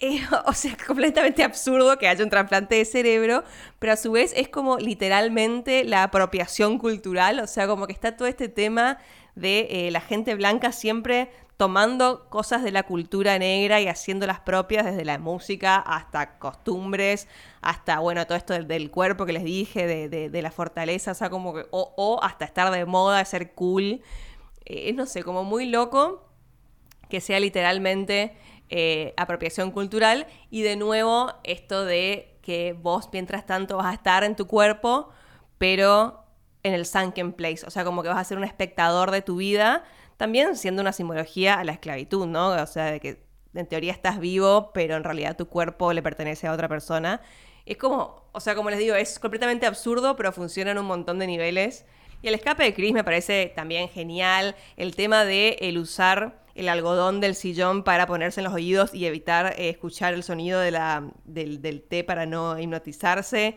o 0.46 0.52
sea, 0.52 0.76
completamente 0.86 1.42
absurdo 1.42 1.98
que 1.98 2.06
haya 2.06 2.22
un 2.22 2.30
trasplante 2.30 2.76
de 2.76 2.84
cerebro, 2.84 3.42
pero 3.80 3.94
a 3.94 3.96
su 3.96 4.12
vez 4.12 4.32
es 4.36 4.48
como 4.48 4.78
literalmente 4.78 5.82
la 5.82 6.04
apropiación 6.04 6.78
cultural, 6.78 7.40
o 7.40 7.48
sea, 7.48 7.66
como 7.66 7.88
que 7.88 7.94
está 7.94 8.16
todo 8.16 8.28
este 8.28 8.48
tema 8.48 8.98
de 9.38 9.68
eh, 9.70 9.90
la 9.90 10.00
gente 10.00 10.34
blanca 10.34 10.72
siempre 10.72 11.30
tomando 11.58 12.28
cosas 12.30 12.62
de 12.62 12.70
la 12.70 12.84
cultura 12.84 13.36
negra 13.36 13.80
y 13.80 13.88
haciéndolas 13.88 14.38
propias 14.38 14.84
desde 14.86 15.04
la 15.04 15.18
música 15.18 15.76
hasta 15.76 16.38
costumbres, 16.38 17.26
hasta, 17.60 17.98
bueno, 17.98 18.24
todo 18.26 18.38
esto 18.38 18.54
del, 18.54 18.90
cuerpo 18.92 19.26
que 19.26 19.32
les 19.32 19.42
dije, 19.42 20.08
de, 20.08 20.42
la 20.42 20.52
fortaleza, 20.52 21.10
o 21.10 21.14
sea, 21.14 21.30
como 21.30 21.54
que, 21.54 21.66
o, 21.70 22.20
hasta 22.22 22.44
estar 22.44 22.70
de 22.70 22.84
moda, 22.84 23.24
ser 23.24 23.54
cool. 23.54 24.02
Es, 24.64 24.94
no 24.94 25.04
sé, 25.04 25.24
como 25.24 25.42
muy 25.42 25.66
loco 25.66 26.24
que 27.08 27.20
sea 27.20 27.40
literalmente 27.40 28.36
eh, 28.70 29.14
apropiación 29.16 29.72
cultural 29.72 30.28
y 30.50 30.62
de 30.62 30.76
nuevo 30.76 31.32
esto 31.42 31.84
de 31.84 32.38
que 32.40 32.72
vos 32.72 33.08
mientras 33.12 33.46
tanto 33.46 33.78
vas 33.78 33.86
a 33.86 33.94
estar 33.94 34.22
en 34.22 34.36
tu 34.36 34.46
cuerpo, 34.46 35.08
pero 35.58 36.27
en 36.62 36.74
el 36.74 36.86
sunken 36.86 37.32
place, 37.32 37.64
o 37.66 37.70
sea, 37.70 37.84
como 37.84 38.02
que 38.02 38.08
vas 38.08 38.18
a 38.18 38.24
ser 38.24 38.38
un 38.38 38.44
espectador 38.44 39.10
de 39.10 39.22
tu 39.22 39.36
vida 39.36 39.84
también 40.18 40.56
siendo 40.56 40.82
una 40.82 40.92
simbología 40.92 41.54
a 41.54 41.64
la 41.64 41.72
esclavitud, 41.72 42.26
¿no? 42.26 42.48
O 42.48 42.66
sea, 42.66 42.90
de 42.90 43.00
que 43.00 43.22
en 43.54 43.66
teoría 43.66 43.92
estás 43.92 44.18
vivo, 44.18 44.72
pero 44.74 44.96
en 44.96 45.04
realidad 45.04 45.36
tu 45.36 45.46
cuerpo 45.46 45.92
le 45.92 46.02
pertenece 46.02 46.46
a 46.46 46.52
otra 46.52 46.68
persona. 46.68 47.22
Es 47.64 47.78
como, 47.78 48.28
o 48.32 48.40
sea, 48.40 48.54
como 48.54 48.68
les 48.68 48.80
digo, 48.80 48.94
es 48.96 49.18
completamente 49.18 49.64
absurdo, 49.64 50.16
pero 50.16 50.32
funciona 50.32 50.72
en 50.72 50.78
un 50.78 50.86
montón 50.86 51.18
de 51.20 51.26
niveles. 51.28 51.86
Y 52.20 52.28
el 52.28 52.34
escape 52.34 52.64
de 52.64 52.74
Chris 52.74 52.92
me 52.92 53.04
parece 53.04 53.52
también 53.54 53.88
genial. 53.88 54.56
El 54.76 54.96
tema 54.96 55.24
de 55.24 55.56
el 55.60 55.78
usar 55.78 56.42
el 56.56 56.68
algodón 56.68 57.20
del 57.20 57.36
sillón 57.36 57.84
para 57.84 58.08
ponerse 58.08 58.40
en 58.40 58.44
los 58.44 58.52
oídos 58.52 58.92
y 58.92 59.06
evitar 59.06 59.54
eh, 59.56 59.68
escuchar 59.68 60.12
el 60.14 60.24
sonido 60.24 60.58
de 60.58 60.72
la, 60.72 61.08
del, 61.24 61.62
del, 61.62 61.82
té 61.82 62.02
para 62.02 62.26
no 62.26 62.58
hipnotizarse. 62.58 63.56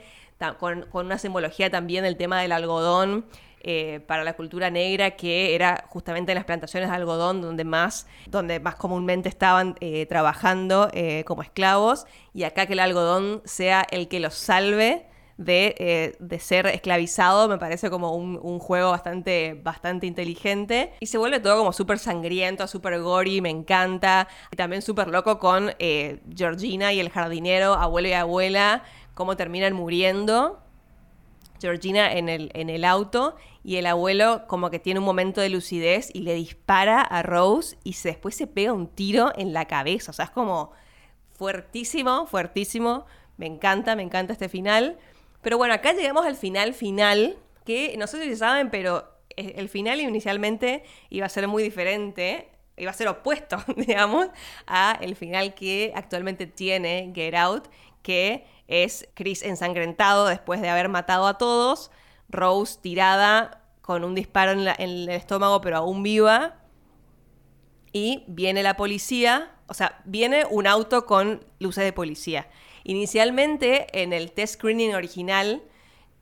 Con, 0.60 0.88
una 0.94 1.18
simbología 1.18 1.70
también 1.70 2.04
del 2.04 2.18
tema 2.18 2.42
del 2.42 2.52
algodón. 2.52 3.26
Eh, 3.64 4.00
para 4.08 4.24
la 4.24 4.34
cultura 4.34 4.72
negra, 4.72 5.12
que 5.12 5.54
era 5.54 5.86
justamente 5.88 6.32
en 6.32 6.36
las 6.36 6.46
plantaciones 6.46 6.90
de 6.90 6.96
algodón 6.96 7.44
donde 7.44 7.64
más, 7.64 8.08
donde 8.26 8.60
más 8.60 8.74
comúnmente 8.74 9.30
estaban 9.30 9.76
eh, 9.82 10.08
trabajando 10.08 10.90
eh, 10.94 11.24
como 11.28 11.44
esclavos, 11.44 12.08
y 12.34 12.42
acá 12.42 12.66
que 12.66 12.74
el 12.74 12.80
algodón 12.80 13.44
sea 13.46 13.86
el 13.92 14.08
que 14.08 14.20
los 14.20 14.34
salve. 14.34 15.06
De, 15.38 16.16
ser 16.40 16.68
esclavizado, 16.68 17.48
me 17.48 17.58
parece 17.58 17.90
como 17.90 18.14
un, 18.14 18.60
juego 18.60 18.92
bastante, 18.92 19.60
bastante 19.64 20.06
inteligente. 20.06 20.94
Y 21.00 21.08
se 21.08 21.18
vuelve 21.18 21.40
todo 21.40 21.58
como 21.58 21.74
súper 21.74 21.98
sangriento, 21.98 22.68
súper 22.68 23.02
gory, 23.02 23.42
me 23.42 23.50
encanta. 23.50 24.28
Y 24.52 24.56
también 24.56 24.84
súper 24.84 25.08
loco 25.08 25.40
con 25.40 25.72
Georgina 25.80 26.94
y 26.94 27.00
el 27.00 27.10
jardinero, 27.10 27.74
abuelo 27.74 28.10
y 28.10 28.14
abuela, 28.14 28.84
cómo 29.22 29.38
terminan 29.38 29.74
muriendo. 29.74 30.64
Georgina 31.60 32.12
en 32.12 32.28
el, 32.28 32.50
en 32.56 32.72
el 32.72 32.84
auto 32.84 33.36
y 33.64 33.76
el 33.76 33.86
abuelo 33.86 34.48
como 34.48 34.72
que 34.72 34.80
tiene 34.80 35.00
un 35.00 35.06
momento 35.06 35.42
de 35.42 35.50
lucidez 35.50 36.10
y 36.12 36.22
le 36.22 36.34
dispara 36.34 37.02
a 37.02 37.22
Rose 37.22 37.78
y 37.84 37.94
se, 37.94 38.10
después 38.10 38.34
se 38.34 38.48
pega 38.48 38.74
un 38.74 38.88
tiro 38.88 39.32
en 39.36 39.54
la 39.54 39.66
cabeza. 39.66 40.10
O 40.10 40.14
sea, 40.16 40.26
es 40.26 40.32
como 40.32 40.72
fuertísimo, 41.34 42.26
fuertísimo. 42.26 43.06
Me 43.38 43.46
encanta, 43.46 43.96
me 43.96 44.02
encanta 44.02 44.34
este 44.34 44.50
final. 44.50 44.98
Pero 45.44 45.60
bueno, 45.60 45.76
acá 45.76 45.94
llegamos 45.94 46.26
al 46.26 46.36
final 46.36 46.74
final, 46.74 47.38
que 47.64 47.96
no 48.00 48.08
sé 48.08 48.24
si 48.24 48.36
saben, 48.36 48.72
pero 48.72 49.08
el 49.38 49.70
final 49.70 50.02
inicialmente 50.02 50.84
iba 51.12 51.28
a 51.28 51.30
ser 51.30 51.48
muy 51.48 51.62
diferente, 51.62 52.50
iba 52.76 52.90
a 52.90 52.96
ser 52.96 53.08
opuesto, 53.08 53.58
digamos, 53.78 54.30
a 54.66 54.98
el 55.00 55.16
final 55.16 55.54
que 55.54 55.92
actualmente 55.94 56.48
tiene 56.48 57.12
Get 57.14 57.36
Out, 57.36 57.68
que 58.02 58.46
es 58.72 59.08
Chris 59.14 59.44
ensangrentado 59.44 60.26
después 60.26 60.62
de 60.62 60.70
haber 60.70 60.90
matado 60.90 61.28
a 61.28 61.38
todos, 61.38 61.92
Rose 62.30 62.80
tirada 62.82 63.62
con 63.82 64.06
un 64.06 64.16
disparo 64.16 64.54
en, 64.54 64.68
el 64.80 65.10
estómago 65.10 65.62
pero 65.62 65.78
aún 65.78 66.02
viva, 66.02 66.56
y 67.94 68.24
viene 68.28 68.64
la 68.64 68.78
policía, 68.78 69.52
o 69.68 69.74
sea, 69.74 70.02
viene 70.06 70.46
un 70.50 70.66
auto 70.66 71.06
con 71.06 71.46
luces 71.60 71.84
de 71.84 71.92
policía. 71.92 72.48
Inicialmente, 72.86 73.88
en 74.02 74.14
el 74.14 74.32
test 74.32 74.56
screening 74.56 74.96
original 74.96 75.62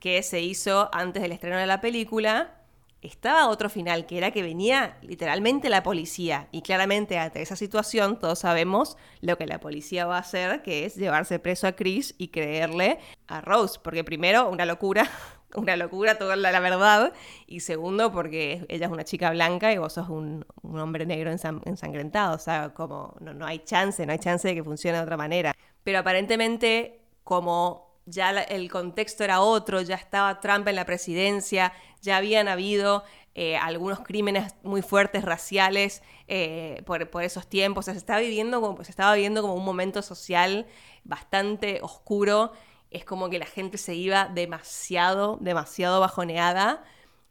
que 0.00 0.22
se 0.24 0.40
hizo 0.40 0.90
antes 0.92 1.22
del 1.22 1.30
estreno 1.30 1.58
de 1.58 1.66
la 1.66 1.80
película, 1.80 2.59
estaba 3.02 3.48
otro 3.48 3.70
final, 3.70 4.06
que 4.06 4.18
era 4.18 4.30
que 4.30 4.42
venía 4.42 4.98
literalmente 5.02 5.68
la 5.68 5.82
policía. 5.82 6.48
Y 6.52 6.62
claramente 6.62 7.18
ante 7.18 7.40
esa 7.40 7.56
situación 7.56 8.18
todos 8.18 8.40
sabemos 8.40 8.96
lo 9.20 9.38
que 9.38 9.46
la 9.46 9.60
policía 9.60 10.06
va 10.06 10.16
a 10.16 10.20
hacer, 10.20 10.62
que 10.62 10.84
es 10.84 10.96
llevarse 10.96 11.38
preso 11.38 11.66
a 11.66 11.72
Chris 11.72 12.14
y 12.18 12.28
creerle 12.28 12.98
a 13.26 13.40
Rose. 13.40 13.78
Porque 13.82 14.04
primero, 14.04 14.50
una 14.50 14.66
locura, 14.66 15.08
una 15.54 15.76
locura 15.76 16.18
toda 16.18 16.36
la, 16.36 16.60
verdad. 16.60 17.12
Y 17.46 17.60
segundo, 17.60 18.12
porque 18.12 18.66
ella 18.68 18.86
es 18.86 18.92
una 18.92 19.04
chica 19.04 19.30
blanca 19.30 19.72
y 19.72 19.78
vos 19.78 19.94
sos 19.94 20.08
un, 20.08 20.44
un 20.62 20.78
hombre 20.78 21.06
negro 21.06 21.30
ensangrentado. 21.30 22.36
O 22.36 22.38
sea, 22.38 22.74
como 22.74 23.14
no, 23.20 23.32
no, 23.32 23.46
hay 23.46 23.60
chance, 23.60 24.04
no 24.04 24.12
hay 24.12 24.18
chance 24.18 24.46
de 24.46 24.54
que 24.54 24.64
funcione 24.64 24.98
de 24.98 25.04
otra 25.04 25.16
manera. 25.16 25.56
Pero 25.82 25.98
aparentemente, 26.00 27.00
como 27.24 27.89
ya 28.10 28.30
el 28.30 28.70
contexto 28.70 29.24
era 29.24 29.40
otro, 29.40 29.80
ya 29.80 29.96
estaba 29.96 30.40
Trump 30.40 30.66
en 30.68 30.76
la 30.76 30.84
presidencia, 30.84 31.72
ya 32.02 32.16
habían 32.16 32.48
habido 32.48 33.04
eh, 33.34 33.56
algunos 33.56 34.00
crímenes 34.00 34.54
muy 34.62 34.82
fuertes 34.82 35.24
raciales 35.24 36.02
eh, 36.28 36.82
por, 36.84 37.22
esos 37.22 37.48
tiempos. 37.48 37.86
Se, 37.86 37.92
estaba 37.92 38.20
viviendo 38.20 38.60
como, 38.60 38.84
se 38.84 38.90
estaba 38.90 39.14
viviendo 39.14 39.42
como 39.42 39.54
un 39.54 39.64
momento 39.64 40.02
social 40.02 40.66
bastante 41.04 41.80
oscuro 41.82 42.52
es 42.90 43.04
como 43.04 43.30
que 43.30 43.38
la 43.38 43.46
gente 43.46 43.78
se 43.78 43.94
iba 43.94 44.26
demasiado, 44.26 45.38
demasiado 45.40 46.00
bajoneada. 46.00 46.82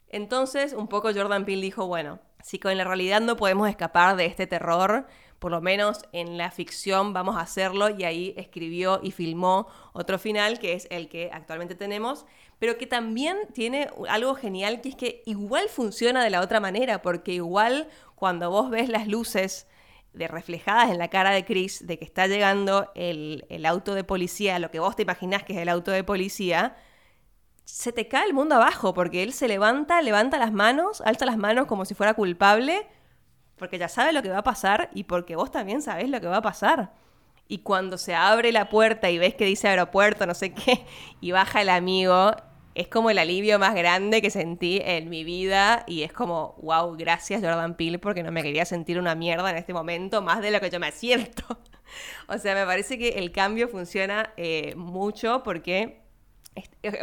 Entonces, 0.08 0.72
un 0.72 0.88
poco 0.88 1.12
Jordan 1.14 1.44
Peele 1.44 1.62
dijo, 1.62 1.86
bueno, 1.86 2.18
si 2.42 2.58
con 2.58 2.76
la 2.76 2.84
realidad 2.84 3.20
no 3.20 3.36
podemos 3.36 3.68
escapar 3.68 4.16
de 4.16 4.26
este 4.26 4.46
terror, 4.46 5.06
por 5.40 5.50
lo 5.50 5.60
menos 5.60 6.02
en 6.12 6.36
la 6.38 6.50
ficción 6.50 7.12
vamos 7.12 7.36
a 7.36 7.40
hacerlo 7.40 7.88
y 7.88 8.04
ahí 8.04 8.34
escribió 8.36 9.00
y 9.02 9.10
filmó 9.10 9.66
otro 9.92 10.18
final 10.18 10.58
que 10.60 10.74
es 10.74 10.86
el 10.90 11.08
que 11.08 11.30
actualmente 11.32 11.74
tenemos, 11.74 12.26
pero 12.58 12.76
que 12.76 12.86
también 12.86 13.36
tiene 13.54 13.88
algo 14.08 14.34
genial 14.34 14.82
que 14.82 14.90
es 14.90 14.96
que 14.96 15.22
igual 15.24 15.68
funciona 15.68 16.22
de 16.22 16.30
la 16.30 16.42
otra 16.42 16.60
manera, 16.60 17.00
porque 17.02 17.32
igual 17.32 17.88
cuando 18.14 18.50
vos 18.50 18.70
ves 18.70 18.90
las 18.90 19.08
luces 19.08 19.66
de 20.12 20.28
reflejadas 20.28 20.90
en 20.90 20.98
la 20.98 21.08
cara 21.08 21.30
de 21.30 21.44
Chris 21.46 21.86
de 21.86 21.98
que 21.98 22.04
está 22.04 22.26
llegando 22.26 22.92
el, 22.94 23.64
auto 23.64 23.94
de 23.94 24.04
policía, 24.04 24.58
lo 24.58 24.70
que 24.70 24.78
vos 24.78 24.94
te 24.94 25.02
imaginás 25.02 25.42
que 25.42 25.54
es 25.54 25.58
el 25.60 25.70
auto 25.70 25.90
de 25.90 26.04
policía, 26.04 26.76
se 27.64 27.92
te 27.92 28.08
cae 28.08 28.26
el 28.26 28.34
mundo 28.34 28.56
abajo 28.56 28.92
porque 28.92 29.22
él 29.22 29.32
se 29.32 29.48
levanta, 29.48 30.02
levanta 30.02 30.38
las 30.38 30.52
manos, 30.52 31.00
alza 31.00 31.24
las 31.24 31.38
manos 31.38 31.66
como 31.66 31.86
si 31.86 31.94
fuera 31.94 32.12
culpable, 32.12 32.86
porque 33.60 33.78
ya 33.78 33.88
sabe 33.88 34.14
lo 34.14 34.22
que 34.22 34.30
va 34.30 34.38
a 34.38 34.42
pasar 34.42 34.88
y 34.94 35.04
porque 35.04 35.36
vos 35.36 35.52
también 35.52 35.82
sabés 35.82 36.08
lo 36.08 36.18
que 36.18 36.26
va 36.26 36.38
a 36.38 36.42
pasar. 36.42 36.92
Y 37.46 37.58
cuando 37.58 37.98
se 37.98 38.14
abre 38.14 38.52
la 38.52 38.70
puerta 38.70 39.10
y 39.10 39.18
ves 39.18 39.34
que 39.34 39.44
dice 39.44 39.68
aeropuerto, 39.68 40.26
no 40.26 40.34
sé 40.34 40.54
qué, 40.54 40.86
y 41.20 41.32
baja 41.32 41.60
el 41.60 41.68
amigo, 41.68 42.32
es 42.74 42.88
como 42.88 43.10
el 43.10 43.18
alivio 43.18 43.58
más 43.58 43.74
grande 43.74 44.22
que 44.22 44.30
sentí 44.30 44.80
en 44.82 45.10
mi 45.10 45.24
vida 45.24 45.84
y 45.86 46.04
es 46.04 46.12
como, 46.12 46.56
wow, 46.62 46.96
gracias 46.96 47.42
Jordan 47.42 47.74
Peele 47.74 47.98
porque 47.98 48.22
no 48.22 48.32
me 48.32 48.42
quería 48.42 48.64
sentir 48.64 48.98
una 48.98 49.14
mierda 49.14 49.50
en 49.50 49.58
este 49.58 49.74
momento, 49.74 50.22
más 50.22 50.40
de 50.40 50.52
lo 50.52 50.60
que 50.60 50.70
yo 50.70 50.80
me 50.80 50.90
siento. 50.90 51.42
o 52.28 52.38
sea, 52.38 52.54
me 52.54 52.64
parece 52.64 52.96
que 52.96 53.10
el 53.10 53.30
cambio 53.30 53.68
funciona 53.68 54.32
eh, 54.38 54.74
mucho 54.74 55.42
porque, 55.42 56.00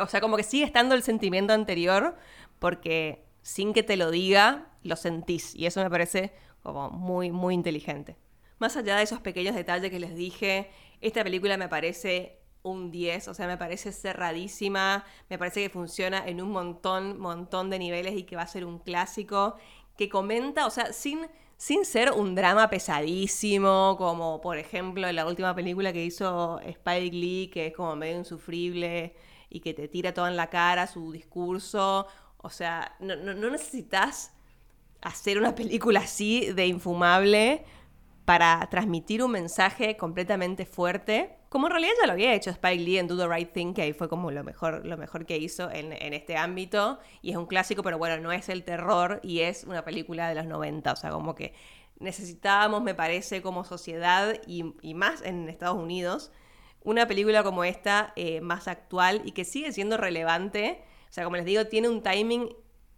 o 0.02 0.08
sea, 0.08 0.22
como 0.22 0.38
que 0.38 0.44
sigue 0.44 0.66
estando 0.66 0.96
el 0.96 1.04
sentimiento 1.04 1.54
anterior 1.54 2.16
porque 2.58 3.28
sin 3.44 3.74
que 3.74 3.84
te 3.84 3.96
lo 3.96 4.10
diga, 4.10 4.72
lo 4.82 4.96
sentís 4.96 5.54
y 5.54 5.68
eso 5.68 5.84
me 5.84 5.90
parece 5.92 6.34
como 6.74 6.90
muy, 6.90 7.32
muy 7.32 7.54
inteligente. 7.54 8.18
Más 8.60 8.76
allá 8.76 8.98
de 8.98 9.04
esos 9.04 9.22
pequeños 9.22 9.56
detalles 9.56 9.90
que 9.90 10.00
les 10.00 10.16
dije, 10.16 10.70
esta 11.00 11.24
película 11.24 11.56
me 11.56 11.70
parece 11.70 12.42
un 12.62 12.92
10, 12.92 13.30
o 13.30 13.34
sea, 13.34 13.48
me 13.48 13.58
parece 13.58 13.94
cerradísima, 13.94 15.06
me 15.30 15.38
parece 15.38 15.64
que 15.64 15.70
funciona 15.70 16.28
en 16.28 16.42
un 16.42 16.52
montón, 16.52 17.20
montón 17.20 17.70
de 17.70 17.80
niveles 17.80 18.18
y 18.18 18.24
que 18.24 18.36
va 18.36 18.42
a 18.42 18.48
ser 18.48 18.66
un 18.66 18.80
clásico, 18.80 19.56
que 19.96 20.10
comenta, 20.10 20.66
o 20.66 20.70
sea, 20.70 20.92
sin, 20.92 21.28
sin 21.56 21.86
ser 21.86 22.12
un 22.12 22.36
drama 22.36 22.70
pesadísimo, 22.70 23.96
como 23.98 24.42
por 24.42 24.58
ejemplo 24.58 25.08
en 25.08 25.16
la 25.16 25.26
última 25.26 25.56
película 25.56 25.94
que 25.94 26.04
hizo 26.04 26.60
Spike 26.60 27.16
Lee, 27.16 27.50
que 27.54 27.68
es 27.68 27.74
como 27.74 27.96
medio 27.96 28.18
insufrible 28.18 29.16
y 29.50 29.62
que 29.62 29.74
te 29.74 29.88
tira 29.88 30.14
todo 30.14 30.28
en 30.28 30.36
la 30.36 30.50
cara 30.50 30.86
su 30.86 31.14
discurso, 31.14 32.08
o 32.38 32.50
sea, 32.50 32.96
no, 33.00 33.16
necesitas 33.34 34.34
hacer 35.02 35.38
una 35.38 35.56
película 35.56 36.02
así 36.02 36.52
de 36.54 36.68
infumable 36.68 37.66
para 38.28 38.68
transmitir 38.70 39.24
un 39.24 39.32
mensaje 39.32 39.96
completamente 39.96 40.66
fuerte, 40.66 41.38
como 41.48 41.68
en 41.68 41.72
realidad 41.72 41.94
ya 42.02 42.08
lo 42.08 42.12
había 42.12 42.34
hecho 42.34 42.50
Spike 42.50 42.84
Lee 42.84 42.98
en 42.98 43.08
Do 43.08 43.16
the 43.16 43.26
Right 43.26 43.54
Thing, 43.54 43.74
que 43.74 43.84
ahí 43.84 43.94
fue 43.94 44.10
como 44.10 44.32
lo 44.32 44.44
mejor, 44.44 44.86
lo 44.86 44.98
mejor 44.98 45.26
que 45.26 45.38
hizo 45.38 45.72
en, 45.72 45.94
este 45.94 46.36
ámbito, 46.36 47.00
y 47.22 47.32
es 47.32 47.38
un 47.38 47.46
clásico, 47.46 47.84
pero 47.84 47.98
bueno, 47.98 48.22
no 48.22 48.34
es 48.34 48.50
el 48.50 48.66
terror 48.66 49.22
y 49.24 49.40
es 49.40 49.64
una 49.64 49.86
película 49.86 50.28
de 50.28 50.36
los 50.36 50.46
90, 50.46 50.92
o 50.92 50.96
sea, 50.98 51.12
como 51.12 51.36
que 51.36 51.54
necesitábamos, 52.00 52.84
me 52.84 52.94
parece, 52.94 53.42
como 53.42 53.64
sociedad 53.64 54.36
y, 54.46 54.94
más 54.94 55.22
en 55.22 55.48
Estados 55.48 55.78
Unidos, 55.78 56.34
una 56.84 57.08
película 57.08 57.44
como 57.44 57.64
esta 57.64 58.12
eh, 58.18 58.42
más 58.42 58.68
actual 58.68 59.22
y 59.24 59.32
que 59.32 59.46
sigue 59.46 59.72
siendo 59.72 59.96
relevante, 59.96 60.84
o 61.10 61.14
sea, 61.14 61.24
como 61.24 61.38
les 61.38 61.46
digo, 61.46 61.66
tiene 61.68 61.88
un 61.88 62.04
timing 62.04 62.54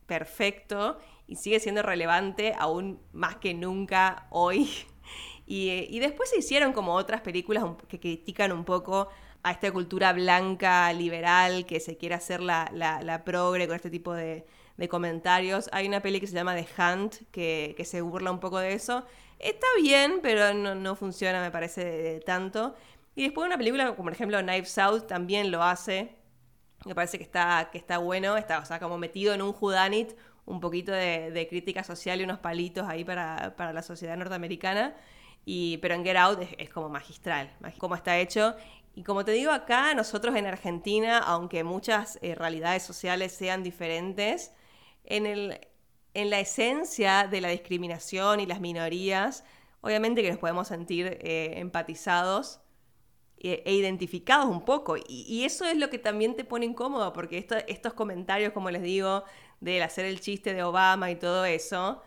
perfecto 0.08 0.98
y 1.30 1.36
sigue 1.36 1.60
siendo 1.60 1.84
relevante 1.84 2.56
aún 2.58 3.00
más 3.14 3.36
que 3.36 3.54
nunca 3.54 4.26
hoy 4.32 4.68
y, 5.46 6.00
después 6.00 6.30
se 6.30 6.40
hicieron 6.40 6.74
como 6.74 6.96
otras 6.96 7.22
películas 7.22 7.64
que 7.88 8.00
critican 8.00 8.52
un 8.52 8.66
poco 8.66 9.10
a 9.44 9.52
esta 9.52 9.72
cultura 9.72 10.12
blanca, 10.12 10.92
liberal, 10.92 11.66
que 11.66 11.80
se 11.80 11.98
quiere 11.98 12.16
hacer 12.16 12.42
la, 12.42 12.70
la, 12.74 13.24
progre 13.24 13.68
con 13.68 13.76
este 13.76 13.90
tipo 13.90 14.14
de, 14.14 14.46
comentarios. 14.90 15.70
Hay 15.72 15.88
una 15.88 16.02
peli 16.02 16.20
que 16.20 16.28
se 16.28 16.34
llama 16.34 16.56
The 16.56 16.68
Hunt, 16.78 17.16
que, 17.32 17.82
se 17.86 18.02
burla 18.02 18.32
un 18.32 18.40
poco 18.40 18.60
de 18.60 18.74
eso. 18.74 19.06
Está 19.40 19.68
bien, 19.82 20.20
pero 20.22 20.54
no, 20.54 20.96
funciona, 20.96 21.42
me 21.42 21.52
parece, 21.52 22.22
tanto. 22.26 22.76
Y 23.16 23.24
después 23.24 23.46
una 23.46 23.58
película 23.58 23.86
como 23.90 24.04
por 24.04 24.14
ejemplo 24.14 24.40
Knives 24.42 24.78
Out 24.78 25.08
también 25.08 25.52
lo 25.52 25.64
hace. 25.64 26.16
Me 26.86 26.96
parece 26.96 27.18
que 27.18 27.24
está, 27.24 27.70
que 27.72 27.78
está 27.78 27.98
bueno, 27.98 28.38
está 28.38 28.60
o 28.60 28.66
sea, 28.66 28.80
como 28.80 28.98
metido 28.98 29.34
en 29.34 29.42
un 29.42 29.52
Judanit, 29.52 30.14
un 30.50 30.60
poquito 30.60 30.92
de, 30.92 31.48
crítica 31.50 31.84
social 31.84 32.20
y 32.20 32.26
unos 32.26 32.40
palitos 32.40 32.88
ahí 32.88 33.06
para, 33.06 33.56
para 33.56 33.72
la 33.72 33.82
sociedad 33.82 34.18
norteamericana 34.18 34.96
pero 35.82 35.96
en 35.96 36.04
Get 36.04 36.18
Out 36.18 36.40
es, 36.58 36.70
como 36.70 36.90
magistral, 36.90 37.52
como 37.78 37.96
está 37.96 38.18
hecho. 38.18 38.56
Y 38.96 39.04
como 39.04 39.24
te 39.26 39.32
digo 39.32 39.52
acá, 39.52 39.94
nosotros 39.94 40.36
en 40.36 40.46
Argentina, 40.46 41.20
aunque 41.20 41.64
muchas 41.64 42.20
eh, 42.22 42.36
realidades 42.36 42.84
sociales 42.84 43.32
sean 43.32 43.64
diferentes, 43.64 44.52
en, 45.06 45.26
el, 45.26 45.60
en 46.14 46.30
la 46.30 46.40
esencia 46.40 47.28
de 47.28 47.42
la 47.42 47.50
discriminación 47.50 48.40
y 48.40 48.46
las 48.46 48.60
minorías, 48.60 49.44
obviamente 49.82 50.22
que 50.22 50.30
nos 50.30 50.40
podemos 50.40 50.68
sentir 50.68 51.18
eh, 51.22 51.54
empatizados 51.58 52.62
e, 53.38 53.64
e, 53.66 53.74
identificados 53.74 54.48
un 54.48 54.66
poco. 54.66 54.98
Y, 55.08 55.46
eso 55.46 55.66
es 55.66 55.78
lo 55.78 55.90
que 55.90 55.98
también 55.98 56.36
te 56.36 56.44
pone 56.44 56.66
incómodo, 56.66 57.14
porque 57.14 57.48
estos 57.68 57.94
comentarios, 57.94 58.54
como 58.54 58.70
les 58.70 58.84
digo, 58.84 59.24
del 59.60 59.82
hacer 59.84 60.06
el 60.06 60.20
chiste 60.22 60.54
de 60.54 60.64
Obama 60.64 61.12
y 61.12 61.16
todo 61.16 61.46
eso, 61.46 62.02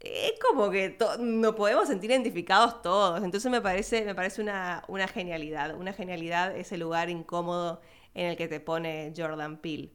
es 0.00 0.34
como 0.40 0.70
que 0.70 0.96
nos 1.18 1.54
podemos 1.54 1.88
sentir 1.88 2.10
identificados 2.10 2.82
todos. 2.82 3.22
Entonces 3.22 3.50
me 3.50 3.60
parece, 3.60 4.04
me 4.04 4.14
parece 4.14 4.42
una, 4.42 4.84
una, 4.88 5.08
genialidad. 5.08 5.74
Una 5.74 5.92
genialidad 5.92 6.56
ese 6.56 6.76
lugar 6.76 7.10
incómodo 7.10 7.80
en 8.14 8.26
el 8.26 8.36
que 8.36 8.48
te 8.48 8.60
pone 8.60 9.12
Jordan 9.16 9.58
Peele. 9.58 9.92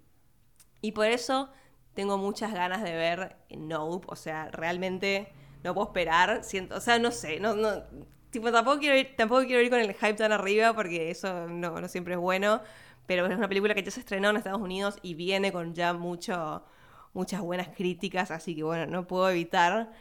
Y 0.82 0.92
por 0.94 1.06
eso 1.08 1.50
tengo 1.94 2.18
muchas 2.18 2.54
ganas 2.54 2.84
de 2.84 2.94
ver 2.94 3.38
Nope. 3.50 4.08
O 4.10 4.16
sea, 4.16 4.50
realmente 4.52 5.32
no 5.64 5.74
puedo 5.74 5.88
esperar. 5.88 6.44
Siento, 6.44 6.76
o 6.76 6.82
sea, 6.82 7.00
no 7.00 7.12
sé. 7.12 7.40
No, 7.40 7.56
no, 7.56 7.84
tipo, 8.32 8.52
tampoco, 8.52 8.80
quiero 8.80 8.98
ir, 8.98 9.16
tampoco 9.16 9.46
quiero 9.46 9.62
ir 9.62 9.70
con 9.70 9.80
el 9.80 9.94
hype 9.94 10.14
tan 10.16 10.32
arriba 10.32 10.74
porque 10.74 11.12
eso 11.12 11.48
no, 11.48 11.80
no 11.80 11.88
siempre 11.88 12.16
es 12.16 12.20
bueno. 12.20 12.62
Pero 13.06 13.26
es 13.26 13.38
una 13.38 13.48
película 13.48 13.74
que 13.74 13.84
ya 13.84 13.92
se 13.92 14.00
estrenó 14.00 14.30
en 14.30 14.38
Estados 14.38 14.62
Unidos 14.62 14.98
y 15.02 15.16
viene 15.16 15.52
con 15.52 15.74
ya 15.74 15.94
mucho 15.94 16.64
muchas 17.14 17.42
buenas 17.42 17.70
críticas, 17.70 18.32
así 18.32 18.56
que 18.56 18.64
bueno, 18.64 18.86
no 18.86 19.08
puedo 19.08 19.30
evitar 19.30 19.92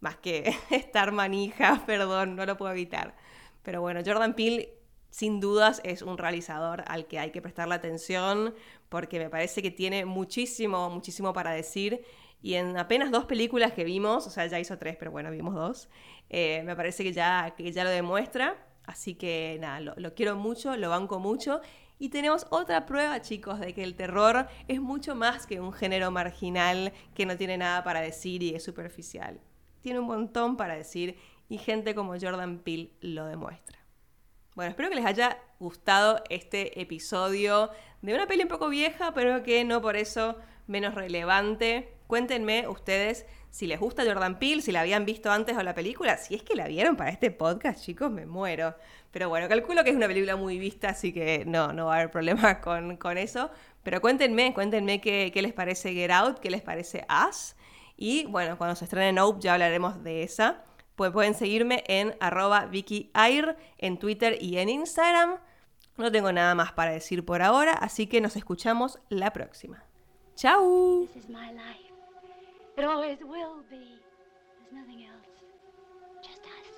más 0.00 0.16
que 0.16 0.54
estar 0.70 1.12
manija, 1.12 1.82
perdón, 1.86 2.36
no 2.36 2.46
lo 2.46 2.56
puedo 2.56 2.72
evitar. 2.72 3.14
Pero 3.62 3.80
bueno, 3.80 4.00
Jordan 4.04 4.34
Peele 4.34 4.74
sin 5.10 5.40
dudas 5.40 5.80
es 5.84 6.02
un 6.02 6.18
realizador 6.18 6.84
al 6.86 7.06
que 7.06 7.18
hay 7.18 7.30
que 7.30 7.40
prestarle 7.40 7.74
atención 7.74 8.54
porque 8.88 9.18
me 9.18 9.30
parece 9.30 9.62
que 9.62 9.70
tiene 9.70 10.04
muchísimo, 10.04 10.90
muchísimo 10.90 11.32
para 11.32 11.52
decir. 11.52 12.04
Y 12.40 12.54
en 12.54 12.76
apenas 12.78 13.10
dos 13.10 13.24
películas 13.24 13.72
que 13.72 13.84
vimos, 13.84 14.26
o 14.26 14.30
sea, 14.30 14.46
ya 14.46 14.60
hizo 14.60 14.78
tres, 14.78 14.96
pero 14.96 15.10
bueno, 15.10 15.30
vimos 15.30 15.54
dos, 15.54 15.88
eh, 16.30 16.62
me 16.64 16.76
parece 16.76 17.02
que 17.02 17.12
ya, 17.12 17.54
que 17.56 17.72
ya 17.72 17.84
lo 17.84 17.90
demuestra. 17.90 18.56
Así 18.84 19.14
que 19.16 19.58
nada, 19.60 19.80
lo, 19.80 19.94
lo 19.96 20.14
quiero 20.14 20.36
mucho, 20.36 20.76
lo 20.76 20.88
banco 20.88 21.18
mucho 21.18 21.60
y 21.98 22.10
tenemos 22.10 22.46
otra 22.50 22.86
prueba, 22.86 23.20
chicos, 23.20 23.58
de 23.60 23.74
que 23.74 23.82
el 23.82 23.96
terror 23.96 24.46
es 24.68 24.80
mucho 24.80 25.14
más 25.14 25.46
que 25.46 25.60
un 25.60 25.72
género 25.72 26.10
marginal 26.10 26.92
que 27.14 27.26
no 27.26 27.36
tiene 27.36 27.58
nada 27.58 27.82
para 27.82 28.00
decir 28.00 28.42
y 28.42 28.54
es 28.54 28.62
superficial. 28.62 29.40
Tiene 29.80 29.98
un 29.98 30.06
montón 30.06 30.56
para 30.56 30.76
decir 30.76 31.18
y 31.48 31.58
gente 31.58 31.94
como 31.94 32.18
Jordan 32.18 32.58
Peele 32.58 32.92
lo 33.00 33.26
demuestra. 33.26 33.78
Bueno, 34.54 34.70
espero 34.70 34.88
que 34.88 34.96
les 34.96 35.06
haya 35.06 35.38
gustado 35.60 36.22
este 36.30 36.80
episodio 36.80 37.70
de 38.02 38.14
una 38.14 38.26
peli 38.26 38.42
un 38.42 38.48
poco 38.48 38.68
vieja, 38.68 39.14
pero 39.14 39.42
que 39.42 39.64
no 39.64 39.80
por 39.80 39.96
eso 39.96 40.36
menos 40.66 40.94
relevante. 40.94 41.94
Cuéntenme 42.06 42.66
ustedes 42.68 43.26
si 43.50 43.66
les 43.66 43.80
gusta 43.80 44.04
Jordan 44.04 44.38
Peele, 44.38 44.62
si 44.62 44.72
la 44.72 44.80
habían 44.80 45.04
visto 45.04 45.30
antes 45.30 45.56
o 45.56 45.62
la 45.62 45.74
película. 45.74 46.16
Si 46.18 46.34
es 46.34 46.42
que 46.42 46.54
la 46.54 46.68
vieron 46.68 46.96
para 46.96 47.10
este 47.10 47.30
podcast, 47.30 47.84
chicos, 47.84 48.10
me 48.10 48.26
muero. 48.26 48.74
Pero 49.10 49.28
bueno, 49.28 49.48
calculo 49.48 49.84
que 49.84 49.90
es 49.90 49.96
una 49.96 50.06
película 50.06 50.36
muy 50.36 50.58
vista, 50.58 50.90
así 50.90 51.12
que 51.12 51.44
no, 51.46 51.72
no 51.72 51.86
va 51.86 51.94
a 51.94 51.96
haber 51.96 52.10
problema 52.10 52.60
con, 52.60 52.96
con 52.96 53.18
eso. 53.18 53.50
Pero 53.82 54.00
cuéntenme, 54.00 54.52
cuéntenme 54.54 55.00
qué, 55.00 55.30
qué 55.32 55.42
les 55.42 55.52
parece 55.52 55.92
Get 55.92 56.10
Out, 56.10 56.38
qué 56.40 56.50
les 56.50 56.62
parece 56.62 57.06
Us. 57.28 57.56
Y 57.96 58.26
bueno, 58.26 58.56
cuando 58.58 58.76
se 58.76 58.84
estrene 58.84 59.12
Nope 59.12 59.40
ya 59.40 59.54
hablaremos 59.54 60.02
de 60.02 60.22
esa. 60.22 60.64
Pues 60.94 61.12
pueden 61.12 61.34
seguirme 61.34 61.84
en 61.86 62.16
arroba 62.20 62.66
Vicky 62.66 63.10
Air 63.14 63.56
en 63.78 63.98
Twitter 63.98 64.36
y 64.40 64.58
en 64.58 64.68
Instagram. 64.68 65.38
No 65.96 66.12
tengo 66.12 66.32
nada 66.32 66.54
más 66.54 66.72
para 66.72 66.92
decir 66.92 67.24
por 67.24 67.42
ahora, 67.42 67.72
así 67.72 68.06
que 68.06 68.20
nos 68.20 68.36
escuchamos 68.36 69.00
la 69.08 69.32
próxima. 69.32 69.84
¡Chao! 70.36 71.08
It 72.78 72.84
always 72.84 73.18
will 73.20 73.64
be. 73.68 73.98
There's 74.60 74.72
nothing 74.72 75.04
else. 75.10 75.26
Just 76.22 76.38
us. 76.38 76.70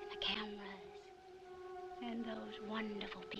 And 0.00 0.10
the 0.12 0.24
cameras. 0.24 0.94
And 2.04 2.24
those 2.24 2.70
wonderful 2.70 3.22
people 3.22 3.33